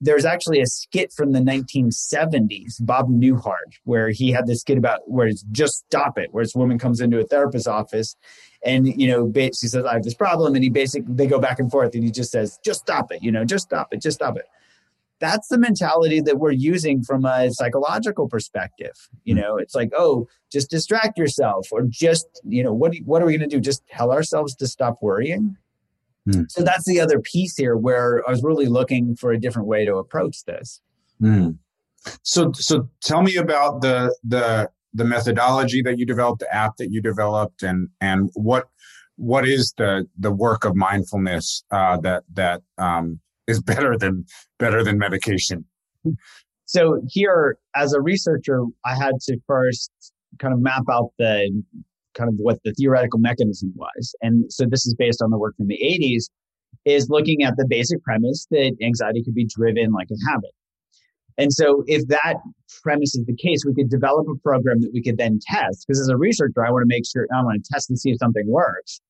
there's 0.00 0.24
actually 0.24 0.60
a 0.60 0.66
skit 0.66 1.12
from 1.12 1.32
the 1.32 1.40
1970s, 1.40 2.74
Bob 2.80 3.08
Newhart, 3.08 3.78
where 3.84 4.10
he 4.10 4.30
had 4.30 4.46
this 4.46 4.60
skit 4.60 4.78
about 4.78 5.00
where 5.10 5.26
it's 5.26 5.42
just 5.50 5.78
stop 5.86 6.18
it, 6.18 6.32
where 6.32 6.44
this 6.44 6.54
woman 6.54 6.78
comes 6.78 7.00
into 7.00 7.18
a 7.18 7.24
therapist's 7.24 7.66
office 7.66 8.16
and, 8.64 8.86
you 8.88 9.08
know, 9.08 9.30
she 9.34 9.66
says, 9.66 9.84
I 9.84 9.94
have 9.94 10.02
this 10.02 10.14
problem. 10.14 10.54
And 10.54 10.62
he 10.62 10.70
basically, 10.70 11.14
they 11.14 11.26
go 11.26 11.40
back 11.40 11.58
and 11.58 11.70
forth 11.70 11.94
and 11.94 12.04
he 12.04 12.10
just 12.10 12.30
says, 12.30 12.58
just 12.64 12.80
stop 12.80 13.12
it, 13.12 13.22
you 13.22 13.32
know, 13.32 13.44
just 13.44 13.64
stop 13.64 13.92
it, 13.92 14.00
just 14.02 14.18
stop 14.18 14.36
it. 14.36 14.46
That's 15.20 15.48
the 15.48 15.58
mentality 15.58 16.20
that 16.20 16.38
we're 16.38 16.52
using 16.52 17.02
from 17.02 17.24
a 17.24 17.50
psychological 17.50 18.28
perspective. 18.28 19.08
You 19.24 19.34
know, 19.34 19.56
it's 19.56 19.74
like, 19.74 19.90
oh, 19.96 20.28
just 20.50 20.70
distract 20.70 21.18
yourself 21.18 21.68
or 21.72 21.82
just, 21.88 22.26
you 22.44 22.62
know, 22.62 22.72
what, 22.72 22.94
what 23.04 23.20
are 23.20 23.26
we 23.26 23.36
going 23.36 23.48
to 23.48 23.56
do? 23.56 23.60
Just 23.60 23.86
tell 23.88 24.12
ourselves 24.12 24.54
to 24.56 24.68
stop 24.68 24.98
worrying? 25.02 25.56
Mm. 26.28 26.50
So 26.50 26.62
that's 26.62 26.84
the 26.84 27.00
other 27.00 27.20
piece 27.20 27.56
here 27.56 27.76
where 27.76 28.22
I 28.26 28.30
was 28.30 28.42
really 28.42 28.66
looking 28.66 29.16
for 29.16 29.32
a 29.32 29.40
different 29.40 29.68
way 29.68 29.84
to 29.84 29.96
approach 29.96 30.44
this. 30.44 30.80
Mm. 31.22 31.58
So 32.22 32.52
so 32.52 32.88
tell 33.02 33.22
me 33.22 33.36
about 33.36 33.82
the 33.82 34.14
the 34.22 34.70
the 34.94 35.04
methodology 35.04 35.82
that 35.82 35.98
you 35.98 36.06
developed, 36.06 36.40
the 36.40 36.54
app 36.54 36.76
that 36.78 36.90
you 36.90 37.00
developed, 37.00 37.62
and 37.62 37.88
and 38.00 38.30
what 38.34 38.68
what 39.16 39.46
is 39.46 39.74
the 39.76 40.06
the 40.18 40.30
work 40.30 40.64
of 40.64 40.76
mindfulness 40.76 41.64
uh, 41.70 41.98
that 41.98 42.24
that 42.32 42.62
um, 42.78 43.20
is 43.46 43.60
better 43.72 43.96
than 43.96 44.24
better 44.58 44.82
than 44.84 44.98
medication. 44.98 45.64
So 46.64 47.00
here, 47.08 47.56
as 47.74 47.94
a 47.94 48.00
researcher, 48.00 48.62
I 48.84 48.94
had 48.94 49.14
to 49.22 49.38
first 49.46 49.90
kind 50.38 50.52
of 50.52 50.60
map 50.60 50.84
out 50.90 51.12
the 51.18 51.62
kind 52.18 52.28
of 52.28 52.34
what 52.38 52.58
the 52.64 52.72
theoretical 52.72 53.18
mechanism 53.18 53.72
was. 53.76 54.14
And 54.20 54.52
so 54.52 54.66
this 54.66 54.86
is 54.86 54.94
based 54.94 55.22
on 55.22 55.30
the 55.30 55.38
work 55.38 55.56
from 55.56 55.68
the 55.68 55.78
80s, 55.82 56.24
is 56.84 57.08
looking 57.08 57.42
at 57.42 57.54
the 57.56 57.66
basic 57.68 58.02
premise 58.02 58.46
that 58.50 58.76
anxiety 58.82 59.22
could 59.22 59.34
be 59.34 59.46
driven 59.46 59.92
like 59.92 60.08
a 60.10 60.30
habit. 60.30 60.50
And 61.38 61.52
so 61.52 61.84
if 61.86 62.06
that 62.08 62.34
premise 62.82 63.14
is 63.14 63.24
the 63.24 63.36
case, 63.36 63.62
we 63.64 63.72
could 63.72 63.88
develop 63.88 64.26
a 64.28 64.36
program 64.40 64.80
that 64.80 64.90
we 64.92 65.00
could 65.00 65.18
then 65.18 65.38
test. 65.40 65.84
Because 65.86 66.00
as 66.00 66.08
a 66.08 66.16
researcher, 66.16 66.66
I 66.66 66.70
want 66.70 66.82
to 66.82 66.94
make 66.94 67.04
sure 67.06 67.26
I 67.32 67.42
want 67.42 67.62
to 67.62 67.70
test 67.72 67.88
and 67.90 67.98
see 67.98 68.10
if 68.10 68.18
something 68.18 68.44
works. 68.48 69.00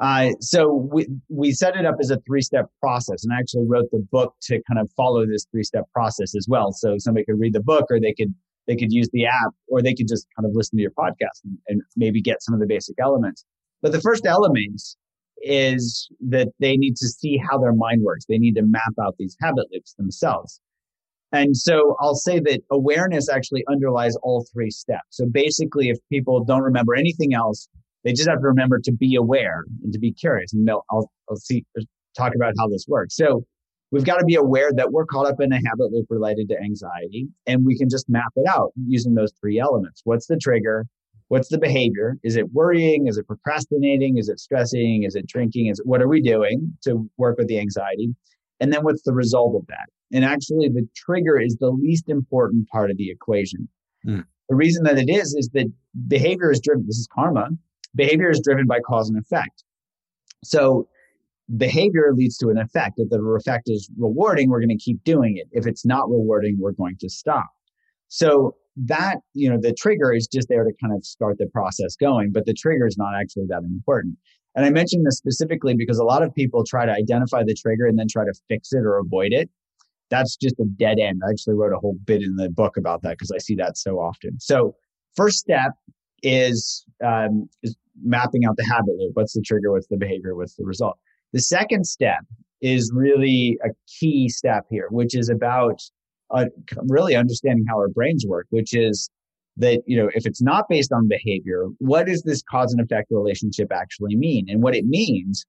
Uh, 0.00 0.32
so 0.40 0.88
we, 0.92 1.06
we 1.28 1.52
set 1.52 1.74
it 1.74 1.86
up 1.86 1.96
as 2.00 2.10
a 2.10 2.18
three 2.26 2.42
step 2.42 2.66
process 2.80 3.24
and 3.24 3.32
I 3.32 3.38
actually 3.40 3.64
wrote 3.66 3.90
the 3.90 4.06
book 4.12 4.34
to 4.42 4.60
kind 4.68 4.78
of 4.78 4.90
follow 4.94 5.26
this 5.26 5.46
three 5.50 5.64
step 5.64 5.84
process 5.92 6.34
as 6.36 6.46
well. 6.48 6.70
So 6.72 6.96
somebody 6.98 7.24
could 7.24 7.40
read 7.40 7.54
the 7.54 7.62
book 7.62 7.86
or 7.90 7.98
they 7.98 8.12
could 8.12 8.34
they 8.66 8.76
could 8.76 8.92
use 8.92 9.08
the 9.12 9.26
app 9.26 9.52
or 9.68 9.82
they 9.82 9.94
could 9.94 10.08
just 10.08 10.26
kind 10.36 10.46
of 10.46 10.52
listen 10.54 10.76
to 10.76 10.82
your 10.82 10.90
podcast 10.92 11.42
and, 11.44 11.58
and 11.68 11.82
maybe 11.96 12.20
get 12.20 12.42
some 12.42 12.54
of 12.54 12.60
the 12.60 12.66
basic 12.66 12.96
elements. 13.00 13.44
But 13.82 13.92
the 13.92 14.00
first 14.00 14.26
element 14.26 14.82
is 15.42 16.08
that 16.28 16.48
they 16.58 16.76
need 16.76 16.96
to 16.96 17.06
see 17.06 17.38
how 17.38 17.58
their 17.58 17.74
mind 17.74 18.02
works. 18.02 18.24
They 18.26 18.38
need 18.38 18.54
to 18.56 18.62
map 18.62 18.94
out 19.00 19.16
these 19.18 19.36
habit 19.40 19.66
loops 19.72 19.94
themselves. 19.94 20.60
And 21.32 21.56
so 21.56 21.96
I'll 22.00 22.14
say 22.14 22.38
that 22.40 22.60
awareness 22.70 23.28
actually 23.28 23.64
underlies 23.68 24.16
all 24.22 24.46
three 24.52 24.70
steps. 24.70 25.08
So 25.10 25.26
basically, 25.26 25.88
if 25.88 25.98
people 26.10 26.44
don't 26.44 26.62
remember 26.62 26.94
anything 26.94 27.34
else, 27.34 27.68
they 28.04 28.12
just 28.12 28.28
have 28.28 28.40
to 28.40 28.46
remember 28.46 28.80
to 28.84 28.92
be 28.92 29.16
aware 29.16 29.64
and 29.82 29.92
to 29.92 29.98
be 29.98 30.12
curious. 30.12 30.52
And 30.52 30.68
I'll, 30.70 31.10
I'll 31.28 31.36
see, 31.36 31.64
talk 32.16 32.32
about 32.34 32.54
how 32.58 32.68
this 32.68 32.86
works. 32.88 33.16
So 33.16 33.44
we've 33.90 34.04
got 34.04 34.18
to 34.18 34.24
be 34.24 34.34
aware 34.34 34.72
that 34.72 34.92
we're 34.92 35.06
caught 35.06 35.26
up 35.26 35.40
in 35.40 35.52
a 35.52 35.56
habit 35.56 35.92
loop 35.92 36.06
related 36.10 36.48
to 36.48 36.58
anxiety, 36.58 37.28
and 37.46 37.64
we 37.64 37.76
can 37.78 37.88
just 37.88 38.08
map 38.08 38.32
it 38.36 38.46
out 38.48 38.72
using 38.86 39.14
those 39.14 39.32
three 39.40 39.58
elements. 39.58 40.02
What's 40.04 40.26
the 40.26 40.36
trigger? 40.36 40.86
What's 41.28 41.48
the 41.48 41.58
behavior? 41.58 42.16
Is 42.22 42.36
it 42.36 42.52
worrying? 42.52 43.08
Is 43.08 43.18
it 43.18 43.26
procrastinating? 43.26 44.16
Is 44.16 44.28
it 44.28 44.38
stressing? 44.38 45.02
Is 45.02 45.16
it 45.16 45.26
drinking? 45.26 45.66
Is 45.66 45.80
it, 45.80 45.86
what 45.86 46.00
are 46.00 46.08
we 46.08 46.20
doing 46.20 46.76
to 46.84 47.10
work 47.16 47.36
with 47.38 47.48
the 47.48 47.58
anxiety? 47.58 48.14
And 48.60 48.72
then 48.72 48.84
what's 48.84 49.02
the 49.02 49.12
result 49.12 49.56
of 49.56 49.66
that? 49.66 49.86
And 50.12 50.24
actually, 50.24 50.68
the 50.68 50.88
trigger 50.94 51.38
is 51.38 51.56
the 51.56 51.70
least 51.70 52.08
important 52.08 52.68
part 52.68 52.90
of 52.90 52.96
the 52.96 53.10
equation. 53.10 53.68
Mm. 54.06 54.24
The 54.48 54.54
reason 54.54 54.84
that 54.84 54.98
it 54.98 55.10
is 55.10 55.34
is 55.34 55.50
that 55.54 55.66
behavior 56.06 56.52
is 56.52 56.60
driven. 56.60 56.86
This 56.86 56.98
is 56.98 57.08
karma. 57.12 57.48
Behavior 57.96 58.30
is 58.30 58.40
driven 58.40 58.66
by 58.66 58.78
cause 58.80 59.08
and 59.08 59.18
effect. 59.18 59.64
So 60.44 60.88
behavior 61.56 62.12
leads 62.14 62.36
to 62.38 62.48
an 62.48 62.58
effect. 62.58 62.94
If 62.96 63.10
the 63.10 63.20
effect 63.38 63.64
is 63.66 63.90
rewarding, 63.98 64.50
we're 64.50 64.60
going 64.60 64.76
to 64.76 64.76
keep 64.76 65.02
doing 65.04 65.36
it. 65.36 65.46
If 65.52 65.66
it's 65.66 65.84
not 65.84 66.08
rewarding, 66.08 66.56
we're 66.58 66.72
going 66.72 66.96
to 67.00 67.08
stop. 67.08 67.46
So 68.08 68.56
that, 68.76 69.18
you 69.32 69.48
know, 69.48 69.58
the 69.60 69.72
trigger 69.72 70.12
is 70.12 70.26
just 70.26 70.48
there 70.48 70.64
to 70.64 70.72
kind 70.80 70.94
of 70.94 71.04
start 71.04 71.38
the 71.38 71.46
process 71.46 71.96
going, 71.96 72.30
but 72.32 72.46
the 72.46 72.54
trigger 72.54 72.86
is 72.86 72.96
not 72.98 73.14
actually 73.18 73.46
that 73.48 73.62
important. 73.62 74.16
And 74.54 74.64
I 74.64 74.70
mention 74.70 75.02
this 75.04 75.16
specifically 75.16 75.74
because 75.74 75.98
a 75.98 76.04
lot 76.04 76.22
of 76.22 76.34
people 76.34 76.64
try 76.64 76.86
to 76.86 76.92
identify 76.92 77.42
the 77.44 77.54
trigger 77.54 77.86
and 77.86 77.98
then 77.98 78.06
try 78.10 78.24
to 78.24 78.32
fix 78.48 78.72
it 78.72 78.78
or 78.78 78.98
avoid 78.98 79.32
it. 79.32 79.50
That's 80.08 80.36
just 80.36 80.58
a 80.60 80.64
dead 80.64 80.98
end. 80.98 81.22
I 81.26 81.30
actually 81.30 81.54
wrote 81.54 81.72
a 81.72 81.78
whole 81.78 81.96
bit 82.04 82.22
in 82.22 82.36
the 82.36 82.48
book 82.48 82.76
about 82.76 83.02
that 83.02 83.10
because 83.18 83.32
I 83.32 83.38
see 83.38 83.54
that 83.56 83.76
so 83.76 83.98
often. 83.98 84.38
So, 84.38 84.76
first 85.16 85.38
step 85.38 85.72
is 86.22 86.86
um, 87.04 87.48
is 87.62 87.76
mapping 88.02 88.44
out 88.44 88.56
the 88.56 88.64
habit 88.64 88.94
loop. 88.98 89.12
What's 89.14 89.34
the 89.34 89.42
trigger? 89.42 89.72
What's 89.72 89.88
the 89.88 89.96
behavior? 89.96 90.36
What's 90.36 90.54
the 90.54 90.64
result? 90.64 90.96
The 91.32 91.40
second 91.40 91.86
step 91.86 92.20
is 92.60 92.90
really 92.94 93.58
a 93.64 93.68
key 94.00 94.28
step 94.28 94.64
here, 94.70 94.88
which 94.90 95.16
is 95.16 95.28
about 95.28 95.80
uh, 96.34 96.46
really 96.88 97.14
understanding 97.14 97.64
how 97.68 97.76
our 97.76 97.88
brains 97.88 98.24
work, 98.26 98.46
which 98.50 98.74
is 98.74 99.10
that, 99.58 99.82
you 99.86 99.96
know, 99.96 100.10
if 100.14 100.26
it's 100.26 100.42
not 100.42 100.64
based 100.68 100.92
on 100.92 101.08
behavior, 101.08 101.66
what 101.78 102.06
does 102.06 102.22
this 102.22 102.42
cause 102.50 102.72
and 102.72 102.80
effect 102.82 103.08
relationship 103.10 103.72
actually 103.72 104.16
mean? 104.16 104.46
And 104.48 104.62
what 104.62 104.74
it 104.74 104.84
means 104.86 105.44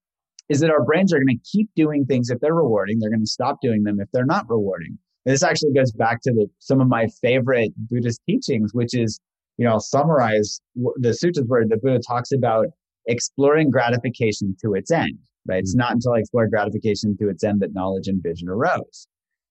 is 0.48 0.60
that 0.60 0.70
our 0.70 0.82
brains 0.84 1.12
are 1.12 1.18
going 1.18 1.38
to 1.38 1.50
keep 1.50 1.68
doing 1.76 2.06
things 2.06 2.30
if 2.30 2.40
they're 2.40 2.54
rewarding. 2.54 2.98
They're 2.98 3.10
going 3.10 3.20
to 3.20 3.26
stop 3.26 3.58
doing 3.60 3.82
them 3.82 4.00
if 4.00 4.08
they're 4.12 4.24
not 4.24 4.48
rewarding. 4.48 4.98
And 5.26 5.34
this 5.34 5.42
actually 5.42 5.74
goes 5.74 5.92
back 5.92 6.22
to 6.22 6.32
the, 6.32 6.46
some 6.58 6.80
of 6.80 6.88
my 6.88 7.06
favorite 7.20 7.72
Buddhist 7.76 8.22
teachings, 8.26 8.72
which 8.72 8.94
is, 8.94 9.20
you 9.58 9.66
know, 9.66 9.72
I'll 9.72 9.80
summarize 9.80 10.60
the 10.96 11.12
sutras 11.12 11.44
where 11.46 11.66
the 11.66 11.76
Buddha 11.76 12.00
talks 12.06 12.32
about 12.32 12.68
exploring 13.06 13.70
gratification 13.70 14.56
to 14.62 14.74
its 14.74 14.90
end, 14.90 15.18
right? 15.48 15.60
It's 15.60 15.72
mm-hmm. 15.72 15.80
not 15.80 15.92
until 15.92 16.12
I 16.12 16.18
explore 16.18 16.46
gratification 16.48 17.16
to 17.18 17.28
its 17.28 17.42
end 17.42 17.60
that 17.60 17.74
knowledge 17.74 18.08
and 18.08 18.22
vision 18.22 18.48
arose. 18.48 19.06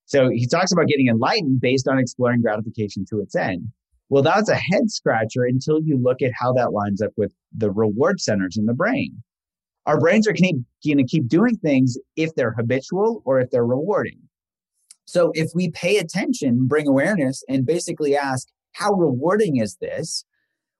So 0.06 0.30
he 0.30 0.48
talks 0.48 0.72
about 0.72 0.88
getting 0.88 1.08
enlightened 1.08 1.60
based 1.60 1.88
on 1.88 2.00
exploring 2.00 2.41
gratification 2.41 3.06
to 3.10 3.20
its 3.20 3.36
end. 3.36 3.68
Well, 4.10 4.24
that's 4.24 4.50
a 4.50 4.56
head 4.56 4.89
scratcher 4.89 5.43
until 5.43 5.82
you 5.82 6.02
look 6.02 6.22
at 6.22 6.32
how 6.34 6.54
that 6.54 6.72
lines 6.72 7.02
up 7.02 7.12
with 7.18 7.34
the 7.56 7.72
reward 7.72 8.22
centers 8.22 8.56
in 8.58 8.66
the 8.66 8.74
brain. 8.74 9.22
Our 9.86 10.00
brains 10.00 10.28
are 10.28 10.34
going 10.34 10.66
to 10.98 11.04
keep 11.04 11.28
doing 11.28 11.58
things 11.58 11.98
if 12.16 12.34
they're 12.36 12.54
habitual 12.54 13.22
or 13.26 13.39
if 13.39 13.50
they're 13.52 13.66
rewarding. 13.66 14.20
So 15.06 15.32
if 15.34 15.52
we 15.56 15.72
pay 15.72 15.98
attention, 15.98 16.68
bring 16.68 16.88
awareness, 16.88 17.43
and 17.48 17.66
basically 17.66 18.16
ask, 18.16 18.48
how 18.74 18.91
rewarding 18.93 19.58
is 19.58 19.78
this? 19.82 20.26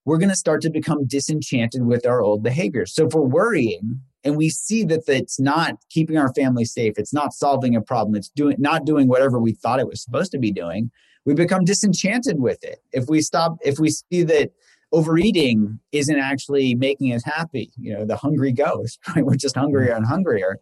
We're 0.04 0.18
going 0.18 0.30
to 0.30 0.36
start 0.36 0.62
to 0.62 0.70
become 0.70 1.08
disenchanted 1.08 1.86
with 1.86 2.06
our 2.06 2.22
old 2.22 2.44
behaviors. 2.44 2.94
So 2.94 3.08
if 3.08 3.14
we're 3.14 3.22
worrying, 3.22 4.02
and 4.28 4.36
we 4.36 4.50
see 4.50 4.84
that 4.84 5.04
it's 5.08 5.40
not 5.40 5.78
keeping 5.90 6.18
our 6.18 6.34
family 6.34 6.66
safe. 6.66 6.96
It's 6.98 7.14
not 7.14 7.32
solving 7.32 7.78
a 7.78 7.82
problem. 7.82 8.14
It's 8.14 8.28
doing 8.28 8.58
not 8.60 8.84
doing 8.84 9.08
whatever 9.08 9.40
we 9.40 9.54
thought 9.54 9.80
it 9.80 9.88
was 9.88 10.04
supposed 10.04 10.34
to 10.34 10.38
be 10.38 10.52
doing. 10.52 10.92
We 11.24 11.34
become 11.34 11.64
disenchanted 11.64 12.42
with 12.42 12.62
it. 12.62 12.80
If 12.92 13.06
we 13.08 13.22
stop 13.22 13.58
if 13.62 13.80
we 13.80 13.90
see 13.90 14.24
that 14.24 14.52
overeating 14.92 15.80
isn't 15.94 16.20
actually 16.20 16.76
making 16.76 17.14
us 17.14 17.22
happy 17.26 17.72
you 17.78 17.94
know 17.94 18.06
the 18.06 18.16
hungry 18.16 18.54
ghost 18.54 19.00
right? 19.16 19.26
We're 19.26 19.36
just 19.36 19.56
hungrier 19.56 19.94
and 19.94 20.06
hungrier. 20.06 20.58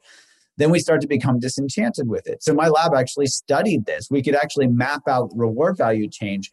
Then 0.57 0.69
we 0.69 0.77
start 0.77 1.01
to 1.01 1.07
become 1.07 1.39
disenchanted 1.39 2.07
with 2.07 2.27
it. 2.27 2.43
So 2.43 2.53
my 2.53 2.67
lab 2.69 2.93
actually 2.93 3.27
studied 3.27 3.87
this. 3.87 4.09
We 4.09 4.21
could 4.21 4.35
actually 4.35 4.67
map 4.67 5.01
out 5.07 5.29
reward 5.35 5.75
value 5.75 6.07
change. 6.07 6.51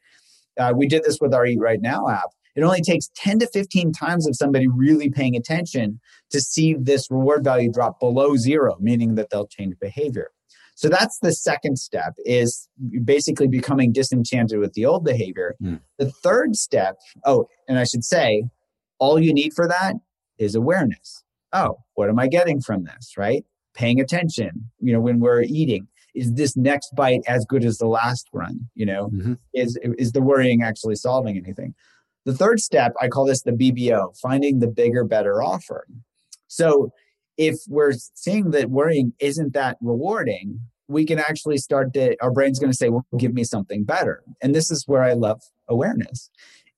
Uh, 0.58 0.72
we 0.74 0.88
did 0.88 1.04
this 1.04 1.18
with 1.20 1.34
our 1.34 1.44
eat 1.44 1.60
right 1.60 1.80
now 1.80 2.08
app 2.08 2.30
it 2.54 2.62
only 2.62 2.82
takes 2.82 3.10
10 3.16 3.38
to 3.40 3.46
15 3.46 3.92
times 3.92 4.26
of 4.26 4.36
somebody 4.36 4.66
really 4.68 5.08
paying 5.08 5.36
attention 5.36 6.00
to 6.30 6.40
see 6.40 6.74
this 6.74 7.10
reward 7.10 7.44
value 7.44 7.70
drop 7.72 7.98
below 7.98 8.36
zero, 8.36 8.76
meaning 8.80 9.14
that 9.14 9.30
they'll 9.30 9.46
change 9.46 9.74
behavior. 9.80 10.30
So 10.74 10.88
that's 10.88 11.18
the 11.20 11.32
second 11.32 11.78
step 11.78 12.14
is 12.24 12.68
basically 13.04 13.46
becoming 13.46 13.92
disenchanted 13.92 14.58
with 14.58 14.72
the 14.72 14.86
old 14.86 15.04
behavior. 15.04 15.54
Mm. 15.62 15.80
The 15.98 16.10
third 16.10 16.56
step, 16.56 16.96
oh, 17.24 17.46
and 17.68 17.78
I 17.78 17.84
should 17.84 18.04
say, 18.04 18.44
all 18.98 19.20
you 19.20 19.32
need 19.32 19.52
for 19.54 19.68
that 19.68 19.94
is 20.38 20.54
awareness. 20.54 21.24
Oh, 21.52 21.78
what 21.94 22.08
am 22.08 22.18
I 22.18 22.28
getting 22.28 22.60
from 22.60 22.84
this, 22.84 23.14
right? 23.16 23.44
Paying 23.74 24.00
attention, 24.00 24.70
you 24.80 24.92
know, 24.92 25.00
when 25.00 25.20
we're 25.20 25.42
eating. 25.42 25.88
Is 26.14 26.34
this 26.34 26.56
next 26.56 26.94
bite 26.94 27.22
as 27.26 27.46
good 27.46 27.64
as 27.64 27.78
the 27.78 27.86
last 27.86 28.28
one? 28.32 28.68
You 28.74 28.84
know, 28.84 29.08
mm-hmm. 29.08 29.34
is 29.54 29.78
is 29.82 30.12
the 30.12 30.20
worrying 30.20 30.62
actually 30.62 30.96
solving 30.96 31.38
anything? 31.38 31.74
The 32.24 32.34
third 32.34 32.60
step, 32.60 32.92
I 33.00 33.08
call 33.08 33.26
this 33.26 33.42
the 33.42 33.52
BBO, 33.52 34.16
finding 34.18 34.60
the 34.60 34.68
bigger, 34.68 35.04
better 35.04 35.42
offer. 35.42 35.86
So 36.46 36.92
if 37.36 37.56
we're 37.68 37.94
seeing 38.14 38.50
that 38.50 38.70
worrying 38.70 39.12
isn't 39.18 39.54
that 39.54 39.78
rewarding, 39.80 40.60
we 40.88 41.04
can 41.04 41.18
actually 41.18 41.58
start 41.58 41.94
to, 41.94 42.16
our 42.22 42.30
brain's 42.30 42.58
going 42.58 42.70
to 42.70 42.76
say, 42.76 42.90
well, 42.90 43.06
give 43.18 43.32
me 43.32 43.44
something 43.44 43.84
better. 43.84 44.22
And 44.42 44.54
this 44.54 44.70
is 44.70 44.84
where 44.86 45.02
I 45.02 45.14
love 45.14 45.40
awareness. 45.68 46.30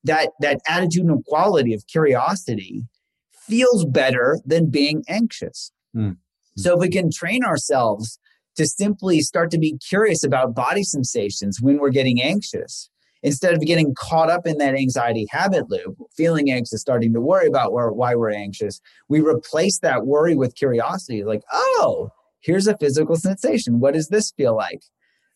That, 0.04 0.30
that 0.40 0.60
attitudinal 0.68 1.24
quality 1.24 1.74
of 1.74 1.86
curiosity 1.86 2.84
feels 3.32 3.84
better 3.84 4.38
than 4.44 4.70
being 4.70 5.02
anxious. 5.08 5.72
Mm. 5.94 6.18
So 6.56 6.74
if 6.74 6.80
we 6.80 6.88
can 6.88 7.10
train 7.10 7.42
ourselves 7.42 8.18
to 8.56 8.66
simply 8.66 9.20
start 9.20 9.50
to 9.50 9.58
be 9.58 9.76
curious 9.88 10.22
about 10.22 10.54
body 10.54 10.84
sensations 10.84 11.60
when 11.60 11.78
we're 11.78 11.90
getting 11.90 12.22
anxious, 12.22 12.90
instead 13.24 13.54
of 13.54 13.60
getting 13.62 13.94
caught 13.98 14.30
up 14.30 14.46
in 14.46 14.58
that 14.58 14.74
anxiety 14.74 15.26
habit 15.30 15.68
loop, 15.70 15.96
feeling 16.16 16.50
anxious, 16.52 16.80
starting 16.80 17.12
to 17.14 17.20
worry 17.20 17.48
about 17.48 17.72
where, 17.72 17.90
why 17.90 18.14
we're 18.14 18.30
anxious, 18.30 18.80
we 19.08 19.20
replace 19.20 19.80
that 19.80 20.06
worry 20.06 20.36
with 20.36 20.54
curiosity 20.54 21.24
like, 21.24 21.42
oh, 21.50 22.10
here's 22.40 22.66
a 22.66 22.76
physical 22.76 23.16
sensation. 23.16 23.80
What 23.80 23.94
does 23.94 24.08
this 24.08 24.30
feel 24.36 24.54
like? 24.54 24.82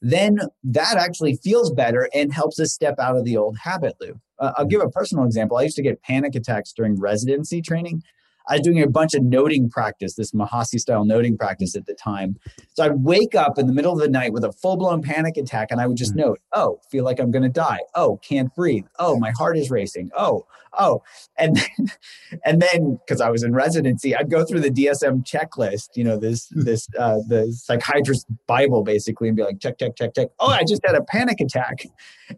Then 0.02 0.38
that 0.62 0.96
actually 0.96 1.36
feels 1.42 1.72
better 1.72 2.08
and 2.14 2.32
helps 2.32 2.60
us 2.60 2.72
step 2.72 2.96
out 3.00 3.16
of 3.16 3.24
the 3.24 3.36
old 3.36 3.56
habit 3.58 3.94
loop. 4.00 4.18
Uh, 4.38 4.52
I'll 4.56 4.66
give 4.66 4.82
a 4.82 4.90
personal 4.90 5.24
example. 5.24 5.56
I 5.56 5.62
used 5.62 5.76
to 5.76 5.82
get 5.82 6.02
panic 6.02 6.36
attacks 6.36 6.72
during 6.72 7.00
residency 7.00 7.60
training. 7.62 8.02
I 8.48 8.54
was 8.54 8.62
doing 8.62 8.82
a 8.82 8.88
bunch 8.88 9.14
of 9.14 9.22
noting 9.22 9.68
practice, 9.68 10.14
this 10.14 10.32
Mahasi 10.32 10.78
style 10.80 11.04
noting 11.04 11.36
practice 11.36 11.76
at 11.76 11.86
the 11.86 11.94
time. 11.94 12.36
So 12.74 12.84
I'd 12.84 13.04
wake 13.04 13.34
up 13.34 13.58
in 13.58 13.66
the 13.66 13.72
middle 13.72 13.92
of 13.92 13.98
the 13.98 14.08
night 14.08 14.32
with 14.32 14.44
a 14.44 14.52
full 14.52 14.76
blown 14.76 15.02
panic 15.02 15.36
attack 15.36 15.68
and 15.70 15.80
I 15.80 15.86
would 15.86 15.96
just 15.96 16.12
mm-hmm. 16.12 16.30
note, 16.30 16.40
oh, 16.52 16.80
feel 16.90 17.04
like 17.04 17.20
I'm 17.20 17.30
going 17.30 17.42
to 17.42 17.48
die. 17.48 17.80
Oh, 17.94 18.18
can't 18.22 18.54
breathe. 18.54 18.86
Oh, 18.98 19.18
my 19.18 19.32
heart 19.32 19.58
is 19.58 19.70
racing. 19.70 20.10
Oh, 20.16 20.46
oh. 20.78 21.02
And 21.36 21.56
then, 21.56 21.88
and 22.44 22.62
then 22.62 22.98
because 23.06 23.20
I 23.20 23.30
was 23.30 23.42
in 23.42 23.52
residency, 23.52 24.16
I'd 24.16 24.30
go 24.30 24.44
through 24.44 24.60
the 24.60 24.70
DSM 24.70 25.24
checklist, 25.26 25.90
you 25.94 26.04
know, 26.04 26.16
this, 26.16 26.46
this, 26.50 26.88
uh, 26.98 27.18
the 27.28 27.52
psychiatrist 27.52 28.26
Bible 28.46 28.82
basically 28.82 29.28
and 29.28 29.36
be 29.36 29.42
like, 29.42 29.60
check, 29.60 29.78
check, 29.78 29.96
check, 29.96 30.14
check. 30.14 30.28
Oh, 30.38 30.48
I 30.48 30.64
just 30.64 30.82
had 30.86 30.94
a 30.94 31.02
panic 31.02 31.40
attack. 31.40 31.84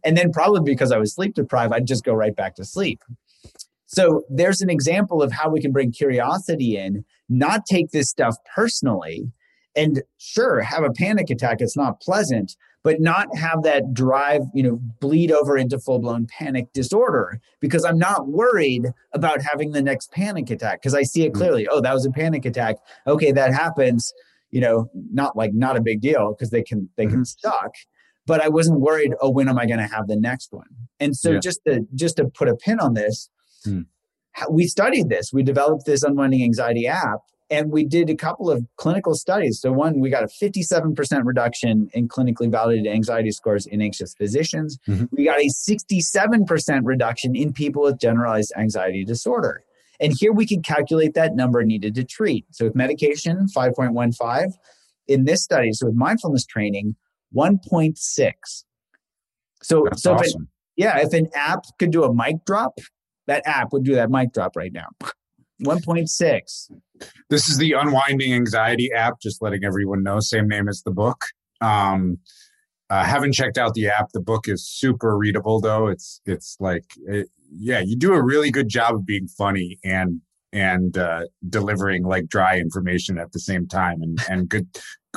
And 0.04 0.16
then 0.16 0.32
probably 0.32 0.60
because 0.62 0.92
I 0.92 0.98
was 0.98 1.14
sleep 1.14 1.34
deprived, 1.34 1.72
I'd 1.72 1.86
just 1.86 2.04
go 2.04 2.14
right 2.14 2.34
back 2.34 2.56
to 2.56 2.64
sleep. 2.64 3.02
So 3.92 4.22
there's 4.30 4.60
an 4.60 4.70
example 4.70 5.20
of 5.20 5.32
how 5.32 5.50
we 5.50 5.60
can 5.60 5.72
bring 5.72 5.90
curiosity 5.90 6.76
in, 6.76 7.04
not 7.28 7.66
take 7.66 7.90
this 7.90 8.08
stuff 8.08 8.36
personally, 8.54 9.32
and 9.74 10.02
sure, 10.16 10.60
have 10.60 10.84
a 10.84 10.92
panic 10.92 11.28
attack. 11.28 11.56
It's 11.60 11.76
not 11.76 12.00
pleasant, 12.00 12.54
but 12.84 13.00
not 13.00 13.36
have 13.36 13.64
that 13.64 13.92
drive, 13.92 14.42
you 14.54 14.62
know, 14.62 14.78
bleed 15.00 15.32
over 15.32 15.58
into 15.58 15.80
full 15.80 15.98
blown 15.98 16.28
panic 16.28 16.72
disorder 16.72 17.40
because 17.58 17.84
I'm 17.84 17.98
not 17.98 18.28
worried 18.28 18.86
about 19.12 19.42
having 19.42 19.72
the 19.72 19.82
next 19.82 20.12
panic 20.12 20.50
attack 20.50 20.80
because 20.80 20.94
I 20.94 21.02
see 21.02 21.24
it 21.24 21.32
mm. 21.32 21.36
clearly. 21.36 21.66
Oh, 21.68 21.80
that 21.80 21.92
was 21.92 22.06
a 22.06 22.12
panic 22.12 22.44
attack. 22.44 22.76
Okay, 23.08 23.32
that 23.32 23.52
happens. 23.52 24.12
You 24.52 24.60
know, 24.60 24.88
not 24.94 25.36
like 25.36 25.52
not 25.52 25.76
a 25.76 25.80
big 25.80 26.00
deal 26.00 26.32
because 26.32 26.50
they 26.50 26.62
can 26.62 26.88
they 26.96 27.06
can 27.06 27.22
mm-hmm. 27.22 27.24
stuck 27.24 27.72
but 28.26 28.40
I 28.40 28.48
wasn't 28.48 28.78
worried. 28.78 29.12
Oh, 29.20 29.30
when 29.30 29.48
am 29.48 29.58
I 29.58 29.66
going 29.66 29.80
to 29.80 29.92
have 29.92 30.06
the 30.06 30.14
next 30.14 30.52
one? 30.52 30.68
And 31.00 31.16
so 31.16 31.32
yeah. 31.32 31.40
just 31.40 31.60
to 31.66 31.80
just 31.96 32.18
to 32.18 32.26
put 32.26 32.48
a 32.48 32.54
pin 32.54 32.78
on 32.78 32.94
this, 32.94 33.28
Hmm. 33.64 33.82
we 34.50 34.66
studied 34.66 35.08
this. 35.08 35.32
We 35.32 35.42
developed 35.42 35.86
this 35.86 36.02
unwinding 36.02 36.42
anxiety 36.42 36.86
app 36.86 37.20
and 37.50 37.72
we 37.72 37.84
did 37.84 38.08
a 38.08 38.14
couple 38.14 38.50
of 38.50 38.64
clinical 38.76 39.14
studies. 39.14 39.60
So, 39.60 39.72
one, 39.72 39.98
we 39.98 40.08
got 40.08 40.22
a 40.22 40.28
57% 40.28 41.24
reduction 41.24 41.90
in 41.92 42.08
clinically 42.08 42.50
validated 42.50 42.86
anxiety 42.86 43.32
scores 43.32 43.66
in 43.66 43.82
anxious 43.82 44.14
physicians. 44.14 44.78
Mm-hmm. 44.88 45.06
We 45.10 45.24
got 45.24 45.40
a 45.40 45.50
67% 45.50 46.80
reduction 46.84 47.34
in 47.34 47.52
people 47.52 47.82
with 47.82 47.98
generalized 47.98 48.52
anxiety 48.56 49.04
disorder. 49.04 49.64
And 49.98 50.14
here 50.18 50.32
we 50.32 50.46
can 50.46 50.62
calculate 50.62 51.14
that 51.14 51.34
number 51.34 51.62
needed 51.64 51.94
to 51.96 52.04
treat. 52.04 52.46
So, 52.52 52.66
with 52.66 52.76
medication, 52.76 53.46
5.15. 53.54 54.52
In 55.08 55.24
this 55.24 55.42
study, 55.42 55.72
so 55.72 55.86
with 55.86 55.96
mindfulness 55.96 56.46
training, 56.46 56.94
1.6. 57.36 58.32
So, 59.62 59.84
That's 59.84 60.02
so 60.02 60.14
awesome. 60.14 60.42
if 60.42 60.48
yeah, 60.76 60.98
if 60.98 61.12
an 61.12 61.28
app 61.34 61.64
could 61.78 61.90
do 61.90 62.04
a 62.04 62.14
mic 62.14 62.36
drop, 62.46 62.78
that 63.30 63.46
app 63.46 63.72
would 63.72 63.84
do 63.84 63.94
that 63.94 64.10
mic 64.10 64.32
drop 64.32 64.56
right 64.56 64.72
now. 64.72 64.88
1.6. 65.64 66.70
This 67.28 67.48
is 67.48 67.58
the 67.58 67.72
Unwinding 67.72 68.32
Anxiety 68.32 68.90
app, 68.92 69.20
just 69.20 69.42
letting 69.42 69.62
everyone 69.62 70.02
know. 70.02 70.18
Same 70.18 70.48
name 70.48 70.68
as 70.68 70.82
the 70.82 70.90
book. 70.90 71.22
Um, 71.60 72.18
uh, 72.88 73.04
haven't 73.04 73.34
checked 73.34 73.56
out 73.58 73.74
the 73.74 73.86
app. 73.86 74.10
The 74.12 74.20
book 74.20 74.48
is 74.48 74.66
super 74.66 75.16
readable, 75.16 75.60
though. 75.60 75.86
It's 75.86 76.20
it's 76.26 76.56
like, 76.58 76.84
it, 77.06 77.28
yeah, 77.52 77.80
you 77.80 77.96
do 77.96 78.14
a 78.14 78.22
really 78.22 78.50
good 78.50 78.68
job 78.68 78.94
of 78.94 79.06
being 79.06 79.28
funny 79.28 79.78
and 79.84 80.20
and 80.52 80.98
uh, 80.98 81.26
delivering 81.48 82.04
like 82.04 82.26
dry 82.26 82.58
information 82.58 83.18
at 83.18 83.30
the 83.32 83.38
same 83.38 83.68
time, 83.68 84.02
and 84.02 84.18
and 84.28 84.48
good, 84.48 84.66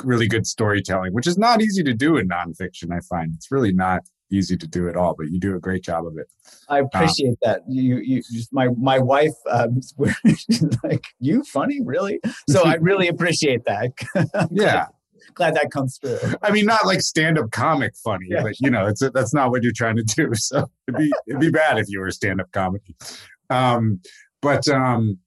really 0.04 0.28
good 0.28 0.46
storytelling, 0.46 1.14
which 1.14 1.26
is 1.26 1.38
not 1.38 1.62
easy 1.62 1.82
to 1.82 1.94
do 1.94 2.16
in 2.16 2.28
nonfiction. 2.28 2.92
I 2.92 3.00
find 3.00 3.32
it's 3.34 3.50
really 3.50 3.72
not 3.72 4.02
easy 4.34 4.56
to 4.56 4.66
do 4.66 4.88
at 4.88 4.96
all, 4.96 5.14
but 5.16 5.30
you 5.30 5.38
do 5.38 5.54
a 5.54 5.60
great 5.60 5.82
job 5.82 6.06
of 6.06 6.18
it. 6.18 6.28
I 6.68 6.80
um, 6.80 6.86
appreciate 6.86 7.30
um, 7.30 7.36
that. 7.42 7.62
You, 7.68 7.98
you, 7.98 8.22
just, 8.22 8.52
my, 8.52 8.68
my 8.78 8.98
wife, 8.98 9.34
um, 9.50 9.80
like, 10.82 11.04
you 11.20 11.42
funny, 11.44 11.80
really? 11.82 12.20
So 12.48 12.64
I 12.64 12.74
really 12.80 13.08
appreciate 13.08 13.64
that. 13.64 13.92
yeah. 14.50 14.86
Glad 15.34 15.54
that 15.54 15.70
comes 15.70 15.98
through. 15.98 16.18
I 16.42 16.52
mean, 16.52 16.66
not 16.66 16.86
like 16.86 17.00
stand-up 17.00 17.50
comic 17.50 17.94
funny, 17.96 18.26
yeah. 18.28 18.42
but 18.42 18.60
you 18.60 18.70
know, 18.70 18.86
it's 18.86 19.02
a, 19.02 19.10
that's 19.10 19.34
not 19.34 19.50
what 19.50 19.62
you're 19.62 19.72
trying 19.74 19.96
to 19.96 20.02
do. 20.02 20.30
So 20.34 20.70
it'd 20.86 20.98
be 20.98 21.12
it'd 21.26 21.40
be 21.40 21.50
bad 21.50 21.78
if 21.78 21.86
you 21.88 21.98
were 21.98 22.06
a 22.06 22.12
stand-up 22.12 22.52
comedy. 22.52 22.94
Um, 23.50 24.00
but 24.42 24.68
um, 24.68 25.18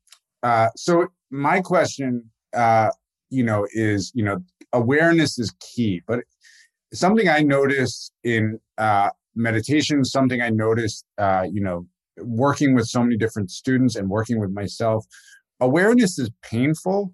uh, 0.43 0.70
so 0.76 1.08
my 1.32 1.62
question, 1.62 2.30
uh, 2.55 2.91
you 3.30 3.43
know, 3.43 3.68
is 3.74 4.12
you 4.14 4.24
know, 4.24 4.38
awareness 4.72 5.39
is 5.39 5.53
key, 5.60 6.01
but 6.08 6.20
something 6.93 7.27
I 7.27 7.41
noticed 7.41 8.11
in 8.23 8.59
uh, 8.77 9.09
meditation, 9.35 10.03
something 10.03 10.41
I 10.41 10.49
noticed, 10.49 11.05
uh, 11.17 11.45
you 11.51 11.61
know, 11.61 11.88
working 12.17 12.73
with 12.73 12.88
so 12.88 13.03
many 13.03 13.17
different 13.17 13.51
students 13.51 13.95
and 13.95 14.09
working 14.09 14.39
with 14.39 14.51
myself, 14.51 15.05
awareness 15.59 16.17
is 16.17 16.31
painful. 16.41 17.13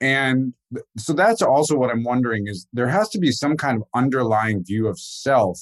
And 0.00 0.54
so 0.98 1.12
that's 1.12 1.42
also 1.42 1.76
what 1.76 1.90
I'm 1.90 2.02
wondering 2.02 2.48
is 2.48 2.66
there 2.72 2.88
has 2.88 3.08
to 3.10 3.18
be 3.18 3.30
some 3.30 3.56
kind 3.56 3.76
of 3.76 3.84
underlying 3.94 4.64
view 4.64 4.88
of 4.88 4.98
self 4.98 5.60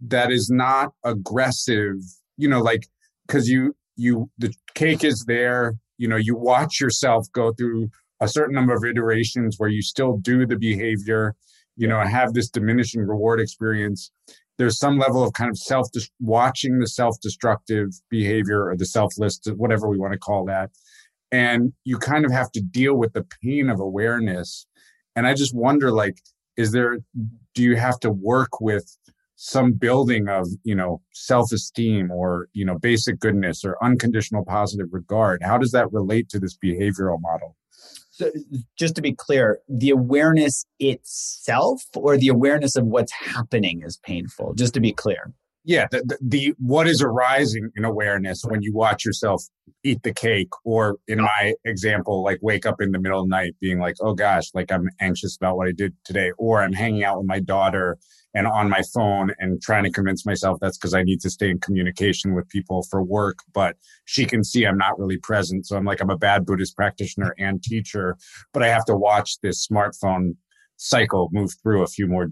that 0.00 0.32
is 0.32 0.48
not 0.50 0.92
aggressive, 1.04 1.96
you 2.38 2.48
know, 2.48 2.60
like, 2.60 2.88
cause 3.28 3.48
you, 3.48 3.76
you, 3.96 4.30
the 4.38 4.52
cake 4.74 5.04
is 5.04 5.24
there, 5.26 5.74
you 5.98 6.08
know, 6.08 6.16
you 6.16 6.34
watch 6.34 6.80
yourself 6.80 7.26
go 7.32 7.52
through 7.52 7.90
a 8.20 8.28
certain 8.28 8.54
number 8.54 8.72
of 8.72 8.84
iterations 8.84 9.56
where 9.58 9.68
you 9.68 9.82
still 9.82 10.16
do 10.16 10.46
the 10.46 10.56
behavior 10.56 11.36
you 11.76 11.88
know 11.88 12.00
have 12.00 12.32
this 12.32 12.50
diminishing 12.50 13.02
reward 13.02 13.40
experience 13.40 14.10
there's 14.58 14.78
some 14.78 14.98
level 14.98 15.24
of 15.24 15.32
kind 15.32 15.50
of 15.50 15.58
self 15.58 15.88
watching 16.20 16.78
the 16.78 16.86
self-destructive 16.86 17.88
behavior 18.10 18.68
or 18.68 18.76
the 18.76 18.86
selfless 18.86 19.40
whatever 19.56 19.88
we 19.88 19.98
want 19.98 20.12
to 20.12 20.18
call 20.18 20.44
that. 20.44 20.70
And 21.30 21.72
you 21.84 21.98
kind 21.98 22.24
of 22.24 22.30
have 22.30 22.52
to 22.52 22.60
deal 22.60 22.94
with 22.94 23.12
the 23.14 23.26
pain 23.42 23.70
of 23.70 23.80
awareness. 23.80 24.66
And 25.16 25.26
i 25.26 25.34
just 25.34 25.54
wonder 25.54 25.90
like 25.90 26.18
is 26.56 26.72
there 26.72 26.98
do 27.54 27.62
you 27.62 27.76
have 27.76 27.98
to 28.00 28.10
work 28.10 28.60
with 28.60 28.96
some 29.36 29.72
building 29.72 30.28
of 30.28 30.46
you 30.62 30.74
know 30.74 31.00
self-esteem 31.12 32.10
or 32.10 32.48
you 32.52 32.64
know 32.64 32.78
basic 32.78 33.18
goodness 33.18 33.64
or 33.64 33.82
unconditional 33.82 34.44
positive 34.44 34.88
regard? 34.92 35.42
How 35.42 35.58
does 35.58 35.72
that 35.72 35.92
relate 35.92 36.28
to 36.30 36.38
this 36.38 36.56
behavioral 36.56 37.20
model 37.20 37.56
so 38.22 38.30
just 38.78 38.94
to 38.96 39.02
be 39.02 39.12
clear, 39.12 39.58
the 39.68 39.90
awareness 39.90 40.64
itself 40.78 41.82
or 41.96 42.16
the 42.16 42.28
awareness 42.28 42.76
of 42.76 42.86
what's 42.86 43.12
happening 43.12 43.82
is 43.84 43.98
painful, 43.98 44.54
just 44.54 44.74
to 44.74 44.80
be 44.80 44.92
clear. 44.92 45.32
Yeah, 45.64 45.86
the, 45.90 46.00
the, 46.00 46.18
the 46.20 46.54
what 46.58 46.88
is 46.88 47.02
arising 47.02 47.70
in 47.76 47.84
awareness 47.84 48.42
when 48.44 48.62
you 48.62 48.72
watch 48.72 49.04
yourself 49.04 49.44
eat 49.84 50.02
the 50.02 50.12
cake, 50.12 50.50
or 50.64 50.96
in 51.06 51.20
my 51.20 51.54
example, 51.64 52.22
like 52.24 52.38
wake 52.42 52.66
up 52.66 52.80
in 52.80 52.90
the 52.90 52.98
middle 52.98 53.20
of 53.20 53.26
the 53.26 53.30
night 53.30 53.54
being 53.60 53.78
like, 53.78 53.96
oh 54.00 54.14
gosh, 54.14 54.46
like 54.54 54.72
I'm 54.72 54.88
anxious 55.00 55.36
about 55.36 55.56
what 55.56 55.68
I 55.68 55.72
did 55.72 55.94
today, 56.04 56.32
or 56.36 56.62
I'm 56.62 56.72
hanging 56.72 57.04
out 57.04 57.18
with 57.18 57.26
my 57.26 57.38
daughter 57.40 57.98
and 58.34 58.46
on 58.46 58.68
my 58.68 58.82
phone 58.94 59.32
and 59.38 59.60
trying 59.60 59.84
to 59.84 59.90
convince 59.90 60.24
myself 60.24 60.58
that's 60.60 60.78
because 60.78 60.94
I 60.94 61.02
need 61.02 61.20
to 61.20 61.30
stay 61.30 61.50
in 61.50 61.58
communication 61.60 62.34
with 62.34 62.48
people 62.48 62.82
for 62.90 63.02
work. 63.02 63.40
But 63.52 63.76
she 64.04 64.24
can 64.24 64.42
see 64.44 64.64
I'm 64.64 64.78
not 64.78 64.98
really 64.98 65.18
present. 65.18 65.66
So 65.66 65.76
I'm 65.76 65.84
like, 65.84 66.00
I'm 66.00 66.10
a 66.10 66.16
bad 66.16 66.46
Buddhist 66.46 66.76
practitioner 66.76 67.34
and 67.38 67.62
teacher, 67.62 68.16
but 68.52 68.62
I 68.62 68.68
have 68.68 68.84
to 68.86 68.96
watch 68.96 69.40
this 69.40 69.66
smartphone 69.66 70.36
cycle 70.76 71.28
move 71.32 71.50
through 71.62 71.82
a 71.82 71.86
few 71.86 72.06
more 72.06 72.28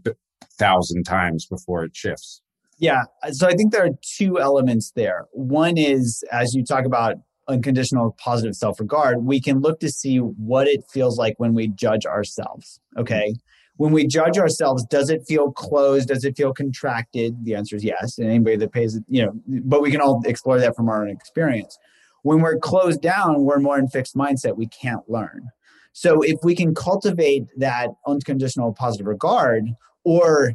thousand 0.58 1.04
times 1.04 1.46
before 1.46 1.84
it 1.84 1.94
shifts. 1.94 2.42
Yeah. 2.78 3.02
So 3.32 3.46
I 3.46 3.52
think 3.52 3.72
there 3.72 3.84
are 3.84 3.90
two 4.02 4.40
elements 4.40 4.92
there. 4.96 5.26
One 5.32 5.76
is, 5.76 6.24
as 6.32 6.54
you 6.54 6.64
talk 6.64 6.86
about 6.86 7.16
unconditional 7.46 8.16
positive 8.18 8.54
self 8.54 8.80
regard, 8.80 9.24
we 9.24 9.40
can 9.40 9.60
look 9.60 9.80
to 9.80 9.90
see 9.90 10.16
what 10.16 10.66
it 10.66 10.82
feels 10.90 11.18
like 11.18 11.34
when 11.38 11.52
we 11.52 11.68
judge 11.68 12.06
ourselves. 12.06 12.80
Okay 12.96 13.34
when 13.80 13.92
we 13.92 14.06
judge 14.06 14.36
ourselves, 14.36 14.84
does 14.84 15.08
it 15.08 15.22
feel 15.26 15.52
closed? 15.52 16.08
Does 16.08 16.22
it 16.22 16.36
feel 16.36 16.52
contracted? 16.52 17.34
The 17.46 17.54
answer 17.54 17.76
is 17.76 17.82
yes. 17.82 18.18
And 18.18 18.28
anybody 18.28 18.56
that 18.56 18.72
pays, 18.72 19.00
you 19.08 19.24
know, 19.24 19.32
but 19.46 19.80
we 19.80 19.90
can 19.90 20.02
all 20.02 20.20
explore 20.26 20.58
that 20.58 20.76
from 20.76 20.90
our 20.90 21.02
own 21.02 21.08
experience. 21.08 21.78
When 22.22 22.42
we're 22.42 22.58
closed 22.58 23.00
down, 23.00 23.44
we're 23.44 23.58
more 23.58 23.78
in 23.78 23.88
fixed 23.88 24.14
mindset. 24.14 24.58
We 24.58 24.66
can't 24.66 25.08
learn. 25.08 25.48
So 25.94 26.20
if 26.20 26.36
we 26.44 26.54
can 26.54 26.74
cultivate 26.74 27.44
that 27.56 27.88
unconditional 28.06 28.74
positive 28.74 29.06
regard 29.06 29.64
or 30.04 30.52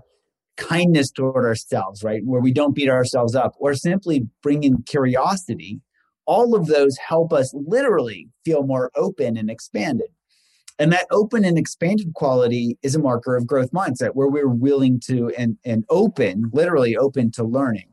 kindness 0.58 1.10
toward 1.10 1.46
ourselves, 1.46 2.04
right, 2.04 2.22
where 2.26 2.42
we 2.42 2.54
don't 2.54 2.76
beat 2.76 2.90
ourselves 2.90 3.34
up, 3.34 3.56
or 3.58 3.74
simply 3.74 4.28
bring 4.44 4.62
in 4.62 4.84
curiosity, 4.84 5.82
all 6.28 6.54
of 6.54 6.68
those 6.68 6.96
help 6.98 7.34
us 7.34 7.52
literally 7.56 8.30
feel 8.46 8.62
more 8.68 8.92
open 8.96 9.36
and 9.36 9.50
expanded. 9.50 10.10
And 10.78 10.92
that 10.92 11.08
open 11.12 11.46
and 11.46 11.58
expanded 11.58 12.14
quality 12.16 12.78
is 12.82 12.96
a 12.96 13.00
marker 13.00 13.36
of 13.36 13.48
growth 13.48 13.72
mindset 13.72 14.12
where 14.14 14.28
we're 14.28 14.50
willing 14.50 15.00
to 15.02 15.32
and, 15.38 15.58
and 15.64 15.86
open, 15.90 16.50
literally 16.54 16.98
open 16.98 17.32
to 17.32 17.44
learning. 17.44 17.88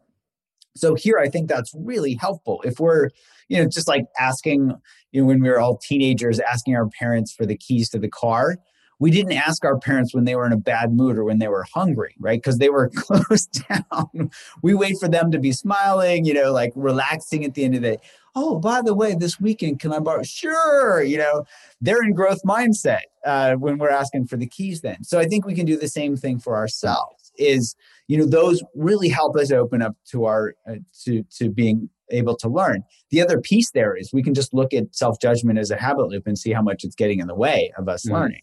So 0.74 0.94
here 0.94 1.18
I 1.18 1.28
think 1.28 1.48
that's 1.48 1.72
really 1.76 2.14
helpful. 2.14 2.60
If 2.64 2.80
we're, 2.80 3.10
you 3.48 3.58
know, 3.58 3.68
just 3.68 3.86
like 3.86 4.06
asking, 4.18 4.72
you 5.12 5.20
know, 5.20 5.26
when 5.26 5.42
we 5.42 5.48
were 5.48 5.60
all 5.60 5.76
teenagers, 5.76 6.40
asking 6.40 6.74
our 6.74 6.88
parents 6.88 7.32
for 7.32 7.46
the 7.46 7.56
keys 7.56 7.88
to 7.90 7.98
the 7.98 8.08
car, 8.08 8.56
we 9.02 9.10
didn't 9.10 9.32
ask 9.32 9.64
our 9.64 9.78
parents 9.78 10.14
when 10.14 10.24
they 10.24 10.34
were 10.36 10.46
in 10.46 10.52
a 10.52 10.56
bad 10.56 10.92
mood 10.92 11.18
or 11.18 11.24
when 11.24 11.38
they 11.38 11.48
were 11.48 11.66
hungry, 11.74 12.14
right? 12.18 12.40
Because 12.40 12.58
they 12.58 12.70
were 12.70 12.88
closed 12.94 13.64
down. 13.68 14.30
We 14.62 14.74
wait 14.74 14.96
for 14.98 15.08
them 15.08 15.30
to 15.32 15.38
be 15.38 15.52
smiling, 15.52 16.24
you 16.24 16.34
know, 16.34 16.52
like 16.52 16.72
relaxing 16.74 17.44
at 17.44 17.54
the 17.54 17.64
end 17.64 17.74
of 17.74 17.82
the 17.82 17.96
day 17.96 17.98
oh, 18.34 18.58
by 18.58 18.80
the 18.82 18.94
way, 18.94 19.14
this 19.14 19.40
weekend, 19.40 19.80
can 19.80 19.92
I 19.92 19.98
borrow? 19.98 20.22
Sure. 20.22 21.02
You 21.02 21.18
know, 21.18 21.44
they're 21.80 22.02
in 22.02 22.14
growth 22.14 22.42
mindset 22.44 23.02
uh, 23.24 23.54
when 23.54 23.78
we're 23.78 23.90
asking 23.90 24.26
for 24.26 24.36
the 24.36 24.46
keys 24.46 24.80
then. 24.80 25.04
So 25.04 25.18
I 25.18 25.26
think 25.26 25.44
we 25.44 25.54
can 25.54 25.66
do 25.66 25.76
the 25.76 25.88
same 25.88 26.16
thing 26.16 26.38
for 26.38 26.56
ourselves 26.56 27.32
is, 27.38 27.74
you 28.08 28.18
know, 28.18 28.26
those 28.26 28.62
really 28.74 29.08
help 29.08 29.36
us 29.36 29.52
open 29.52 29.82
up 29.82 29.96
to 30.10 30.24
our, 30.24 30.54
uh, 30.68 30.76
to, 31.04 31.22
to 31.38 31.50
being 31.50 31.88
able 32.10 32.36
to 32.36 32.48
learn. 32.48 32.84
The 33.10 33.22
other 33.22 33.40
piece 33.40 33.70
there 33.70 33.96
is 33.96 34.12
we 34.12 34.22
can 34.22 34.34
just 34.34 34.52
look 34.52 34.74
at 34.74 34.94
self-judgment 34.94 35.58
as 35.58 35.70
a 35.70 35.76
habit 35.76 36.08
loop 36.08 36.26
and 36.26 36.38
see 36.38 36.52
how 36.52 36.62
much 36.62 36.84
it's 36.84 36.94
getting 36.94 37.20
in 37.20 37.26
the 37.26 37.34
way 37.34 37.72
of 37.78 37.88
us 37.88 38.04
mm-hmm. 38.04 38.14
learning. 38.14 38.42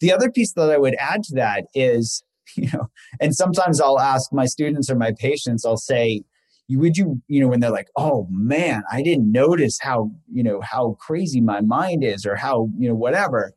The 0.00 0.12
other 0.12 0.30
piece 0.30 0.52
that 0.54 0.70
I 0.70 0.78
would 0.78 0.94
add 0.98 1.22
to 1.24 1.34
that 1.36 1.66
is, 1.74 2.22
you 2.56 2.68
know, 2.72 2.88
and 3.20 3.34
sometimes 3.34 3.80
I'll 3.80 4.00
ask 4.00 4.32
my 4.32 4.46
students 4.46 4.90
or 4.90 4.96
my 4.96 5.12
patients, 5.18 5.64
I'll 5.64 5.76
say, 5.76 6.22
you 6.68 6.78
would 6.78 6.96
you 6.96 7.20
you 7.26 7.40
know 7.40 7.48
when 7.48 7.60
they're 7.60 7.70
like 7.70 7.88
oh 7.96 8.28
man 8.30 8.82
i 8.92 9.02
didn't 9.02 9.32
notice 9.32 9.78
how 9.80 10.10
you 10.30 10.42
know 10.42 10.60
how 10.60 10.96
crazy 11.00 11.40
my 11.40 11.60
mind 11.60 12.04
is 12.04 12.24
or 12.24 12.36
how 12.36 12.68
you 12.78 12.88
know 12.88 12.94
whatever 12.94 13.52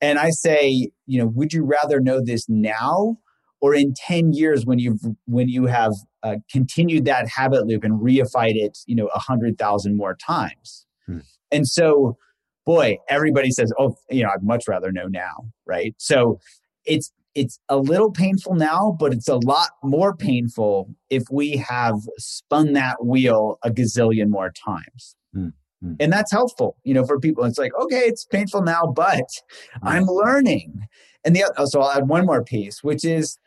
and 0.00 0.18
i 0.18 0.30
say 0.30 0.90
you 1.06 1.18
know 1.18 1.26
would 1.26 1.52
you 1.52 1.64
rather 1.64 1.98
know 1.98 2.20
this 2.22 2.46
now 2.48 3.16
or 3.60 3.74
in 3.74 3.94
10 3.94 4.32
years 4.32 4.66
when 4.66 4.78
you've 4.78 5.00
when 5.24 5.48
you 5.48 5.66
have 5.66 5.92
uh, 6.22 6.36
continued 6.50 7.04
that 7.06 7.26
habit 7.28 7.66
loop 7.66 7.82
and 7.82 8.00
reified 8.00 8.54
it 8.54 8.78
you 8.86 8.94
know 8.94 9.08
a 9.14 9.18
hundred 9.18 9.58
thousand 9.58 9.96
more 9.96 10.14
times 10.14 10.86
hmm. 11.06 11.18
and 11.50 11.66
so 11.66 12.16
boy 12.64 12.96
everybody 13.08 13.50
says 13.50 13.72
oh 13.78 13.96
you 14.10 14.22
know 14.22 14.30
i'd 14.34 14.42
much 14.42 14.64
rather 14.68 14.92
know 14.92 15.06
now 15.06 15.44
right 15.66 15.94
so 15.98 16.38
it's 16.84 17.12
it's 17.34 17.58
a 17.68 17.78
little 17.78 18.10
painful 18.10 18.54
now, 18.54 18.96
but 18.98 19.12
it's 19.12 19.28
a 19.28 19.36
lot 19.36 19.70
more 19.82 20.14
painful 20.14 20.94
if 21.10 21.24
we 21.30 21.56
have 21.56 21.96
spun 22.18 22.74
that 22.74 23.04
wheel 23.04 23.58
a 23.64 23.70
gazillion 23.70 24.28
more 24.28 24.52
times. 24.52 25.16
Mm-hmm. 25.34 25.94
And 25.98 26.12
that's 26.12 26.30
helpful, 26.30 26.76
you 26.84 26.94
know, 26.94 27.06
for 27.06 27.18
people. 27.18 27.44
It's 27.44 27.58
like, 27.58 27.72
okay, 27.80 28.00
it's 28.00 28.24
painful 28.24 28.62
now, 28.62 28.86
but 28.86 29.14
mm-hmm. 29.16 29.88
I'm 29.88 30.04
learning. 30.04 30.86
And 31.24 31.34
the 31.34 31.44
other, 31.44 31.66
so 31.66 31.80
I'll 31.80 31.92
add 31.92 32.08
one 32.08 32.26
more 32.26 32.44
piece, 32.44 32.82
which 32.82 33.04
is 33.04 33.38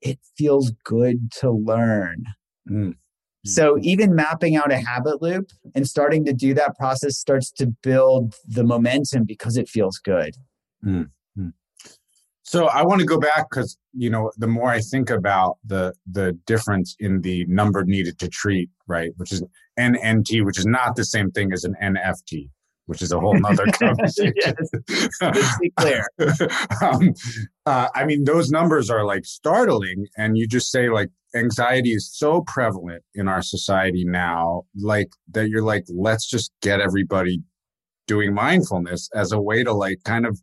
it 0.00 0.18
feels 0.36 0.72
good 0.84 1.30
to 1.40 1.50
learn. 1.50 2.24
Mm. 2.70 2.94
So 3.48 3.78
even 3.82 4.14
mapping 4.14 4.56
out 4.56 4.72
a 4.72 4.78
habit 4.78 5.22
loop 5.22 5.50
and 5.74 5.86
starting 5.86 6.24
to 6.26 6.32
do 6.32 6.54
that 6.54 6.76
process 6.76 7.16
starts 7.16 7.50
to 7.52 7.66
build 7.82 8.34
the 8.46 8.64
momentum 8.64 9.24
because 9.24 9.56
it 9.56 9.68
feels 9.68 9.98
good. 9.98 10.34
Mm. 10.84 11.10
So 12.48 12.68
I 12.68 12.82
want 12.82 13.00
to 13.00 13.06
go 13.06 13.18
back 13.18 13.50
because 13.50 13.76
you 13.92 14.08
know 14.08 14.32
the 14.38 14.46
more 14.46 14.70
I 14.70 14.80
think 14.80 15.10
about 15.10 15.58
the 15.66 15.92
the 16.10 16.32
difference 16.46 16.96
in 16.98 17.20
the 17.20 17.44
number 17.44 17.84
needed 17.84 18.18
to 18.20 18.28
treat, 18.28 18.70
right, 18.86 19.12
which 19.18 19.32
is 19.32 19.44
NNT, 19.78 20.42
which 20.46 20.58
is 20.58 20.64
not 20.64 20.96
the 20.96 21.04
same 21.04 21.30
thing 21.30 21.52
as 21.52 21.64
an 21.64 21.74
NFT, 21.82 22.48
which 22.88 23.02
is 23.02 23.12
a 23.12 23.20
whole 23.20 23.38
nother 23.38 23.66
conversation. 23.72 24.54
Clear. 25.78 26.06
um, 26.82 27.14
uh, 27.66 27.88
I 27.94 28.06
mean, 28.06 28.24
those 28.24 28.50
numbers 28.50 28.88
are 28.88 29.04
like 29.04 29.26
startling, 29.26 30.06
and 30.16 30.38
you 30.38 30.48
just 30.48 30.70
say 30.70 30.88
like 30.88 31.10
anxiety 31.34 31.92
is 31.92 32.10
so 32.10 32.42
prevalent 32.46 33.04
in 33.14 33.28
our 33.28 33.42
society 33.42 34.04
now, 34.06 34.62
like 34.74 35.10
that 35.32 35.50
you're 35.50 35.62
like, 35.62 35.84
let's 35.88 36.26
just 36.26 36.50
get 36.62 36.80
everybody 36.80 37.42
doing 38.06 38.32
mindfulness 38.32 39.10
as 39.14 39.32
a 39.32 39.40
way 39.40 39.62
to 39.62 39.72
like 39.72 39.98
kind 40.04 40.24
of 40.24 40.40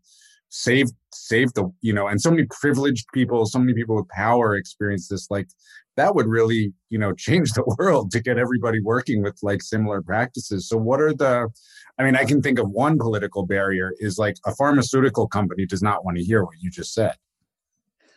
save 0.49 0.87
save 1.11 1.51
the 1.53 1.67
you 1.81 1.91
know 1.91 2.07
and 2.07 2.21
so 2.21 2.29
many 2.29 2.45
privileged 2.61 3.05
people 3.13 3.45
so 3.45 3.57
many 3.57 3.73
people 3.73 3.95
with 3.95 4.07
power 4.09 4.55
experience 4.55 5.07
this 5.07 5.27
like 5.31 5.47
that 5.97 6.13
would 6.13 6.27
really 6.27 6.71
you 6.89 6.97
know 6.97 7.11
change 7.13 7.51
the 7.53 7.63
world 7.77 8.11
to 8.11 8.21
get 8.21 8.37
everybody 8.37 8.79
working 8.79 9.21
with 9.21 9.37
like 9.41 9.61
similar 9.61 10.01
practices 10.01 10.69
so 10.69 10.77
what 10.77 11.01
are 11.01 11.13
the 11.13 11.49
i 11.99 12.03
mean 12.03 12.15
i 12.15 12.23
can 12.25 12.41
think 12.41 12.59
of 12.59 12.69
one 12.69 12.97
political 12.97 13.45
barrier 13.45 13.93
is 13.99 14.17
like 14.17 14.35
a 14.45 14.55
pharmaceutical 14.55 15.27
company 15.27 15.65
does 15.65 15.81
not 15.81 16.05
want 16.05 16.17
to 16.17 16.23
hear 16.23 16.43
what 16.43 16.55
you 16.59 16.69
just 16.69 16.93
said 16.93 17.15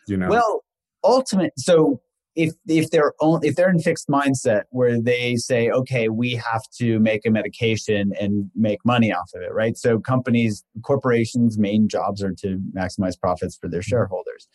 you 0.09 0.17
know? 0.17 0.29
Well 0.29 0.65
ultimate 1.05 1.53
so 1.57 2.01
if 2.35 2.53
if 2.67 2.91
they're 2.91 3.13
on, 3.21 3.41
if 3.45 3.55
they're 3.55 3.71
in 3.71 3.79
fixed 3.79 4.09
mindset 4.09 4.63
where 4.71 5.01
they 5.01 5.37
say 5.37 5.71
okay 5.71 6.09
we 6.09 6.35
have 6.35 6.63
to 6.79 6.99
make 6.99 7.25
a 7.25 7.31
medication 7.31 8.13
and 8.21 8.51
make 8.57 8.79
money 8.85 9.13
off 9.13 9.31
of 9.35 9.43
it 9.43 9.53
right? 9.53 9.77
So 9.77 10.01
companies 10.01 10.65
corporations 10.83 11.59
main 11.59 11.89
jobs 11.89 12.23
are 12.23 12.33
to 12.39 12.61
maximize 12.77 13.19
profits 13.19 13.57
for 13.57 13.69
their 13.69 13.81
mm-hmm. 13.81 13.91
shareholders. 13.91 14.49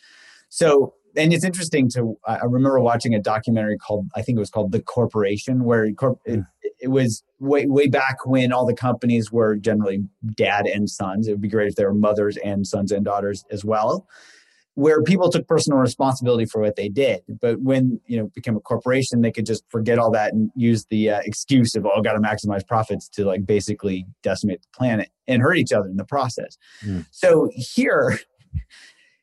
So 0.48 0.94
and 1.16 1.32
it's 1.32 1.44
interesting 1.44 1.88
to 1.88 2.16
i 2.26 2.38
remember 2.44 2.80
watching 2.80 3.14
a 3.14 3.20
documentary 3.20 3.78
called 3.78 4.06
i 4.14 4.22
think 4.22 4.36
it 4.36 4.40
was 4.40 4.50
called 4.50 4.72
the 4.72 4.82
corporation 4.82 5.64
where 5.64 5.84
it, 5.84 5.96
mm. 5.96 6.46
it 6.80 6.88
was 6.88 7.22
way 7.40 7.66
way 7.66 7.88
back 7.88 8.24
when 8.26 8.52
all 8.52 8.66
the 8.66 8.74
companies 8.74 9.30
were 9.30 9.56
generally 9.56 10.02
dad 10.34 10.66
and 10.66 10.90
sons 10.90 11.28
it 11.28 11.32
would 11.32 11.40
be 11.40 11.48
great 11.48 11.68
if 11.68 11.74
there 11.76 11.88
were 11.88 11.94
mothers 11.94 12.36
and 12.38 12.66
sons 12.66 12.90
and 12.92 13.04
daughters 13.04 13.44
as 13.50 13.64
well 13.64 14.06
where 14.74 15.02
people 15.02 15.30
took 15.30 15.46
personal 15.46 15.78
responsibility 15.78 16.44
for 16.44 16.60
what 16.60 16.76
they 16.76 16.88
did. 16.88 17.22
But 17.40 17.60
when 17.60 18.00
you 18.06 18.18
know 18.18 18.30
became 18.34 18.56
a 18.56 18.60
corporation, 18.60 19.20
they 19.20 19.30
could 19.30 19.46
just 19.46 19.64
forget 19.70 19.98
all 19.98 20.10
that 20.12 20.32
and 20.32 20.50
use 20.54 20.86
the 20.86 21.10
uh, 21.10 21.20
excuse 21.24 21.74
of 21.74 21.86
"oh, 21.86 22.02
got 22.02 22.14
to 22.14 22.20
maximize 22.20 22.66
profits" 22.66 23.08
to 23.10 23.24
like 23.24 23.46
basically 23.46 24.06
decimate 24.22 24.62
the 24.62 24.68
planet 24.76 25.10
and 25.26 25.42
hurt 25.42 25.56
each 25.56 25.72
other 25.72 25.88
in 25.88 25.96
the 25.96 26.04
process. 26.04 26.58
Mm. 26.84 27.06
So 27.10 27.50
here, 27.54 28.18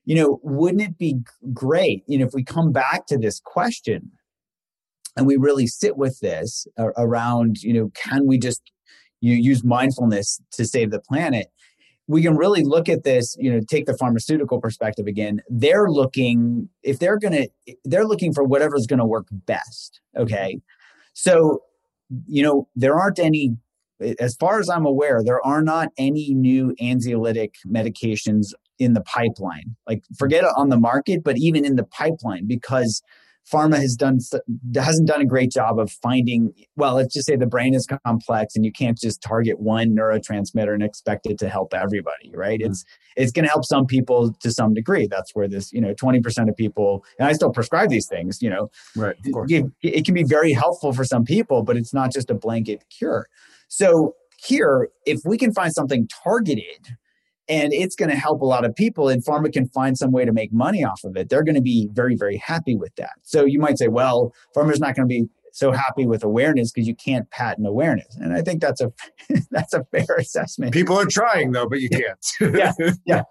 you 0.06 0.16
know, 0.16 0.40
wouldn't 0.44 0.82
it 0.82 0.98
be 0.98 1.20
great, 1.54 2.04
you 2.08 2.18
know, 2.18 2.26
if 2.26 2.34
we 2.34 2.44
come 2.44 2.72
back 2.72 3.06
to 3.08 3.18
this 3.18 3.40
question 3.40 4.12
and 5.16 5.28
we 5.28 5.38
really 5.38 5.68
sit 5.68 5.98
with 5.98 6.20
this 6.20 6.68
around, 6.98 7.62
you 7.62 7.74
know, 7.74 7.92
can 7.94 8.26
we 8.26 8.38
just 8.38 8.72
you 9.20 9.36
use 9.36 9.64
mindfulness 9.64 10.42
to 10.54 10.66
save 10.66 10.92
the 10.92 11.00
planet? 11.00 11.48
we 12.12 12.22
can 12.22 12.36
really 12.36 12.64
look 12.64 12.90
at 12.90 13.04
this 13.04 13.36
you 13.40 13.52
know 13.52 13.62
take 13.70 13.86
the 13.86 13.98
pharmaceutical 13.98 14.60
perspective 14.60 15.08
again 15.08 15.42
they're 15.50 15.90
looking 15.90 16.68
if 16.84 17.00
they're 17.00 17.18
going 17.18 17.34
to 17.34 17.76
they're 17.86 18.06
looking 18.06 18.34
for 18.34 18.44
whatever's 18.44 18.86
going 18.86 19.00
to 19.00 19.06
work 19.06 19.28
best 19.32 20.02
okay 20.18 20.60
so 21.14 21.62
you 22.28 22.44
know 22.44 22.68
there 22.76 23.00
aren't 23.00 23.20
any 23.20 23.56
as 24.20 24.36
far 24.36 24.60
as 24.60 24.70
i'm 24.70 24.86
aware 24.86 25.24
there 25.24 25.46
are 25.46 25.62
not 25.62 25.90
any 25.98 26.34
new 26.34 26.76
anxiolytic 26.82 27.52
medications 27.68 28.48
in 28.82 28.94
the 28.94 29.02
pipeline. 29.02 29.76
Like 29.88 30.04
forget 30.18 30.44
on 30.58 30.70
the 30.70 30.78
market 30.78 31.24
but 31.24 31.38
even 31.38 31.64
in 31.66 31.76
the 31.76 31.84
pipeline 31.84 32.48
because 32.48 33.02
pharma 33.52 33.78
has 33.78 33.96
done 33.96 34.20
hasn't 34.76 35.08
done 35.08 35.22
a 35.22 35.26
great 35.26 35.52
job 35.52 35.80
of 35.80 35.92
finding 35.92 36.54
well 36.76 36.96
let's 36.96 37.14
just 37.14 37.28
say 37.28 37.36
the 37.36 37.46
brain 37.46 37.74
is 37.74 37.88
complex 38.06 38.56
and 38.56 38.64
you 38.64 38.72
can't 38.72 38.98
just 38.98 39.22
target 39.22 39.60
one 39.60 39.96
neurotransmitter 39.96 40.74
and 40.74 40.84
expect 40.84 41.26
it 41.26 41.40
to 41.40 41.50
help 41.50 41.74
everybody 41.74 42.32
right? 42.34 42.60
Mm-hmm. 42.60 42.72
it's 42.72 42.86
it's 43.18 43.32
going 43.32 43.44
to 43.44 43.50
help 43.50 43.66
some 43.66 43.86
people 43.86 44.32
to 44.40 44.52
some 44.52 44.74
degree. 44.74 45.06
That's 45.06 45.32
where 45.34 45.48
this 45.48 45.74
you 45.74 45.82
know 45.82 45.94
20% 45.94 46.50
of 46.50 46.56
people 46.56 47.04
and 47.20 47.28
i 47.28 47.34
still 47.34 47.52
prescribe 47.52 47.90
these 47.90 48.08
things 48.08 48.42
you 48.42 48.50
know 48.50 48.70
right 48.96 49.16
it, 49.24 49.66
it 49.82 50.06
can 50.06 50.14
be 50.14 50.24
very 50.24 50.54
helpful 50.54 50.94
for 50.94 51.04
some 51.04 51.26
people 51.26 51.64
but 51.64 51.78
it's 51.78 51.94
not 51.94 52.12
just 52.12 52.30
a 52.30 52.36
blanket 52.36 52.84
cure. 52.90 53.28
So 53.68 54.16
here 54.38 54.90
if 55.06 55.20
we 55.26 55.38
can 55.38 55.54
find 55.54 55.74
something 55.74 56.08
targeted 56.24 56.98
and 57.52 57.74
it's 57.74 57.96
going 57.96 58.10
to 58.10 58.16
help 58.16 58.42
a 58.42 58.46
lot 58.46 58.64
of 58.64 58.74
people 58.76 59.10
and 59.10 59.24
pharma 59.24 59.52
can 59.52 59.68
find 59.68 59.98
some 59.98 60.12
way 60.12 60.24
to 60.24 60.32
make 60.32 60.54
money 60.54 60.84
off 60.84 61.04
of 61.04 61.18
it. 61.18 61.30
They're 61.30 61.44
going 61.44 61.56
to 61.56 61.62
be 61.62 61.90
very 61.92 62.16
very 62.16 62.38
happy 62.38 62.76
with 62.76 62.96
that. 62.96 63.12
So 63.22 63.46
you 63.46 63.60
might 63.60 63.78
say 63.78 63.90
well 63.90 64.34
pharma's 64.56 64.80
not 64.80 64.96
going 64.96 65.08
to 65.08 65.14
be 65.14 65.28
so 65.54 65.74
happy 65.74 66.08
with 66.08 66.24
awareness 66.24 66.72
because 66.72 66.88
you 66.88 66.96
can't 66.96 67.30
patent 67.30 67.68
awareness. 67.68 68.16
And 68.22 68.34
i 68.34 68.42
think 68.42 68.62
that's 68.62 68.80
a 68.80 68.92
that's 69.52 69.74
a 69.74 69.84
fair 69.92 70.16
assessment. 70.18 70.74
People 70.74 70.98
are 70.98 71.06
trying 71.06 71.52
though 71.52 71.68
but 71.68 71.82
you 71.82 71.90
can't. 71.90 72.56
Yeah. 72.56 72.72
Yeah. 73.06 73.24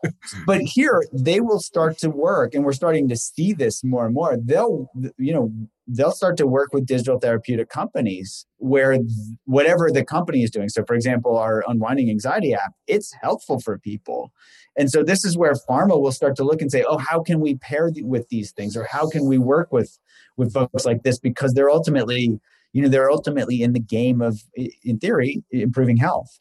But 0.46 0.60
here 0.60 1.02
they 1.12 1.40
will 1.40 1.60
start 1.60 1.96
to 1.98 2.10
work 2.10 2.54
and 2.54 2.64
we're 2.64 2.72
starting 2.72 3.08
to 3.08 3.16
see 3.16 3.52
this 3.54 3.82
more 3.82 4.04
and 4.04 4.14
more. 4.14 4.36
They'll 4.42 4.90
you 5.16 5.32
know 5.32 5.52
they'll 5.92 6.12
start 6.12 6.36
to 6.36 6.46
work 6.46 6.72
with 6.72 6.86
digital 6.86 7.18
therapeutic 7.18 7.68
companies 7.68 8.46
where 8.58 8.96
whatever 9.44 9.90
the 9.90 10.04
company 10.04 10.42
is 10.42 10.50
doing. 10.50 10.68
So, 10.68 10.84
for 10.84 10.94
example, 10.94 11.36
our 11.36 11.64
unwinding 11.66 12.10
anxiety 12.10 12.54
app, 12.54 12.72
it's 12.86 13.12
helpful 13.20 13.58
for 13.60 13.78
people. 13.78 14.32
And 14.76 14.90
so, 14.90 15.02
this 15.02 15.24
is 15.24 15.36
where 15.36 15.52
pharma 15.68 16.00
will 16.00 16.12
start 16.12 16.36
to 16.36 16.44
look 16.44 16.62
and 16.62 16.70
say, 16.70 16.84
oh, 16.88 16.98
how 16.98 17.22
can 17.22 17.40
we 17.40 17.56
pair 17.56 17.90
with 17.96 18.28
these 18.28 18.52
things? 18.52 18.76
Or 18.76 18.84
how 18.84 19.08
can 19.08 19.26
we 19.26 19.38
work 19.38 19.72
with, 19.72 19.98
with 20.36 20.52
folks 20.52 20.84
like 20.84 21.02
this? 21.02 21.18
Because 21.18 21.54
they're 21.54 21.70
ultimately, 21.70 22.38
you 22.72 22.82
know, 22.82 22.88
they're 22.88 23.10
ultimately 23.10 23.62
in 23.62 23.72
the 23.72 23.80
game 23.80 24.20
of, 24.20 24.42
in 24.84 24.98
theory, 24.98 25.42
improving 25.50 25.96
health. 25.96 26.38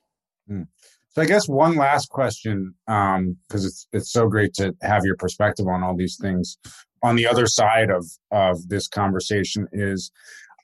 Mm. 0.50 0.68
So 1.12 1.24
I 1.24 1.26
guess 1.26 1.50
one 1.50 1.76
last 1.76 2.10
question, 2.10 2.76
because 2.86 3.18
um, 3.18 3.38
it's 3.52 3.88
it's 3.92 4.12
so 4.12 4.28
great 4.28 4.54
to 4.56 4.76
have 4.84 5.04
your 5.04 5.16
perspective 5.18 5.68
on 5.68 5.84
all 5.84 5.96
these 5.96 6.18
things 6.22 6.58
on 7.04 7.16
the 7.16 7.28
other 7.28 7.48
side 7.48 7.90
of 7.90 8.06
of 8.32 8.70
this 8.70 8.88
conversation 8.88 9.68
is 9.72 10.12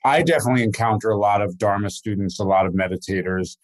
I 0.04 0.22
definitely 0.22 0.62
encounter 0.62 1.10
a 1.10 1.18
lot 1.18 1.42
of 1.42 1.58
Dharma 1.58 1.90
students, 1.90 2.38
a 2.38 2.44
lot 2.44 2.66
of 2.66 2.74
meditators 2.74 3.56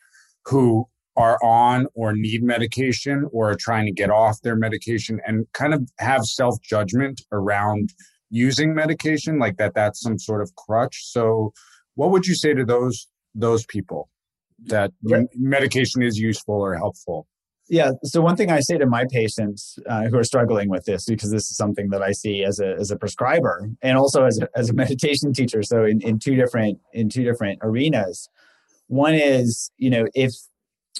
who 0.46 0.88
are 1.16 1.38
on 1.42 1.86
or 1.94 2.14
need 2.14 2.42
medication 2.42 3.28
or 3.32 3.50
are 3.50 3.54
trying 3.54 3.86
to 3.86 3.92
get 3.92 4.10
off 4.10 4.40
their 4.42 4.56
medication 4.56 5.20
and 5.26 5.46
kind 5.52 5.74
of 5.74 5.88
have 5.98 6.24
self 6.24 6.60
judgment 6.62 7.22
around 7.30 7.92
using 8.30 8.74
medication, 8.74 9.38
like 9.38 9.58
that 9.58 9.74
that's 9.74 10.00
some 10.00 10.18
sort 10.18 10.42
of 10.42 10.54
crutch. 10.56 11.02
So, 11.04 11.52
what 11.94 12.10
would 12.10 12.26
you 12.26 12.34
say 12.34 12.54
to 12.54 12.64
those 12.64 13.06
those 13.34 13.64
people 13.66 14.08
that 14.64 14.92
medication 15.34 16.02
is 16.02 16.18
useful 16.18 16.54
or 16.54 16.74
helpful? 16.74 17.26
Yeah. 17.72 17.92
So 18.04 18.20
one 18.20 18.36
thing 18.36 18.50
I 18.50 18.60
say 18.60 18.76
to 18.76 18.84
my 18.84 19.06
patients 19.10 19.78
uh, 19.88 20.02
who 20.02 20.18
are 20.18 20.24
struggling 20.24 20.68
with 20.68 20.84
this, 20.84 21.06
because 21.06 21.30
this 21.30 21.50
is 21.50 21.56
something 21.56 21.88
that 21.88 22.02
I 22.02 22.12
see 22.12 22.44
as 22.44 22.60
a 22.60 22.74
as 22.74 22.90
a 22.90 22.98
prescriber 22.98 23.66
and 23.80 23.96
also 23.96 24.26
as 24.26 24.38
a, 24.38 24.48
as 24.54 24.68
a 24.68 24.74
meditation 24.84 25.32
teacher. 25.32 25.62
So 25.62 25.82
in, 25.86 26.02
in 26.02 26.18
two 26.18 26.36
different 26.36 26.80
in 26.92 27.08
two 27.08 27.24
different 27.24 27.60
arenas. 27.62 28.28
One 28.88 29.14
is 29.14 29.70
you 29.78 29.88
know 29.88 30.04
if 30.14 30.34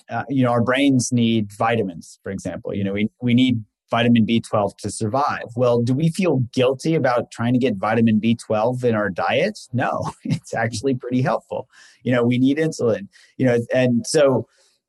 uh, 0.09 0.25
you 0.31 0.43
know 0.43 0.51
our 0.51 0.63
brains 0.63 1.13
need 1.13 1.53
vitamins, 1.53 2.19
for 2.23 2.33
example. 2.33 2.73
You 2.73 2.85
know 2.85 2.95
we 2.95 3.11
we 3.21 3.35
need 3.35 3.63
vitamin 3.91 4.25
B12 4.25 4.79
to 4.79 4.91
survive. 4.91 5.49
Well, 5.55 5.83
do 5.83 5.93
we 5.93 6.09
feel 6.09 6.39
guilty 6.55 6.95
about 6.95 7.31
trying 7.31 7.53
to 7.53 7.59
get 7.59 7.77
vitamin 7.77 8.19
B12 8.19 8.83
in 8.83 8.95
our 8.95 9.11
diet? 9.11 9.59
No, 9.75 10.11
it's 10.25 10.55
actually 10.55 10.95
pretty 10.95 11.21
helpful. 11.21 11.69
You 12.03 12.13
know, 12.13 12.25
we 12.25 12.39
need 12.39 12.57
insulin. 12.57 13.09
You 13.37 13.45
know, 13.45 13.59
and 13.75 14.07
so 14.07 14.49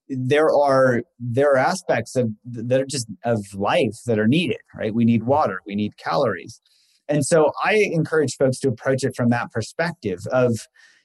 there 0.10 0.50
are 0.54 1.02
there 1.20 1.52
are 1.52 1.58
aspects 1.58 2.16
of 2.16 2.30
that 2.46 2.82
are 2.82 2.86
just 2.86 3.08
of 3.24 3.40
life 3.54 3.96
that 4.06 4.20
are 4.20 4.28
needed 4.28 4.58
right? 4.76 4.94
We 4.94 5.06
need 5.06 5.24
water 5.24 5.62
we 5.66 5.76
need 5.76 5.98
calories. 5.98 6.62
And 7.10 7.26
so 7.26 7.52
i 7.64 7.76
encourage 7.76 8.36
folks 8.38 8.60
to 8.60 8.70
approach 8.70 9.04
it 9.04 9.16
from 9.16 9.30
that 9.30 9.52
perspective 9.52 10.20
of 10.32 10.54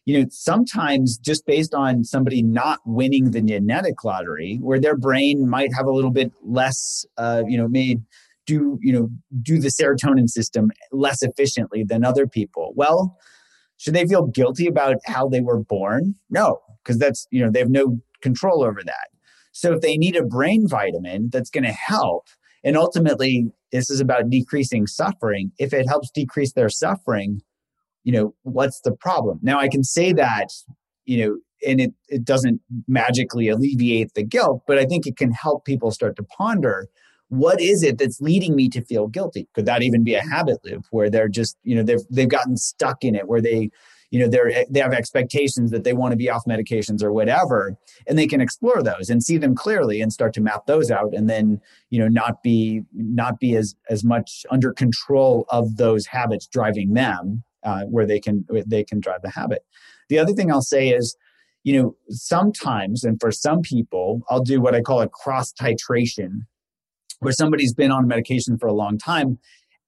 you 0.04 0.18
know 0.18 0.26
sometimes 0.30 1.18
just 1.18 1.44
based 1.46 1.74
on 1.74 2.04
somebody 2.04 2.42
not 2.42 2.80
winning 2.86 3.30
the 3.30 3.42
genetic 3.42 4.04
lottery 4.04 4.58
where 4.60 4.80
their 4.80 4.96
brain 4.96 5.48
might 5.48 5.70
have 5.74 5.86
a 5.86 5.92
little 5.92 6.12
bit 6.12 6.32
less 6.42 7.04
uh, 7.18 7.42
you 7.46 7.56
know 7.56 7.68
made 7.68 8.02
do 8.46 8.78
you 8.80 8.92
know 8.92 9.08
do 9.42 9.58
the 9.58 9.68
serotonin 9.68 10.28
system 10.28 10.70
less 10.92 11.22
efficiently 11.22 11.84
than 11.84 12.04
other 12.04 12.26
people. 12.26 12.72
Well 12.74 13.16
should 13.76 13.94
they 13.94 14.06
feel 14.06 14.26
guilty 14.26 14.66
about 14.66 14.96
how 15.06 15.28
they 15.28 15.40
were 15.40 15.62
born? 15.62 16.14
No 16.30 16.58
because 16.88 16.98
that's, 16.98 17.26
you 17.30 17.44
know, 17.44 17.50
they 17.50 17.58
have 17.58 17.68
no 17.68 18.00
control 18.22 18.62
over 18.62 18.82
that. 18.84 19.08
So 19.52 19.72
if 19.72 19.80
they 19.80 19.96
need 19.96 20.16
a 20.16 20.24
brain 20.24 20.68
vitamin 20.68 21.30
that's 21.32 21.50
going 21.50 21.64
to 21.64 21.72
help, 21.72 22.26
and 22.64 22.76
ultimately 22.76 23.50
this 23.72 23.90
is 23.90 24.00
about 24.00 24.30
decreasing 24.30 24.86
suffering, 24.86 25.52
if 25.58 25.72
it 25.72 25.88
helps 25.88 26.10
decrease 26.10 26.52
their 26.52 26.68
suffering, 26.68 27.42
you 28.04 28.12
know, 28.12 28.34
what's 28.42 28.80
the 28.80 28.92
problem? 28.92 29.38
Now 29.42 29.58
I 29.58 29.68
can 29.68 29.84
say 29.84 30.12
that, 30.12 30.48
you 31.04 31.24
know, 31.24 31.38
and 31.66 31.80
it, 31.80 31.92
it 32.08 32.24
doesn't 32.24 32.60
magically 32.86 33.48
alleviate 33.48 34.14
the 34.14 34.22
guilt, 34.22 34.62
but 34.66 34.78
I 34.78 34.84
think 34.84 35.06
it 35.06 35.16
can 35.16 35.32
help 35.32 35.64
people 35.64 35.90
start 35.90 36.16
to 36.16 36.22
ponder 36.22 36.88
what 37.28 37.60
is 37.60 37.82
it 37.82 37.98
that's 37.98 38.20
leading 38.20 38.54
me 38.56 38.68
to 38.70 38.82
feel 38.82 39.06
guilty? 39.06 39.48
Could 39.54 39.66
that 39.66 39.82
even 39.82 40.02
be 40.02 40.14
a 40.14 40.22
habit 40.22 40.58
loop 40.64 40.84
where 40.90 41.10
they're 41.10 41.28
just, 41.28 41.58
you 41.62 41.74
know, 41.76 41.82
they've 41.82 42.00
they've 42.10 42.28
gotten 42.28 42.56
stuck 42.56 43.04
in 43.04 43.14
it, 43.14 43.28
where 43.28 43.42
they, 43.42 43.70
you 44.10 44.18
know, 44.18 44.28
they're 44.28 44.64
they 44.70 44.80
have 44.80 44.92
expectations 44.92 45.70
that 45.70 45.84
they 45.84 45.92
want 45.92 46.12
to 46.12 46.16
be 46.16 46.30
off 46.30 46.44
medications 46.48 47.02
or 47.02 47.12
whatever, 47.12 47.76
and 48.06 48.18
they 48.18 48.26
can 48.26 48.40
explore 48.40 48.82
those 48.82 49.10
and 49.10 49.22
see 49.22 49.36
them 49.36 49.54
clearly 49.54 50.00
and 50.00 50.12
start 50.12 50.32
to 50.34 50.40
map 50.40 50.66
those 50.66 50.90
out, 50.90 51.12
and 51.14 51.28
then, 51.28 51.60
you 51.90 51.98
know, 51.98 52.08
not 52.08 52.42
be 52.42 52.82
not 52.92 53.38
be 53.38 53.54
as 53.56 53.74
as 53.90 54.04
much 54.04 54.46
under 54.50 54.72
control 54.72 55.44
of 55.50 55.76
those 55.76 56.06
habits 56.06 56.46
driving 56.46 56.94
them, 56.94 57.42
uh, 57.64 57.82
where 57.84 58.06
they 58.06 58.20
can 58.20 58.46
they 58.66 58.84
can 58.84 59.00
drive 59.00 59.22
the 59.22 59.30
habit. 59.30 59.62
The 60.08 60.18
other 60.18 60.32
thing 60.32 60.50
I'll 60.50 60.62
say 60.62 60.88
is 60.88 61.16
you 61.64 61.82
know, 61.82 61.96
sometimes, 62.08 63.04
and 63.04 63.20
for 63.20 63.30
some 63.30 63.60
people, 63.60 64.22
I'll 64.30 64.42
do 64.42 64.60
what 64.60 64.74
I 64.74 64.80
call 64.80 65.02
a 65.02 65.08
cross 65.08 65.52
titration, 65.52 66.46
where 67.18 67.32
somebody's 67.32 67.74
been 67.74 67.90
on 67.90 68.06
medication 68.06 68.56
for 68.56 68.68
a 68.68 68.72
long 68.72 68.96
time. 68.96 69.38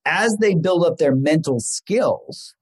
As 0.04 0.36
they 0.40 0.54
build 0.54 0.84
up 0.84 0.98
their 0.98 1.14
mental 1.14 1.60
skills, 1.60 2.54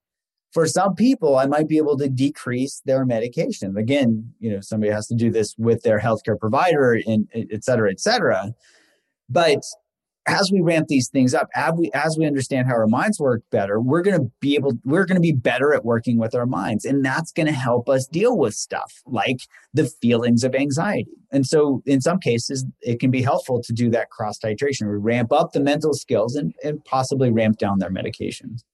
for 0.52 0.66
some 0.66 0.94
people, 0.94 1.36
I 1.36 1.46
might 1.46 1.68
be 1.68 1.76
able 1.76 1.98
to 1.98 2.08
decrease 2.08 2.80
their 2.86 3.04
medication. 3.04 3.76
Again, 3.76 4.32
you 4.40 4.50
know, 4.50 4.60
somebody 4.60 4.90
has 4.92 5.06
to 5.08 5.14
do 5.14 5.30
this 5.30 5.54
with 5.58 5.82
their 5.82 6.00
healthcare 6.00 6.38
provider, 6.38 6.98
and 7.06 7.28
et 7.34 7.64
cetera, 7.64 7.90
et 7.90 8.00
cetera. 8.00 8.52
But 9.28 9.62
as 10.28 10.52
we 10.52 10.60
ramp 10.60 10.88
these 10.88 11.08
things 11.08 11.34
up, 11.34 11.48
as 11.54 11.72
we 11.74 11.90
as 11.94 12.16
we 12.18 12.26
understand 12.26 12.66
how 12.66 12.74
our 12.74 12.86
minds 12.86 13.18
work 13.18 13.42
better, 13.50 13.80
we're 13.80 14.02
going 14.02 14.20
to 14.20 14.30
be 14.40 14.54
able 14.54 14.74
we're 14.84 15.06
to 15.06 15.20
be 15.20 15.32
better 15.32 15.72
at 15.72 15.84
working 15.84 16.18
with 16.18 16.34
our 16.34 16.46
minds, 16.46 16.84
and 16.84 17.04
that's 17.04 17.32
going 17.32 17.46
to 17.46 17.52
help 17.52 17.88
us 17.88 18.06
deal 18.06 18.36
with 18.36 18.54
stuff 18.54 19.02
like 19.06 19.40
the 19.72 19.86
feelings 19.86 20.44
of 20.44 20.54
anxiety. 20.54 21.10
And 21.30 21.46
so, 21.46 21.82
in 21.86 22.00
some 22.00 22.18
cases, 22.18 22.64
it 22.82 23.00
can 23.00 23.10
be 23.10 23.22
helpful 23.22 23.62
to 23.62 23.72
do 23.72 23.90
that 23.90 24.10
cross 24.10 24.38
titration. 24.38 24.90
We 24.90 24.96
ramp 24.96 25.32
up 25.32 25.52
the 25.52 25.60
mental 25.60 25.94
skills 25.94 26.36
and, 26.36 26.54
and 26.62 26.84
possibly 26.84 27.30
ramp 27.30 27.58
down 27.58 27.78
their 27.78 27.90
medications. 27.90 28.64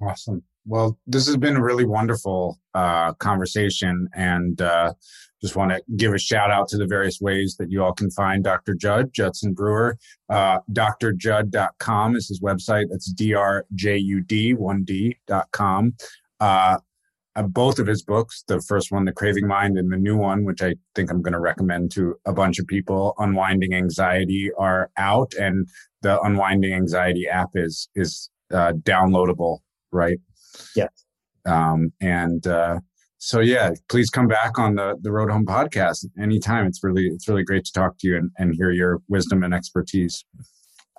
Awesome. 0.00 0.42
Well, 0.66 0.98
this 1.06 1.26
has 1.26 1.36
been 1.36 1.56
a 1.56 1.62
really 1.62 1.84
wonderful 1.84 2.58
uh, 2.74 3.12
conversation, 3.14 4.08
and 4.14 4.60
uh, 4.60 4.94
just 5.40 5.54
want 5.54 5.70
to 5.70 5.80
give 5.96 6.12
a 6.12 6.18
shout 6.18 6.50
out 6.50 6.68
to 6.68 6.76
the 6.76 6.86
various 6.86 7.20
ways 7.20 7.56
that 7.58 7.70
you 7.70 7.84
all 7.84 7.92
can 7.92 8.10
find 8.10 8.42
Dr. 8.42 8.74
Jud, 8.74 9.12
Judson 9.12 9.52
Brewer. 9.52 9.96
Uh, 10.28 10.58
drjud.com 10.72 12.16
is 12.16 12.28
his 12.28 12.40
website. 12.40 12.86
That's 12.90 13.12
D-R-J-U-D, 13.12 14.54
1D.com. 14.54 15.94
Uh, 16.40 16.78
uh, 17.36 17.42
both 17.42 17.78
of 17.78 17.86
his 17.86 18.02
books, 18.02 18.42
the 18.48 18.60
first 18.62 18.90
one, 18.90 19.04
The 19.04 19.12
Craving 19.12 19.46
Mind, 19.46 19.78
and 19.78 19.92
the 19.92 19.98
new 19.98 20.16
one, 20.16 20.44
which 20.44 20.62
I 20.62 20.74
think 20.94 21.10
I'm 21.10 21.22
going 21.22 21.34
to 21.34 21.38
recommend 21.38 21.92
to 21.92 22.16
a 22.24 22.32
bunch 22.32 22.58
of 22.58 22.66
people, 22.66 23.14
Unwinding 23.18 23.74
Anxiety, 23.74 24.50
are 24.58 24.90
out, 24.96 25.34
and 25.34 25.68
the 26.02 26.20
Unwinding 26.22 26.72
Anxiety 26.72 27.28
app 27.28 27.50
is 27.54 27.88
is 27.94 28.30
uh, 28.52 28.72
downloadable, 28.72 29.58
right? 29.92 30.18
Yes. 30.74 30.90
Um, 31.46 31.92
and 32.00 32.46
uh, 32.46 32.80
so 33.18 33.40
yeah, 33.40 33.70
please 33.88 34.10
come 34.10 34.28
back 34.28 34.58
on 34.58 34.74
the 34.74 34.96
the 35.00 35.12
Road 35.12 35.30
Home 35.30 35.46
podcast 35.46 36.04
anytime. 36.20 36.66
It's 36.66 36.82
really 36.82 37.06
it's 37.06 37.28
really 37.28 37.44
great 37.44 37.64
to 37.64 37.72
talk 37.72 37.98
to 37.98 38.08
you 38.08 38.16
and, 38.16 38.30
and 38.38 38.54
hear 38.56 38.70
your 38.70 38.98
wisdom 39.08 39.42
and 39.42 39.54
expertise. 39.54 40.24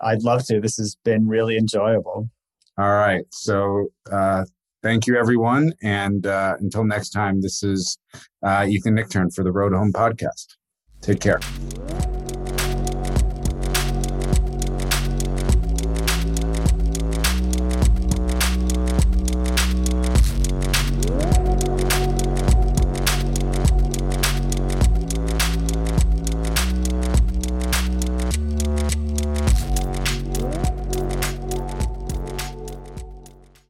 I'd 0.01 0.23
love 0.23 0.45
to. 0.45 0.59
This 0.59 0.77
has 0.77 0.95
been 1.03 1.27
really 1.27 1.57
enjoyable. 1.57 2.29
All 2.77 2.93
right. 2.93 3.25
So 3.31 3.87
uh, 4.11 4.45
thank 4.83 5.07
you 5.07 5.17
everyone. 5.17 5.73
And 5.81 6.27
uh, 6.27 6.55
until 6.59 6.83
next 6.83 7.09
time, 7.09 7.41
this 7.41 7.63
is 7.63 7.97
uh, 8.43 8.65
Ethan 8.67 8.95
Nichtern 8.95 9.33
for 9.33 9.43
the 9.43 9.51
Road 9.51 9.73
Home 9.73 9.91
podcast. 9.91 10.55
Take 11.01 11.19
care. 11.19 11.39